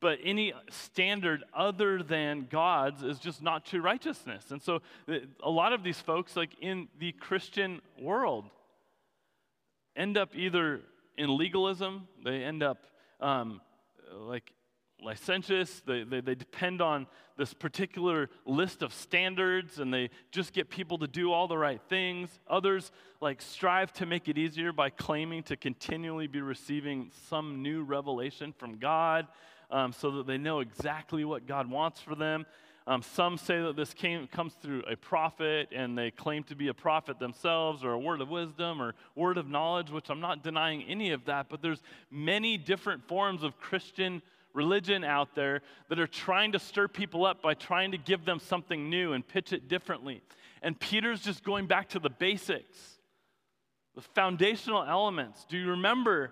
but 0.02 0.20
any 0.24 0.54
standard 0.70 1.44
other 1.54 2.02
than 2.02 2.48
God's 2.50 3.04
is 3.04 3.20
just 3.20 3.42
not 3.42 3.66
true 3.66 3.82
righteousness. 3.82 4.52
And 4.52 4.62
so 4.62 4.82
a 5.44 5.50
lot 5.50 5.74
of 5.74 5.84
these 5.84 6.00
folks, 6.00 6.36
like 6.36 6.52
in 6.62 6.88
the 7.00 7.12
Christian 7.14 7.82
world, 8.00 8.46
end 9.96 10.18
up 10.18 10.36
either 10.36 10.82
in 11.18 11.36
legalism, 11.38 12.08
they 12.24 12.44
end 12.44 12.64
up 12.64 12.78
um, 13.20 13.62
like 14.14 14.54
licentious. 15.04 15.82
They, 15.86 16.04
they, 16.04 16.22
they, 16.22 16.36
depend 16.36 16.82
on 16.82 17.08
this 17.38 17.54
particular 17.54 18.30
list 18.46 18.82
of 18.82 18.94
standards 18.94 19.80
and 19.80 19.94
they 19.94 20.10
just 20.32 20.54
get 20.54 20.70
people 20.70 20.98
to 21.00 21.08
do 21.08 21.32
all 21.32 21.48
the 21.48 21.58
right 21.58 21.82
things. 21.90 22.30
Others, 22.50 22.92
like, 23.22 23.42
strive 23.42 23.94
to 23.94 24.06
make 24.06 24.28
it 24.28 24.38
easier 24.38 24.72
by 24.72 24.90
claiming 24.90 25.44
to 25.44 25.58
continually 25.58 26.28
be 26.28 26.42
receiving 26.42 27.12
some 27.30 27.62
new 27.62 27.84
revelation 27.84 28.54
from 28.58 28.78
God 28.78 29.28
um, 29.72 29.92
so 29.92 30.12
that 30.12 30.28
they 30.28 30.38
know 30.38 30.60
exactly 30.60 31.26
what 31.26 31.48
God 31.48 31.70
wants 31.70 32.00
for 32.00 32.16
them. 32.16 32.46
Um, 32.88 33.04
some 33.04 33.38
say 33.38 33.62
that 33.62 33.76
this 33.76 33.94
came, 33.94 34.26
comes 34.28 34.56
through 34.62 34.82
a 34.90 34.96
prophet 34.96 35.70
and 35.72 35.96
they 35.96 36.10
claim 36.10 36.44
to 36.46 36.56
be 36.56 36.70
a 36.70 36.74
prophet 36.74 37.20
themselves 37.20 37.84
or 37.84 37.92
a 37.92 38.00
word 38.00 38.20
of 38.20 38.30
wisdom 38.30 38.82
or 38.82 38.96
word 39.16 39.38
of 39.38 39.48
knowledge, 39.48 39.92
which 39.92 40.10
I'm 40.10 40.20
not 40.20 40.42
denying 40.42 40.84
any 40.84 41.12
of 41.12 41.26
that, 41.26 41.50
but 41.50 41.62
there's 41.62 41.84
many 42.10 42.58
different 42.58 43.08
forms 43.08 43.44
of 43.44 43.60
Christian 43.60 44.24
religion 44.54 45.04
out 45.04 45.36
there 45.36 45.62
that 45.90 46.00
are 46.00 46.08
trying 46.08 46.54
to 46.54 46.60
stir 46.60 46.88
people 46.88 47.26
up 47.26 47.44
by 47.44 47.54
trying 47.54 47.92
to 47.92 47.98
give 48.00 48.26
them 48.26 48.40
something 48.40 48.90
new 48.90 49.14
and 49.14 49.28
pitch 49.28 49.54
it 49.54 49.68
differently. 49.68 50.24
And 50.64 50.80
Peter's 50.80 51.22
just 51.22 51.44
going 51.44 51.68
back 51.68 51.90
to 51.90 52.00
the 52.00 52.10
basics, 52.10 53.00
the 53.94 54.02
foundational 54.02 54.84
elements. 54.84 55.46
Do 55.48 55.58
you 55.58 55.70
remember 55.70 56.32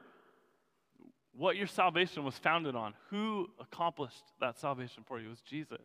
what 1.38 1.56
your 1.56 1.68
salvation 1.68 2.26
was 2.26 2.38
founded 2.38 2.76
on? 2.76 2.94
Who 3.12 3.48
accomplished 3.60 4.24
that 4.40 4.58
salvation 4.58 5.04
for 5.06 5.20
you? 5.20 5.28
It 5.28 5.30
was 5.30 5.42
Jesus. 5.42 5.78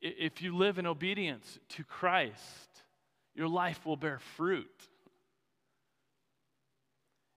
If 0.00 0.40
you 0.40 0.56
live 0.56 0.78
in 0.78 0.86
obedience 0.86 1.58
to 1.70 1.84
Christ, 1.84 2.82
your 3.34 3.48
life 3.48 3.84
will 3.84 3.96
bear 3.96 4.20
fruit. 4.36 4.70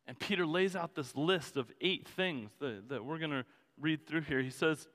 And 0.06 0.18
Peter 0.20 0.46
lays 0.46 0.76
out 0.76 0.94
this 0.94 1.16
list 1.16 1.58
of 1.58 1.72
eight 1.82 2.08
things 2.08 2.52
that, 2.60 2.90
that 2.90 3.04
we're 3.04 3.18
going 3.18 3.32
to 3.32 3.46
read 3.80 4.06
through 4.06 4.22
here. 4.22 4.42
He 4.42 4.50
says, 4.50 4.88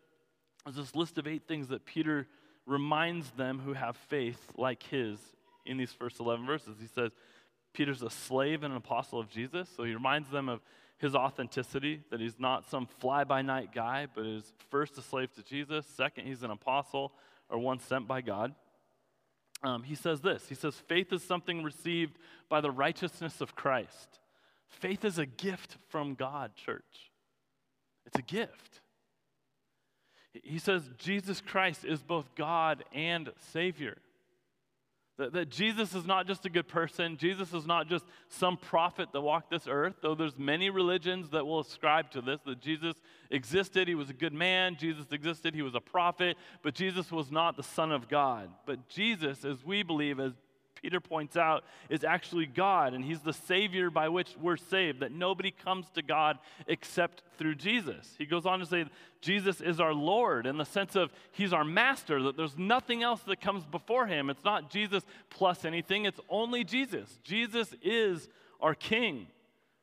there's 0.64 0.76
this 0.76 0.94
list 0.94 1.18
of 1.18 1.26
eight 1.26 1.48
things 1.48 1.68
that 1.68 1.84
Peter 1.84 2.28
reminds 2.66 3.30
them 3.32 3.58
who 3.58 3.72
have 3.72 3.96
faith 3.96 4.40
like 4.56 4.82
his 4.84 5.18
in 5.66 5.76
these 5.76 5.92
first 5.92 6.20
11 6.20 6.46
verses. 6.46 6.76
He 6.80 6.86
says, 6.86 7.10
Peter's 7.72 8.02
a 8.02 8.10
slave 8.10 8.62
and 8.62 8.72
an 8.72 8.76
apostle 8.76 9.18
of 9.18 9.28
Jesus, 9.28 9.68
so 9.74 9.84
he 9.84 9.94
reminds 9.94 10.30
them 10.30 10.48
of 10.48 10.60
his 10.98 11.14
authenticity, 11.14 12.00
that 12.10 12.20
he's 12.20 12.38
not 12.38 12.68
some 12.70 12.86
fly 12.86 13.24
by 13.24 13.42
night 13.42 13.70
guy, 13.74 14.06
but 14.14 14.24
is 14.24 14.52
first 14.70 14.96
a 14.98 15.02
slave 15.02 15.32
to 15.34 15.42
Jesus. 15.42 15.84
Second, 15.86 16.26
he's 16.26 16.42
an 16.42 16.50
apostle 16.50 17.12
or 17.48 17.58
one 17.58 17.80
sent 17.80 18.06
by 18.06 18.20
God. 18.20 18.54
Um, 19.64 19.82
he 19.82 19.94
says 19.94 20.20
this 20.20 20.48
He 20.48 20.54
says, 20.54 20.74
faith 20.76 21.12
is 21.12 21.22
something 21.22 21.62
received 21.62 22.18
by 22.48 22.60
the 22.60 22.70
righteousness 22.70 23.40
of 23.40 23.54
Christ. 23.54 24.20
Faith 24.68 25.04
is 25.04 25.18
a 25.18 25.26
gift 25.26 25.76
from 25.88 26.14
God, 26.14 26.54
church. 26.54 27.10
It's 28.06 28.18
a 28.18 28.22
gift. 28.22 28.80
He 30.42 30.58
says 30.58 30.88
Jesus 30.98 31.40
Christ 31.40 31.84
is 31.84 32.02
both 32.02 32.34
God 32.34 32.84
and 32.92 33.30
Savior. 33.52 33.98
That, 35.18 35.34
that, 35.34 35.50
Jesus 35.50 35.94
is 35.94 36.06
not 36.06 36.26
just 36.26 36.46
a 36.46 36.50
good 36.50 36.68
person. 36.68 37.18
Jesus 37.18 37.52
is 37.52 37.66
not 37.66 37.86
just 37.86 38.04
some 38.28 38.56
prophet 38.56 39.08
that 39.12 39.20
walked 39.20 39.50
this 39.50 39.66
earth, 39.68 39.96
though 40.00 40.14
there's 40.14 40.38
many 40.38 40.70
religions 40.70 41.30
that 41.30 41.46
will 41.46 41.60
ascribe 41.60 42.10
to 42.12 42.22
this, 42.22 42.40
that 42.46 42.60
Jesus 42.60 42.94
existed, 43.30 43.88
he 43.88 43.94
was 43.94 44.08
a 44.08 44.14
good 44.14 44.32
man, 44.32 44.76
Jesus 44.78 45.04
existed, 45.12 45.54
he 45.54 45.60
was 45.60 45.74
a 45.74 45.80
prophet, 45.80 46.38
but 46.62 46.74
Jesus 46.74 47.12
was 47.12 47.30
not 47.30 47.58
the 47.58 47.62
Son 47.62 47.92
of 47.92 48.08
God. 48.08 48.48
But 48.64 48.88
Jesus, 48.88 49.44
as 49.44 49.62
we 49.64 49.82
believe, 49.82 50.18
as 50.18 50.32
Peter 50.74 51.00
points 51.00 51.36
out, 51.36 51.64
is 51.88 52.04
actually 52.04 52.46
God, 52.46 52.94
and 52.94 53.04
He's 53.04 53.20
the 53.20 53.32
Savior 53.32 53.90
by 53.90 54.08
which 54.08 54.34
we're 54.40 54.56
saved, 54.56 55.00
that 55.00 55.12
nobody 55.12 55.50
comes 55.50 55.88
to 55.90 56.02
God 56.02 56.38
except 56.66 57.22
through 57.38 57.54
Jesus. 57.54 58.14
He 58.18 58.26
goes 58.26 58.46
on 58.46 58.58
to 58.58 58.66
say, 58.66 58.84
Jesus 59.20 59.60
is 59.60 59.80
our 59.80 59.94
Lord 59.94 60.46
in 60.46 60.58
the 60.58 60.64
sense 60.64 60.96
of 60.96 61.12
He's 61.32 61.52
our 61.52 61.64
Master, 61.64 62.22
that 62.24 62.36
there's 62.36 62.58
nothing 62.58 63.02
else 63.02 63.20
that 63.22 63.40
comes 63.40 63.64
before 63.64 64.06
Him. 64.06 64.30
It's 64.30 64.44
not 64.44 64.70
Jesus 64.70 65.04
plus 65.30 65.64
anything, 65.64 66.04
it's 66.04 66.20
only 66.28 66.64
Jesus. 66.64 67.18
Jesus 67.22 67.74
is 67.82 68.28
our 68.60 68.74
King, 68.74 69.26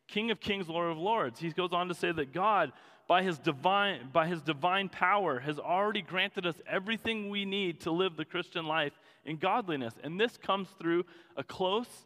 King 0.08 0.32
of 0.32 0.40
Kings, 0.40 0.68
Lord 0.68 0.92
of 0.92 0.98
Lords. 0.98 1.40
He 1.40 1.50
goes 1.52 1.72
on 1.72 1.88
to 1.88 1.94
say 1.94 2.12
that 2.12 2.34
God 2.34 2.72
by 3.10 3.24
his 3.24 3.40
divine 3.40 4.08
by 4.14 4.28
his 4.28 4.40
divine 4.42 4.88
power 4.88 5.40
has 5.40 5.58
already 5.58 6.02
granted 6.02 6.46
us 6.46 6.56
everything 6.68 7.30
we 7.30 7.44
need 7.44 7.82
to 7.82 7.92
live 7.92 8.16
the 8.16 8.24
Christian 8.24 8.68
life 8.68 8.94
in 9.26 9.38
godliness. 9.38 9.94
And 10.04 10.20
this 10.20 10.38
comes 10.38 10.68
through 10.80 11.06
a 11.36 11.44
close, 11.44 12.06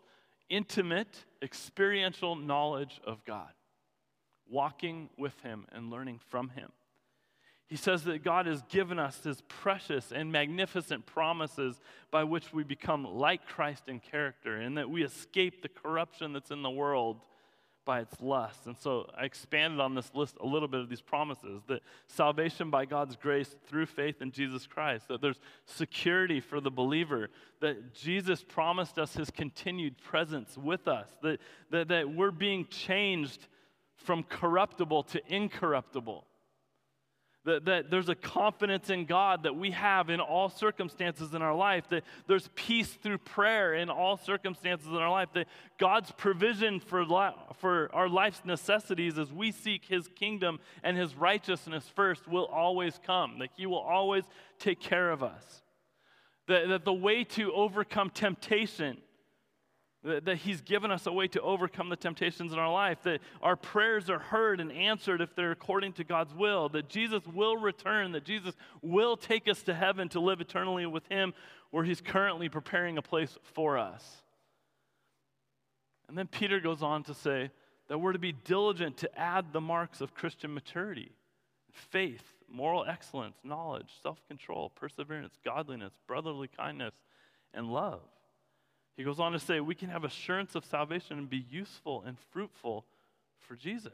intimate, 0.50 1.26
experiential 1.42 2.36
knowledge 2.36 3.00
of 3.06 3.24
God, 3.26 3.52
walking 4.50 5.10
with 5.18 5.40
Him 5.42 5.66
and 5.72 5.90
learning 5.90 6.20
from 6.30 6.50
Him. 6.50 6.72
He 7.68 7.78
says 7.78 8.04
that 8.04 8.24
God 8.24 8.46
has 8.46 8.62
given 8.64 9.00
us 9.00 9.24
His 9.24 9.42
precious 9.48 10.12
and 10.12 10.32
magnificent 10.32 11.06
promises 11.06 11.80
by 12.12 12.24
which 12.24 12.54
we 12.54 12.64
become 12.64 13.04
like 13.04 13.48
Christ 13.48 13.84
in 13.88 14.00
character 14.00 14.58
and 14.58 14.78
that 14.78 14.90
we 14.90 15.04
escape 15.04 15.62
the 15.62 15.70
corruption 15.70 16.34
that's 16.34 16.52
in 16.52 16.62
the 16.62 16.70
world 16.70 17.22
by 17.86 18.00
its 18.00 18.20
lust. 18.22 18.66
And 18.66 18.78
so 18.78 19.10
I 19.18 19.26
expanded 19.26 19.80
on 19.80 19.96
this 19.96 20.12
list 20.14 20.38
a 20.42 20.46
little 20.46 20.68
bit 20.68 20.80
of 20.80 20.90
these 20.90 21.02
promises 21.02 21.62
that 21.68 21.82
salvation 22.08 22.70
by 22.70 22.86
God's 22.86 23.16
grace 23.16 23.56
through 23.68 23.88
faith 23.88 24.22
in 24.22 24.32
Jesus 24.32 24.66
Christ, 24.68 25.08
that 25.08 25.22
there's 25.22 25.40
security 25.66 26.40
for 26.40 26.62
the 26.62 26.72
believer, 26.72 27.30
that 27.62 27.94
Jesus 27.94 28.44
promised 28.44 28.98
us 28.98 29.14
his 29.14 29.30
continued 29.30 29.98
presence 29.98 30.58
with 30.58 30.88
us, 30.88 31.10
that, 31.22 31.40
that, 31.72 31.88
that 31.90 32.10
we're 32.10 32.32
being 32.32 32.66
changed 32.68 33.48
from 33.96 34.24
corruptible 34.24 35.04
to 35.04 35.22
incorruptible. 35.34 36.26
That, 37.46 37.66
that 37.66 37.92
there's 37.92 38.08
a 38.08 38.16
confidence 38.16 38.90
in 38.90 39.04
God 39.04 39.44
that 39.44 39.56
we 39.56 39.72
have 39.72 40.10
in 40.10 40.22
all 40.22 40.48
circumstances 40.48 41.34
in 41.34 41.42
our 41.42 41.54
life. 41.54 41.90
That 41.90 42.04
there's 42.26 42.50
peace 42.56 42.88
through 42.88 43.18
prayer 43.18 43.74
in 43.74 43.90
all 43.90 44.16
circumstances 44.16 44.88
in 44.88 44.96
our 44.96 45.12
life. 45.12 45.28
That 45.34 45.48
God's 45.78 46.12
provision 46.12 46.80
for, 46.80 47.06
li- 47.06 47.36
for 47.60 47.90
our 47.94 48.08
life's 48.08 48.44
necessities 48.46 49.18
as 49.18 49.32
we 49.34 49.52
seek 49.52 49.84
His 49.86 50.08
kingdom 50.16 50.60
and 50.84 50.96
His 50.96 51.16
righteousness 51.16 51.90
first 51.94 52.30
will 52.30 52.46
always 52.46 52.98
come. 53.06 53.40
That 53.40 53.50
He 53.58 53.66
will 53.66 53.80
always 53.80 54.24
take 54.58 54.80
care 54.80 55.12
of 55.12 55.22
us. 55.22 55.64
That, 56.48 56.70
that 56.70 56.86
the 56.86 56.94
way 56.94 57.26
to 57.26 57.52
overcome 57.52 58.10
temptation 58.10 58.98
that 60.04 60.38
He's 60.38 60.62
given 60.62 60.92
us 60.92 61.08
a 61.08 61.12
way 61.12 61.28
to 61.30 61.42
overcome 61.42 61.90
the 61.90 61.96
temptations 61.96 62.52
in 62.52 62.60
our 62.60 62.72
life, 62.72 63.02
that 63.04 63.22
our 63.42 63.56
prayers 63.56 64.10
are 64.10 64.20
heard 64.20 64.60
and 64.60 64.72
answered 64.72 65.22
if 65.22 65.34
they're 65.36 65.52
according 65.52 65.94
to 65.94 66.04
God's 66.04 66.34
will, 66.34 66.68
that 66.70 66.90
Jesus 66.90 67.26
will 67.26 67.56
return, 67.56 68.12
that 68.12 68.26
Jesus 68.26 68.54
will 68.82 69.16
take 69.16 69.48
us 69.48 69.64
to 69.64 69.74
heaven 69.74 70.10
to 70.10 70.20
live 70.20 70.42
eternally 70.42 70.86
with 70.86 71.08
Him, 71.08 71.34
where 71.72 71.86
He's 71.86 72.02
currently 72.02 72.50
preparing 72.50 72.98
a 72.98 73.02
place 73.02 73.38
for 73.54 73.78
us. 73.78 74.22
And 76.10 76.18
then 76.18 76.28
Peter 76.28 76.60
goes 76.60 76.84
on 76.84 77.04
to 77.04 77.14
say 77.14 77.50
that 77.88 77.98
we're 77.98 78.14
to 78.14 78.20
be 78.20 78.34
diligent 78.34 78.98
to 78.98 79.20
add 79.20 79.54
the 79.54 79.62
marks 79.62 80.02
of 80.02 80.14
Christian 80.14 80.54
maturity 80.54 81.12
faith, 81.72 82.36
moral 82.48 82.86
excellence, 82.86 83.38
knowledge, 83.44 83.90
self 84.02 84.20
control, 84.28 84.70
perseverance, 84.70 85.34
godliness, 85.44 85.94
brotherly 86.08 86.50
kindness, 86.50 86.94
and 87.54 87.68
love. 87.68 88.02
He 88.96 89.04
goes 89.04 89.20
on 89.20 89.32
to 89.32 89.40
say, 89.40 89.60
we 89.60 89.76
can 89.76 89.90
have 89.90 90.04
assurance 90.04 90.56
of 90.56 90.66
salvation 90.66 91.18
and 91.18 91.30
be 91.30 91.46
useful 91.50 92.04
and 92.06 92.18
fruitful 92.32 92.86
for 93.40 93.56
Jesus. 93.56 93.92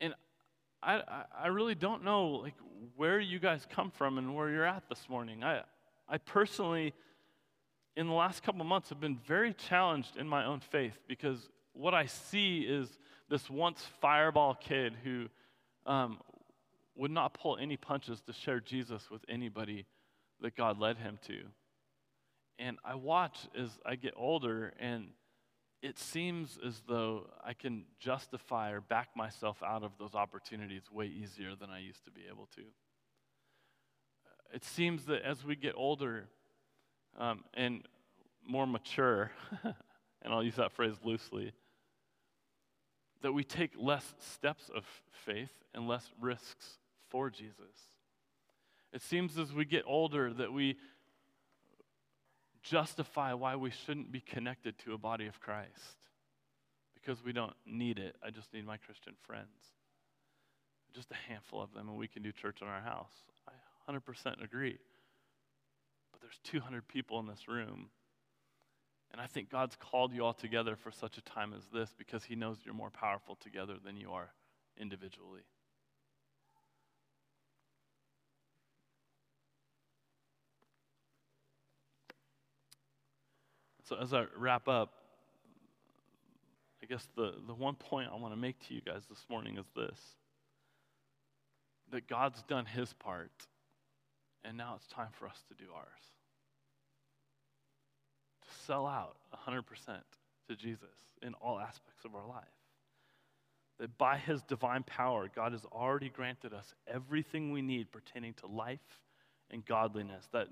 And 0.00 0.14
I, 0.82 1.02
I 1.38 1.48
really 1.48 1.74
don't 1.74 2.04
know 2.04 2.28
like 2.28 2.54
where 2.96 3.18
you 3.18 3.38
guys 3.38 3.66
come 3.68 3.90
from 3.90 4.18
and 4.18 4.34
where 4.34 4.50
you're 4.50 4.66
at 4.66 4.88
this 4.88 5.08
morning. 5.08 5.42
I, 5.42 5.62
I 6.08 6.18
personally, 6.18 6.94
in 7.96 8.06
the 8.06 8.14
last 8.14 8.42
couple 8.42 8.64
months, 8.64 8.90
have 8.90 9.00
been 9.00 9.18
very 9.26 9.54
challenged 9.54 10.16
in 10.16 10.28
my 10.28 10.44
own 10.44 10.60
faith 10.60 10.98
because 11.06 11.48
what 11.72 11.94
I 11.94 12.06
see 12.06 12.60
is 12.60 12.88
this 13.28 13.48
once 13.48 13.86
fireball 14.00 14.54
kid 14.54 14.94
who 15.04 15.26
um, 15.86 16.18
would 16.96 17.10
not 17.10 17.34
pull 17.34 17.56
any 17.56 17.76
punches 17.76 18.20
to 18.22 18.32
share 18.32 18.60
Jesus 18.60 19.10
with 19.10 19.24
anybody 19.28 19.86
that 20.40 20.56
God 20.56 20.78
led 20.78 20.98
him 20.98 21.18
to. 21.26 21.42
And 22.58 22.78
I 22.84 22.94
watch 22.94 23.38
as 23.58 23.70
I 23.86 23.96
get 23.96 24.14
older, 24.16 24.72
and 24.78 25.08
it 25.82 25.98
seems 25.98 26.58
as 26.64 26.82
though 26.86 27.26
I 27.42 27.54
can 27.54 27.84
justify 27.98 28.70
or 28.72 28.80
back 28.80 29.08
myself 29.16 29.62
out 29.66 29.82
of 29.82 29.92
those 29.98 30.14
opportunities 30.14 30.82
way 30.92 31.06
easier 31.06 31.54
than 31.58 31.70
I 31.70 31.78
used 31.78 32.04
to 32.04 32.10
be 32.10 32.22
able 32.30 32.48
to. 32.56 32.62
It 34.52 34.64
seems 34.64 35.06
that 35.06 35.22
as 35.22 35.44
we 35.44 35.56
get 35.56 35.74
older 35.76 36.28
um, 37.18 37.44
and 37.54 37.82
more 38.46 38.66
mature, 38.66 39.30
and 39.62 40.34
I'll 40.34 40.42
use 40.42 40.56
that 40.56 40.72
phrase 40.72 40.96
loosely, 41.02 41.52
that 43.22 43.32
we 43.32 43.44
take 43.44 43.72
less 43.78 44.14
steps 44.18 44.70
of 44.74 44.84
faith 45.24 45.52
and 45.74 45.86
less 45.88 46.10
risks 46.20 46.78
for 47.08 47.30
Jesus. 47.30 47.99
It 48.92 49.02
seems 49.02 49.38
as 49.38 49.52
we 49.52 49.64
get 49.64 49.84
older 49.86 50.32
that 50.34 50.52
we 50.52 50.76
justify 52.62 53.32
why 53.32 53.56
we 53.56 53.70
shouldn't 53.70 54.12
be 54.12 54.20
connected 54.20 54.78
to 54.80 54.92
a 54.92 54.98
body 54.98 55.26
of 55.26 55.40
Christ 55.40 55.96
because 56.94 57.24
we 57.24 57.32
don't 57.32 57.54
need 57.66 57.98
it. 57.98 58.16
I 58.24 58.30
just 58.30 58.52
need 58.52 58.66
my 58.66 58.76
Christian 58.76 59.14
friends. 59.26 59.48
Just 60.94 61.10
a 61.10 61.30
handful 61.30 61.62
of 61.62 61.72
them, 61.72 61.88
and 61.88 61.96
we 61.96 62.08
can 62.08 62.22
do 62.22 62.32
church 62.32 62.58
in 62.60 62.68
our 62.68 62.80
house. 62.80 63.12
I 63.48 63.92
100% 63.92 64.42
agree. 64.42 64.78
But 66.10 66.20
there's 66.20 66.38
200 66.44 66.86
people 66.88 67.20
in 67.20 67.26
this 67.26 67.48
room. 67.48 67.90
And 69.12 69.20
I 69.20 69.26
think 69.26 69.50
God's 69.50 69.76
called 69.76 70.12
you 70.12 70.24
all 70.24 70.32
together 70.32 70.76
for 70.76 70.90
such 70.90 71.16
a 71.16 71.22
time 71.22 71.52
as 71.56 71.62
this 71.72 71.94
because 71.96 72.24
He 72.24 72.34
knows 72.34 72.58
you're 72.64 72.74
more 72.74 72.90
powerful 72.90 73.36
together 73.36 73.74
than 73.82 73.96
you 73.96 74.10
are 74.10 74.30
individually. 74.76 75.42
So, 83.90 83.96
as 84.00 84.14
I 84.14 84.26
wrap 84.36 84.68
up, 84.68 84.92
I 86.80 86.86
guess 86.86 87.08
the, 87.16 87.34
the 87.48 87.54
one 87.54 87.74
point 87.74 88.08
I 88.12 88.16
want 88.16 88.32
to 88.32 88.38
make 88.38 88.56
to 88.68 88.74
you 88.74 88.80
guys 88.80 89.02
this 89.10 89.26
morning 89.28 89.58
is 89.58 89.66
this 89.74 89.98
that 91.90 92.06
God's 92.06 92.40
done 92.42 92.66
his 92.66 92.92
part, 92.92 93.32
and 94.44 94.56
now 94.56 94.74
it's 94.76 94.86
time 94.86 95.08
for 95.18 95.26
us 95.26 95.42
to 95.48 95.54
do 95.54 95.64
ours. 95.74 95.86
To 98.42 98.64
sell 98.64 98.86
out 98.86 99.16
100% 99.44 99.64
to 100.48 100.54
Jesus 100.54 100.86
in 101.20 101.34
all 101.34 101.58
aspects 101.58 102.04
of 102.04 102.14
our 102.14 102.28
life. 102.28 102.44
That 103.80 103.98
by 103.98 104.18
his 104.18 104.40
divine 104.42 104.84
power, 104.84 105.28
God 105.34 105.50
has 105.50 105.64
already 105.64 106.10
granted 106.10 106.54
us 106.54 106.76
everything 106.86 107.50
we 107.50 107.60
need 107.60 107.90
pertaining 107.90 108.34
to 108.34 108.46
life 108.46 109.00
and 109.52 109.64
godliness. 109.64 110.28
That 110.32 110.48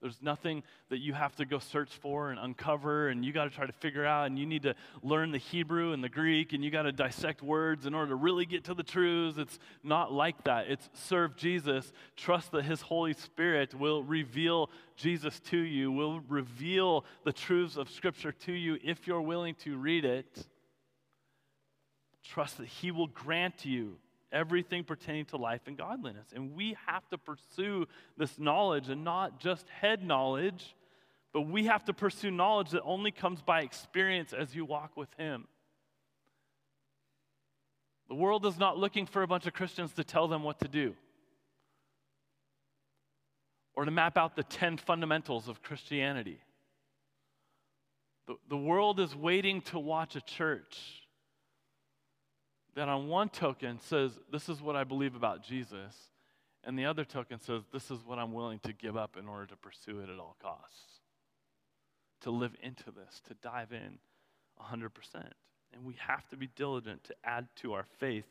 there's 0.00 0.22
nothing 0.22 0.62
that 0.90 0.98
you 0.98 1.12
have 1.12 1.34
to 1.36 1.44
go 1.44 1.58
search 1.58 1.90
for 1.90 2.30
and 2.30 2.38
uncover, 2.38 3.08
and 3.08 3.24
you 3.24 3.32
got 3.32 3.44
to 3.44 3.50
try 3.50 3.66
to 3.66 3.72
figure 3.72 4.06
out, 4.06 4.28
and 4.28 4.38
you 4.38 4.46
need 4.46 4.62
to 4.62 4.74
learn 5.02 5.32
the 5.32 5.38
Hebrew 5.38 5.92
and 5.92 6.04
the 6.04 6.08
Greek, 6.08 6.52
and 6.52 6.64
you 6.64 6.70
got 6.70 6.82
to 6.82 6.92
dissect 6.92 7.42
words 7.42 7.84
in 7.84 7.94
order 7.94 8.10
to 8.10 8.14
really 8.14 8.46
get 8.46 8.64
to 8.64 8.74
the 8.74 8.84
truths. 8.84 9.38
It's 9.38 9.58
not 9.82 10.12
like 10.12 10.44
that. 10.44 10.68
It's 10.68 10.88
serve 10.92 11.36
Jesus, 11.36 11.92
trust 12.16 12.52
that 12.52 12.64
His 12.64 12.80
Holy 12.80 13.12
Spirit 13.12 13.74
will 13.74 14.04
reveal 14.04 14.70
Jesus 14.94 15.40
to 15.40 15.58
you, 15.58 15.90
will 15.90 16.20
reveal 16.28 17.04
the 17.24 17.32
truths 17.32 17.76
of 17.76 17.90
Scripture 17.90 18.32
to 18.32 18.52
you 18.52 18.78
if 18.84 19.06
you're 19.08 19.20
willing 19.20 19.56
to 19.64 19.76
read 19.76 20.04
it. 20.04 20.46
Trust 22.22 22.58
that 22.58 22.66
He 22.66 22.92
will 22.92 23.08
grant 23.08 23.64
you 23.64 23.96
everything 24.32 24.84
pertaining 24.84 25.24
to 25.26 25.36
life 25.36 25.62
and 25.66 25.76
godliness. 25.76 26.26
And 26.34 26.54
we 26.54 26.76
have 26.86 27.08
to 27.10 27.18
pursue 27.18 27.86
this 28.16 28.38
knowledge 28.38 28.88
and 28.88 29.04
not 29.04 29.40
just 29.40 29.68
head 29.68 30.02
knowledge, 30.04 30.74
but 31.32 31.42
we 31.42 31.66
have 31.66 31.84
to 31.86 31.92
pursue 31.92 32.30
knowledge 32.30 32.70
that 32.70 32.82
only 32.82 33.10
comes 33.10 33.42
by 33.42 33.62
experience 33.62 34.32
as 34.32 34.54
you 34.54 34.64
walk 34.64 34.96
with 34.96 35.08
Him. 35.18 35.46
The 38.08 38.14
world 38.14 38.46
is 38.46 38.58
not 38.58 38.78
looking 38.78 39.06
for 39.06 39.22
a 39.22 39.26
bunch 39.26 39.46
of 39.46 39.52
Christians 39.52 39.92
to 39.94 40.04
tell 40.04 40.28
them 40.28 40.42
what 40.42 40.60
to 40.60 40.68
do 40.68 40.94
or 43.76 43.84
to 43.84 43.90
map 43.90 44.16
out 44.16 44.34
the 44.34 44.42
10 44.42 44.78
fundamentals 44.78 45.46
of 45.46 45.62
Christianity. 45.62 46.40
The, 48.26 48.34
the 48.48 48.56
world 48.56 48.98
is 48.98 49.14
waiting 49.14 49.60
to 49.62 49.78
watch 49.78 50.16
a 50.16 50.20
church 50.20 50.76
that 52.78 52.88
on 52.88 53.08
one 53.08 53.28
token 53.28 53.80
says, 53.80 54.16
This 54.30 54.48
is 54.48 54.62
what 54.62 54.76
I 54.76 54.84
believe 54.84 55.16
about 55.16 55.42
Jesus, 55.42 55.96
and 56.62 56.78
the 56.78 56.86
other 56.86 57.04
token 57.04 57.40
says, 57.40 57.62
This 57.72 57.90
is 57.90 58.04
what 58.06 58.20
I'm 58.20 58.32
willing 58.32 58.60
to 58.60 58.72
give 58.72 58.96
up 58.96 59.16
in 59.16 59.26
order 59.26 59.46
to 59.46 59.56
pursue 59.56 59.98
it 59.98 60.08
at 60.08 60.20
all 60.20 60.36
costs. 60.40 61.00
To 62.22 62.30
live 62.30 62.52
into 62.62 62.92
this, 62.92 63.20
to 63.26 63.34
dive 63.42 63.72
in 63.72 63.98
100%. 64.62 64.90
And 65.72 65.84
we 65.84 65.94
have 65.98 66.28
to 66.28 66.36
be 66.36 66.48
diligent 66.54 67.02
to 67.04 67.14
add 67.24 67.48
to 67.56 67.72
our 67.72 67.84
faith 67.98 68.26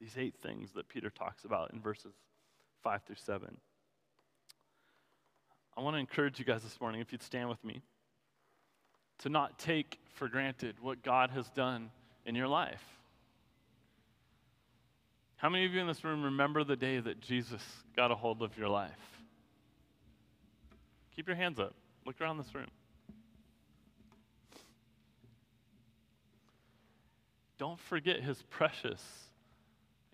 these 0.00 0.14
eight 0.16 0.36
things 0.36 0.70
that 0.74 0.88
Peter 0.88 1.10
talks 1.10 1.44
about 1.44 1.72
in 1.72 1.80
verses 1.80 2.14
5 2.82 3.02
through 3.02 3.16
7. 3.16 3.56
I 5.76 5.80
want 5.80 5.94
to 5.96 6.00
encourage 6.00 6.38
you 6.38 6.44
guys 6.44 6.62
this 6.62 6.80
morning, 6.80 7.00
if 7.00 7.10
you'd 7.10 7.22
stand 7.22 7.48
with 7.48 7.62
me, 7.64 7.82
to 9.18 9.28
not 9.28 9.58
take 9.58 9.98
for 10.14 10.28
granted 10.28 10.76
what 10.80 11.02
God 11.02 11.30
has 11.30 11.50
done 11.50 11.90
in 12.24 12.36
your 12.36 12.48
life. 12.48 12.99
How 15.40 15.48
many 15.48 15.64
of 15.64 15.72
you 15.72 15.80
in 15.80 15.86
this 15.86 16.04
room 16.04 16.22
remember 16.22 16.64
the 16.64 16.76
day 16.76 17.00
that 17.00 17.22
Jesus 17.22 17.62
got 17.96 18.10
a 18.10 18.14
hold 18.14 18.42
of 18.42 18.58
your 18.58 18.68
life? 18.68 18.90
Keep 21.16 21.28
your 21.28 21.36
hands 21.36 21.58
up. 21.58 21.72
Look 22.04 22.20
around 22.20 22.36
this 22.36 22.54
room. 22.54 22.66
Don't 27.56 27.80
forget 27.80 28.20
his 28.20 28.42
precious 28.50 29.02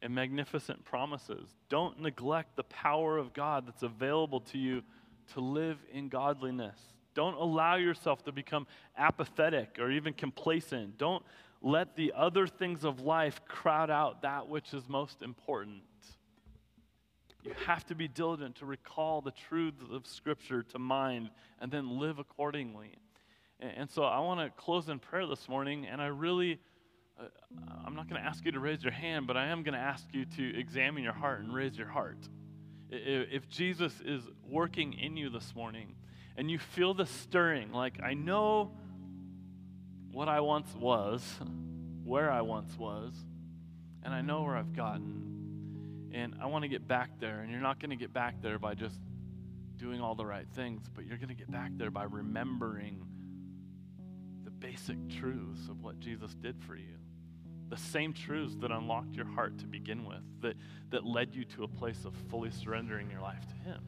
and 0.00 0.14
magnificent 0.14 0.84
promises. 0.84 1.48
Don't 1.68 2.00
neglect 2.00 2.54
the 2.54 2.62
power 2.62 3.18
of 3.18 3.32
God 3.32 3.66
that's 3.66 3.82
available 3.82 4.38
to 4.52 4.58
you 4.58 4.84
to 5.32 5.40
live 5.40 5.78
in 5.92 6.08
godliness. 6.08 6.78
Don't 7.14 7.34
allow 7.34 7.74
yourself 7.74 8.22
to 8.26 8.32
become 8.32 8.64
apathetic 8.96 9.78
or 9.80 9.90
even 9.90 10.12
complacent. 10.12 10.98
Don't 10.98 11.24
let 11.66 11.96
the 11.96 12.12
other 12.16 12.46
things 12.46 12.84
of 12.84 13.00
life 13.00 13.40
crowd 13.44 13.90
out 13.90 14.22
that 14.22 14.46
which 14.46 14.72
is 14.72 14.88
most 14.88 15.20
important. 15.20 15.82
You 17.42 17.52
have 17.66 17.84
to 17.86 17.96
be 17.96 18.06
diligent 18.06 18.54
to 18.56 18.66
recall 18.66 19.20
the 19.20 19.32
truths 19.32 19.82
of 19.90 20.06
Scripture 20.06 20.62
to 20.62 20.78
mind 20.78 21.30
and 21.60 21.68
then 21.72 21.98
live 21.98 22.20
accordingly. 22.20 22.92
And, 23.58 23.90
so 23.90 24.04
I 24.04 24.20
want 24.20 24.38
to 24.38 24.62
close 24.62 24.88
in 24.88 25.00
prayer 25.00 25.26
this 25.26 25.48
morning, 25.48 25.86
and 25.86 26.00
I 26.00 26.06
really 26.06 26.60
uh, 27.18 27.24
I'm 27.84 27.96
not 27.96 28.08
going 28.08 28.20
to 28.20 28.26
ask 28.26 28.44
you 28.44 28.52
to 28.52 28.60
raise 28.60 28.84
your 28.84 28.92
hand, 28.92 29.26
but 29.26 29.36
I 29.36 29.46
am 29.46 29.64
going 29.64 29.74
to 29.74 29.80
ask 29.80 30.04
you 30.12 30.24
to 30.24 30.56
examine 30.56 31.02
your 31.02 31.14
heart 31.14 31.40
and 31.40 31.52
raise 31.52 31.76
your 31.76 31.88
heart. 31.88 32.28
If 32.90 33.48
Jesus 33.48 33.92
is 34.04 34.22
working 34.48 34.92
in 34.92 35.16
you 35.16 35.30
this 35.30 35.52
morning 35.56 35.96
and 36.36 36.48
you 36.48 36.60
feel 36.60 36.94
the 36.94 37.06
stirring, 37.06 37.72
like 37.72 38.00
I 38.00 38.14
know 38.14 38.70
what 40.16 40.30
I 40.30 40.40
once 40.40 40.74
was, 40.74 41.22
where 42.02 42.32
I 42.32 42.40
once 42.40 42.74
was, 42.78 43.12
and 44.02 44.14
I 44.14 44.22
know 44.22 44.44
where 44.44 44.56
I've 44.56 44.74
gotten, 44.74 46.08
and 46.14 46.36
I 46.40 46.46
want 46.46 46.62
to 46.62 46.68
get 46.68 46.88
back 46.88 47.10
there, 47.20 47.40
and 47.40 47.50
you're 47.50 47.60
not 47.60 47.78
going 47.80 47.90
to 47.90 47.96
get 47.96 48.14
back 48.14 48.40
there 48.40 48.58
by 48.58 48.72
just 48.72 48.98
doing 49.76 50.00
all 50.00 50.14
the 50.14 50.24
right 50.24 50.46
things, 50.54 50.86
but 50.94 51.04
you're 51.04 51.18
going 51.18 51.28
to 51.28 51.34
get 51.34 51.50
back 51.50 51.70
there 51.74 51.90
by 51.90 52.04
remembering 52.04 53.04
the 54.42 54.50
basic 54.50 54.96
truths 55.20 55.68
of 55.68 55.82
what 55.82 56.00
Jesus 56.00 56.34
did 56.34 56.56
for 56.66 56.76
you 56.76 56.96
the 57.68 57.76
same 57.76 58.12
truths 58.14 58.54
that 58.60 58.70
unlocked 58.70 59.12
your 59.16 59.26
heart 59.26 59.58
to 59.58 59.66
begin 59.66 60.04
with, 60.04 60.22
that, 60.40 60.54
that 60.90 61.04
led 61.04 61.34
you 61.34 61.44
to 61.44 61.64
a 61.64 61.68
place 61.68 62.04
of 62.04 62.14
fully 62.30 62.48
surrendering 62.52 63.10
your 63.10 63.20
life 63.20 63.44
to 63.48 63.54
Him. 63.68 63.82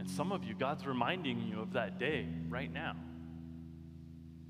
And 0.00 0.08
some 0.08 0.32
of 0.32 0.42
you, 0.42 0.54
God's 0.54 0.86
reminding 0.86 1.46
you 1.46 1.60
of 1.60 1.74
that 1.74 1.98
day 1.98 2.26
right 2.48 2.72
now. 2.72 2.96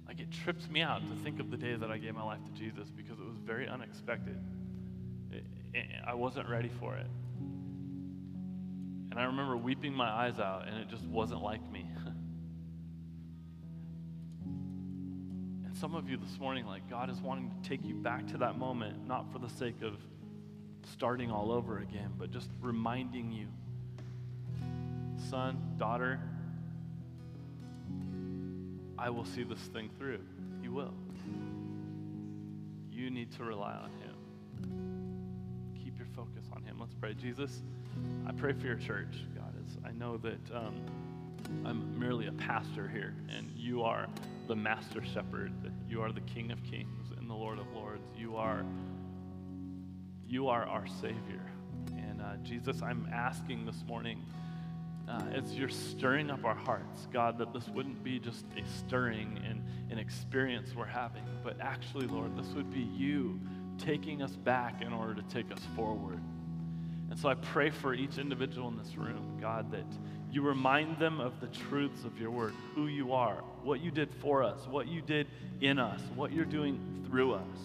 Like 0.09 0.20
it 0.20 0.30
trips 0.32 0.68
me 0.70 0.80
out 0.80 1.02
to 1.06 1.14
think 1.22 1.38
of 1.38 1.50
the 1.50 1.59
day 1.59 1.76
that 1.76 1.90
I 1.90 1.98
gave 1.98 2.14
my 2.14 2.24
life 2.24 2.40
to 2.42 2.59
Jesus 2.59 2.88
because 2.90 3.18
it 3.20 3.26
was 3.26 3.36
very 3.44 3.68
unexpected. 3.68 4.38
It, 5.30 5.44
it, 5.74 5.86
I 6.06 6.14
wasn't 6.14 6.48
ready 6.48 6.70
for 6.80 6.96
it. 6.96 7.06
And 9.11 9.18
I 9.18 9.24
remember 9.24 9.56
weeping 9.56 9.92
my 9.92 10.09
eyes 10.09 10.38
out, 10.38 10.66
and 10.66 10.78
it 10.78 10.88
just 10.88 11.04
wasn't 11.04 11.42
like 11.42 11.70
me. 11.70 11.86
And 15.66 15.76
some 15.76 15.94
of 15.94 16.09
you 16.09 16.16
this 16.16 16.40
morning, 16.40 16.64
like 16.64 16.88
God 16.88 17.11
is 17.11 17.20
wanting 17.20 17.50
to 17.50 17.68
take 17.68 17.84
you 17.84 17.94
back 17.94 18.26
to 18.28 18.38
that 18.38 18.56
moment, 18.56 19.06
not 19.06 19.30
for 19.30 19.38
the 19.38 19.50
sake 19.50 19.82
of 19.82 19.98
starting 20.92 21.30
all 21.30 21.52
over 21.52 21.80
again, 21.80 22.11
but 22.18 22.30
just 22.30 22.48
reminding 22.62 23.30
you, 23.30 23.48
son, 25.28 25.74
daughter, 25.76 26.20
I 28.99 29.11
will 29.11 29.24
see 29.24 29.44
this 29.44 29.61
thing 29.61 29.90
through. 29.99 30.20
He 30.61 30.68
will. 30.68 30.92
You 32.90 33.11
need 33.11 33.30
to 33.36 33.44
rely 33.44 33.74
on 33.74 33.90
Him. 34.03 35.74
Keep 35.84 35.99
your 35.99 36.09
focus 36.16 36.46
on 36.53 36.64
Him. 36.64 36.78
Let's 36.80 36.94
pray. 36.94 37.14
Jesus, 37.14 37.62
I 38.26 38.32
pray 38.32 38.53
for 38.53 38.66
your 38.66 38.76
church, 38.76 39.24
God. 39.36 39.55
As 39.64 39.76
I 39.84 39.92
know 39.92 40.16
that 40.18 40.40
um, 40.53 40.74
I'm 41.64 41.99
merely 41.99 42.26
a 42.26 42.32
pastor 42.32 42.88
here, 42.88 43.14
and 43.34 43.51
you 43.57 43.82
are 43.82 44.09
the 44.49 44.57
master 44.57 45.05
shepherd. 45.05 45.53
You 45.88 46.03
are 46.03 46.11
the 46.11 46.20
King 46.22 46.51
of 46.51 46.62
kings 46.64 47.12
and 47.16 47.30
the 47.30 47.34
Lord 47.34 47.59
of 47.59 47.72
lords. 47.72 48.11
You 48.16 48.36
are, 48.36 48.64
you 50.26 50.49
are 50.49 50.66
our 50.66 50.86
Savior. 51.01 51.44
And 51.96 52.20
uh, 52.20 52.36
Jesus, 52.42 52.82
I'm 52.82 53.09
asking 53.12 53.64
this 53.64 53.84
morning, 53.86 54.24
uh, 55.09 55.22
as 55.32 55.54
you're 55.54 55.68
stirring 55.68 56.30
up 56.30 56.44
our 56.44 56.54
hearts, 56.54 57.09
God, 57.12 57.38
that 57.38 57.52
this 57.52 57.68
wouldn't 57.68 58.02
be 58.04 58.18
just 58.18 58.44
a 58.56 58.68
stirring 58.68 59.40
and 59.48 59.62
an 59.90 59.98
experience 59.98 60.74
we're 60.76 60.84
having, 60.84 61.24
but 61.42 61.59
actually, 61.61 62.06
Lord, 62.06 62.36
this 62.36 62.48
would 62.48 62.70
be 62.70 62.82
you 62.82 63.40
taking 63.78 64.22
us 64.22 64.32
back 64.32 64.82
in 64.82 64.92
order 64.92 65.14
to 65.14 65.22
take 65.22 65.50
us 65.50 65.61
forward. 65.74 66.20
And 67.11 67.18
so 67.18 67.28
I 67.28 67.34
pray 67.34 67.70
for 67.70 67.94
each 67.94 68.18
individual 68.18 68.68
in 68.68 68.76
this 68.76 68.96
room, 68.96 69.38
God, 69.40 69.70
that 69.72 69.86
you 70.30 70.42
remind 70.42 70.98
them 70.98 71.20
of 71.20 71.40
the 71.40 71.46
truths 71.46 72.04
of 72.04 72.20
your 72.20 72.30
word, 72.30 72.52
who 72.74 72.86
you 72.86 73.14
are, 73.14 73.42
what 73.62 73.80
you 73.80 73.90
did 73.90 74.12
for 74.16 74.42
us, 74.42 74.66
what 74.66 74.88
you 74.88 75.00
did 75.00 75.26
in 75.62 75.78
us, 75.78 76.00
what 76.14 76.32
you're 76.32 76.44
doing 76.44 77.06
through 77.09 77.32
us. 77.32 77.59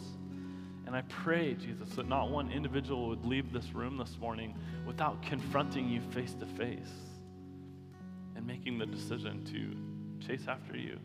And 0.85 0.95
I 0.95 1.01
pray, 1.09 1.55
Jesus, 1.55 1.89
that 1.95 2.07
not 2.07 2.29
one 2.29 2.51
individual 2.51 3.09
would 3.09 3.25
leave 3.25 3.51
this 3.51 3.73
room 3.73 3.97
this 3.97 4.17
morning 4.17 4.55
without 4.85 5.21
confronting 5.23 5.89
you 5.89 5.99
face 6.11 6.33
to 6.35 6.45
face 6.45 7.12
and 8.43 8.47
making 8.47 8.77
the 8.77 8.85
decision 8.85 9.43
to 9.45 10.25
chase 10.25 10.47
after 10.47 10.75
you. 10.75 10.99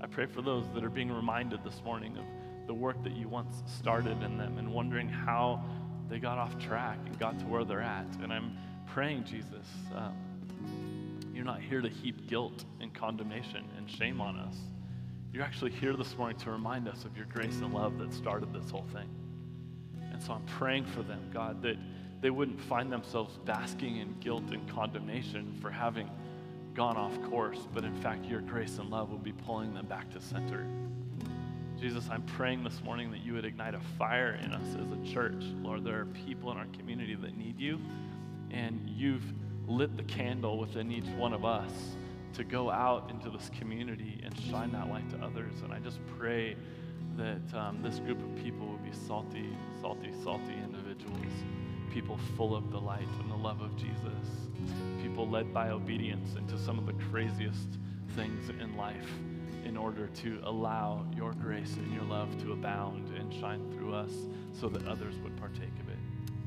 I 0.00 0.06
pray 0.06 0.26
for 0.26 0.42
those 0.42 0.64
that 0.74 0.84
are 0.84 0.90
being 0.90 1.10
reminded 1.10 1.64
this 1.64 1.82
morning 1.84 2.16
of 2.16 2.24
the 2.66 2.74
work 2.74 3.02
that 3.04 3.12
you 3.12 3.28
once 3.28 3.62
started 3.66 4.22
in 4.22 4.38
them 4.38 4.58
and 4.58 4.72
wondering 4.72 5.08
how 5.08 5.64
they 6.08 6.18
got 6.18 6.38
off 6.38 6.58
track 6.58 6.98
and 7.06 7.18
got 7.18 7.38
to 7.40 7.46
where 7.46 7.64
they're 7.64 7.80
at. 7.80 8.06
And 8.22 8.32
I'm 8.32 8.56
praying, 8.86 9.24
Jesus. 9.24 9.66
Um, 9.94 10.14
you're 11.34 11.44
not 11.44 11.60
here 11.60 11.80
to 11.80 11.88
heap 11.88 12.28
guilt 12.28 12.64
and 12.80 12.94
condemnation 12.94 13.64
and 13.76 13.90
shame 13.90 14.20
on 14.20 14.36
us. 14.36 14.56
You're 15.32 15.44
actually 15.44 15.72
here 15.72 15.94
this 15.94 16.16
morning 16.16 16.38
to 16.38 16.50
remind 16.50 16.88
us 16.88 17.04
of 17.04 17.16
your 17.16 17.26
grace 17.26 17.56
and 17.60 17.74
love 17.74 17.98
that 17.98 18.12
started 18.12 18.52
this 18.52 18.70
whole 18.70 18.86
thing. 18.92 19.08
And 20.12 20.22
so 20.22 20.32
I'm 20.32 20.46
praying 20.46 20.86
for 20.86 21.02
them, 21.02 21.30
God, 21.32 21.62
that 21.62 21.76
they 22.20 22.30
wouldn't 22.30 22.60
find 22.60 22.90
themselves 22.90 23.38
basking 23.44 23.98
in 23.98 24.14
guilt 24.20 24.50
and 24.50 24.66
condemnation 24.68 25.52
for 25.60 25.70
having 25.70 26.08
gone 26.76 26.98
off 26.98 27.22
course, 27.30 27.66
but 27.72 27.84
in 27.84 27.94
fact, 28.02 28.26
your 28.26 28.42
grace 28.42 28.78
and 28.78 28.90
love 28.90 29.10
will 29.10 29.16
be 29.16 29.32
pulling 29.32 29.72
them 29.72 29.86
back 29.86 30.10
to 30.10 30.20
center. 30.20 30.66
Jesus, 31.80 32.08
I'm 32.10 32.22
praying 32.22 32.64
this 32.64 32.82
morning 32.84 33.10
that 33.12 33.24
you 33.24 33.32
would 33.32 33.46
ignite 33.46 33.74
a 33.74 33.80
fire 33.98 34.38
in 34.44 34.52
us 34.52 34.76
as 34.76 34.92
a 34.92 35.12
church. 35.12 35.42
Lord, 35.62 35.84
there 35.84 36.00
are 36.00 36.04
people 36.04 36.52
in 36.52 36.58
our 36.58 36.66
community 36.78 37.14
that 37.14 37.36
need 37.36 37.58
you, 37.58 37.80
and 38.50 38.88
you've 38.88 39.24
lit 39.66 39.96
the 39.96 40.02
candle 40.02 40.58
within 40.58 40.92
each 40.92 41.08
one 41.16 41.32
of 41.32 41.46
us 41.46 41.72
to 42.34 42.44
go 42.44 42.70
out 42.70 43.10
into 43.10 43.30
this 43.30 43.50
community 43.58 44.20
and 44.22 44.38
shine 44.38 44.70
that 44.72 44.88
light 44.90 45.08
to 45.10 45.16
others. 45.24 45.54
And 45.62 45.72
I 45.72 45.78
just 45.78 45.98
pray 46.18 46.56
that 47.16 47.54
um, 47.54 47.80
this 47.82 47.98
group 48.00 48.20
of 48.20 48.44
people 48.44 48.66
would 48.66 48.84
be 48.84 48.92
salty, 49.06 49.48
salty, 49.80 50.12
salty 50.22 50.54
individuals, 50.62 51.32
people 51.96 52.18
full 52.36 52.54
of 52.54 52.70
the 52.70 52.78
light 52.78 53.08
and 53.20 53.30
the 53.30 53.34
love 53.34 53.62
of 53.62 53.74
Jesus, 53.74 54.28
people 55.02 55.26
led 55.26 55.50
by 55.54 55.70
obedience 55.70 56.34
into 56.36 56.58
some 56.58 56.78
of 56.78 56.84
the 56.84 56.92
craziest 57.04 57.78
things 58.14 58.50
in 58.50 58.76
life 58.76 59.08
in 59.64 59.78
order 59.78 60.06
to 60.08 60.38
allow 60.44 61.06
your 61.16 61.32
grace 61.32 61.74
and 61.76 61.90
your 61.94 62.02
love 62.02 62.28
to 62.42 62.52
abound 62.52 63.08
and 63.18 63.32
shine 63.32 63.72
through 63.72 63.94
us 63.94 64.10
so 64.52 64.68
that 64.68 64.86
others 64.86 65.14
would 65.24 65.34
partake 65.38 65.72
of 65.80 65.88
it. 65.88 65.96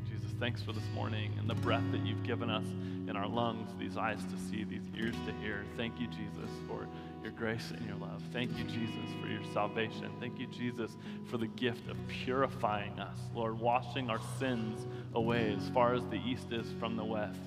Jesus, 0.07 0.29
thanks 0.39 0.61
for 0.61 0.71
this 0.71 0.87
morning 0.93 1.33
and 1.39 1.49
the 1.49 1.55
breath 1.55 1.91
that 1.91 2.05
you've 2.05 2.21
given 2.21 2.51
us 2.51 2.67
in 3.07 3.15
our 3.15 3.27
lungs, 3.27 3.71
these 3.79 3.97
eyes 3.97 4.19
to 4.25 4.37
see, 4.37 4.63
these 4.63 4.85
ears 4.95 5.15
to 5.25 5.33
hear. 5.41 5.65
Thank 5.75 5.99
you, 5.99 6.05
Jesus, 6.09 6.51
for 6.67 6.87
your 7.23 7.31
grace 7.31 7.71
and 7.75 7.85
your 7.85 7.95
love. 7.97 8.21
Thank 8.31 8.57
you, 8.57 8.63
Jesus, 8.63 9.09
for 9.21 9.27
your 9.27 9.43
salvation. 9.53 10.09
Thank 10.19 10.39
you, 10.39 10.47
Jesus, 10.47 10.97
for 11.29 11.37
the 11.37 11.47
gift 11.47 11.89
of 11.89 11.97
purifying 12.07 12.99
us, 12.99 13.17
Lord, 13.33 13.59
washing 13.59 14.09
our 14.09 14.19
sins 14.37 14.87
away 15.13 15.55
as 15.57 15.69
far 15.69 15.93
as 15.93 16.03
the 16.05 16.21
east 16.25 16.51
is 16.51 16.67
from 16.79 16.95
the 16.95 17.05
west 17.05 17.39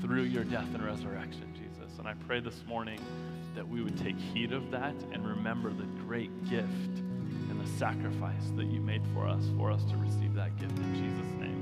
through 0.00 0.22
your 0.22 0.44
death 0.44 0.68
and 0.74 0.84
resurrection, 0.84 1.52
Jesus. 1.54 1.98
And 1.98 2.06
I 2.06 2.14
pray 2.26 2.40
this 2.40 2.62
morning 2.66 3.00
that 3.54 3.66
we 3.66 3.82
would 3.82 3.98
take 3.98 4.18
heed 4.18 4.52
of 4.52 4.70
that 4.70 4.94
and 5.12 5.26
remember 5.26 5.70
the 5.70 5.86
great 6.06 6.30
gift 6.48 6.68
and 6.68 7.60
the 7.60 7.78
sacrifice 7.78 8.50
that 8.56 8.66
you 8.66 8.80
made 8.80 9.02
for 9.14 9.26
us, 9.26 9.44
for 9.56 9.70
us 9.70 9.84
to 9.84 9.96
receive 9.96 10.34
that 10.34 10.56
gift 10.58 10.76
in 10.76 10.94
Jesus' 10.94 11.32
name. 11.40 11.53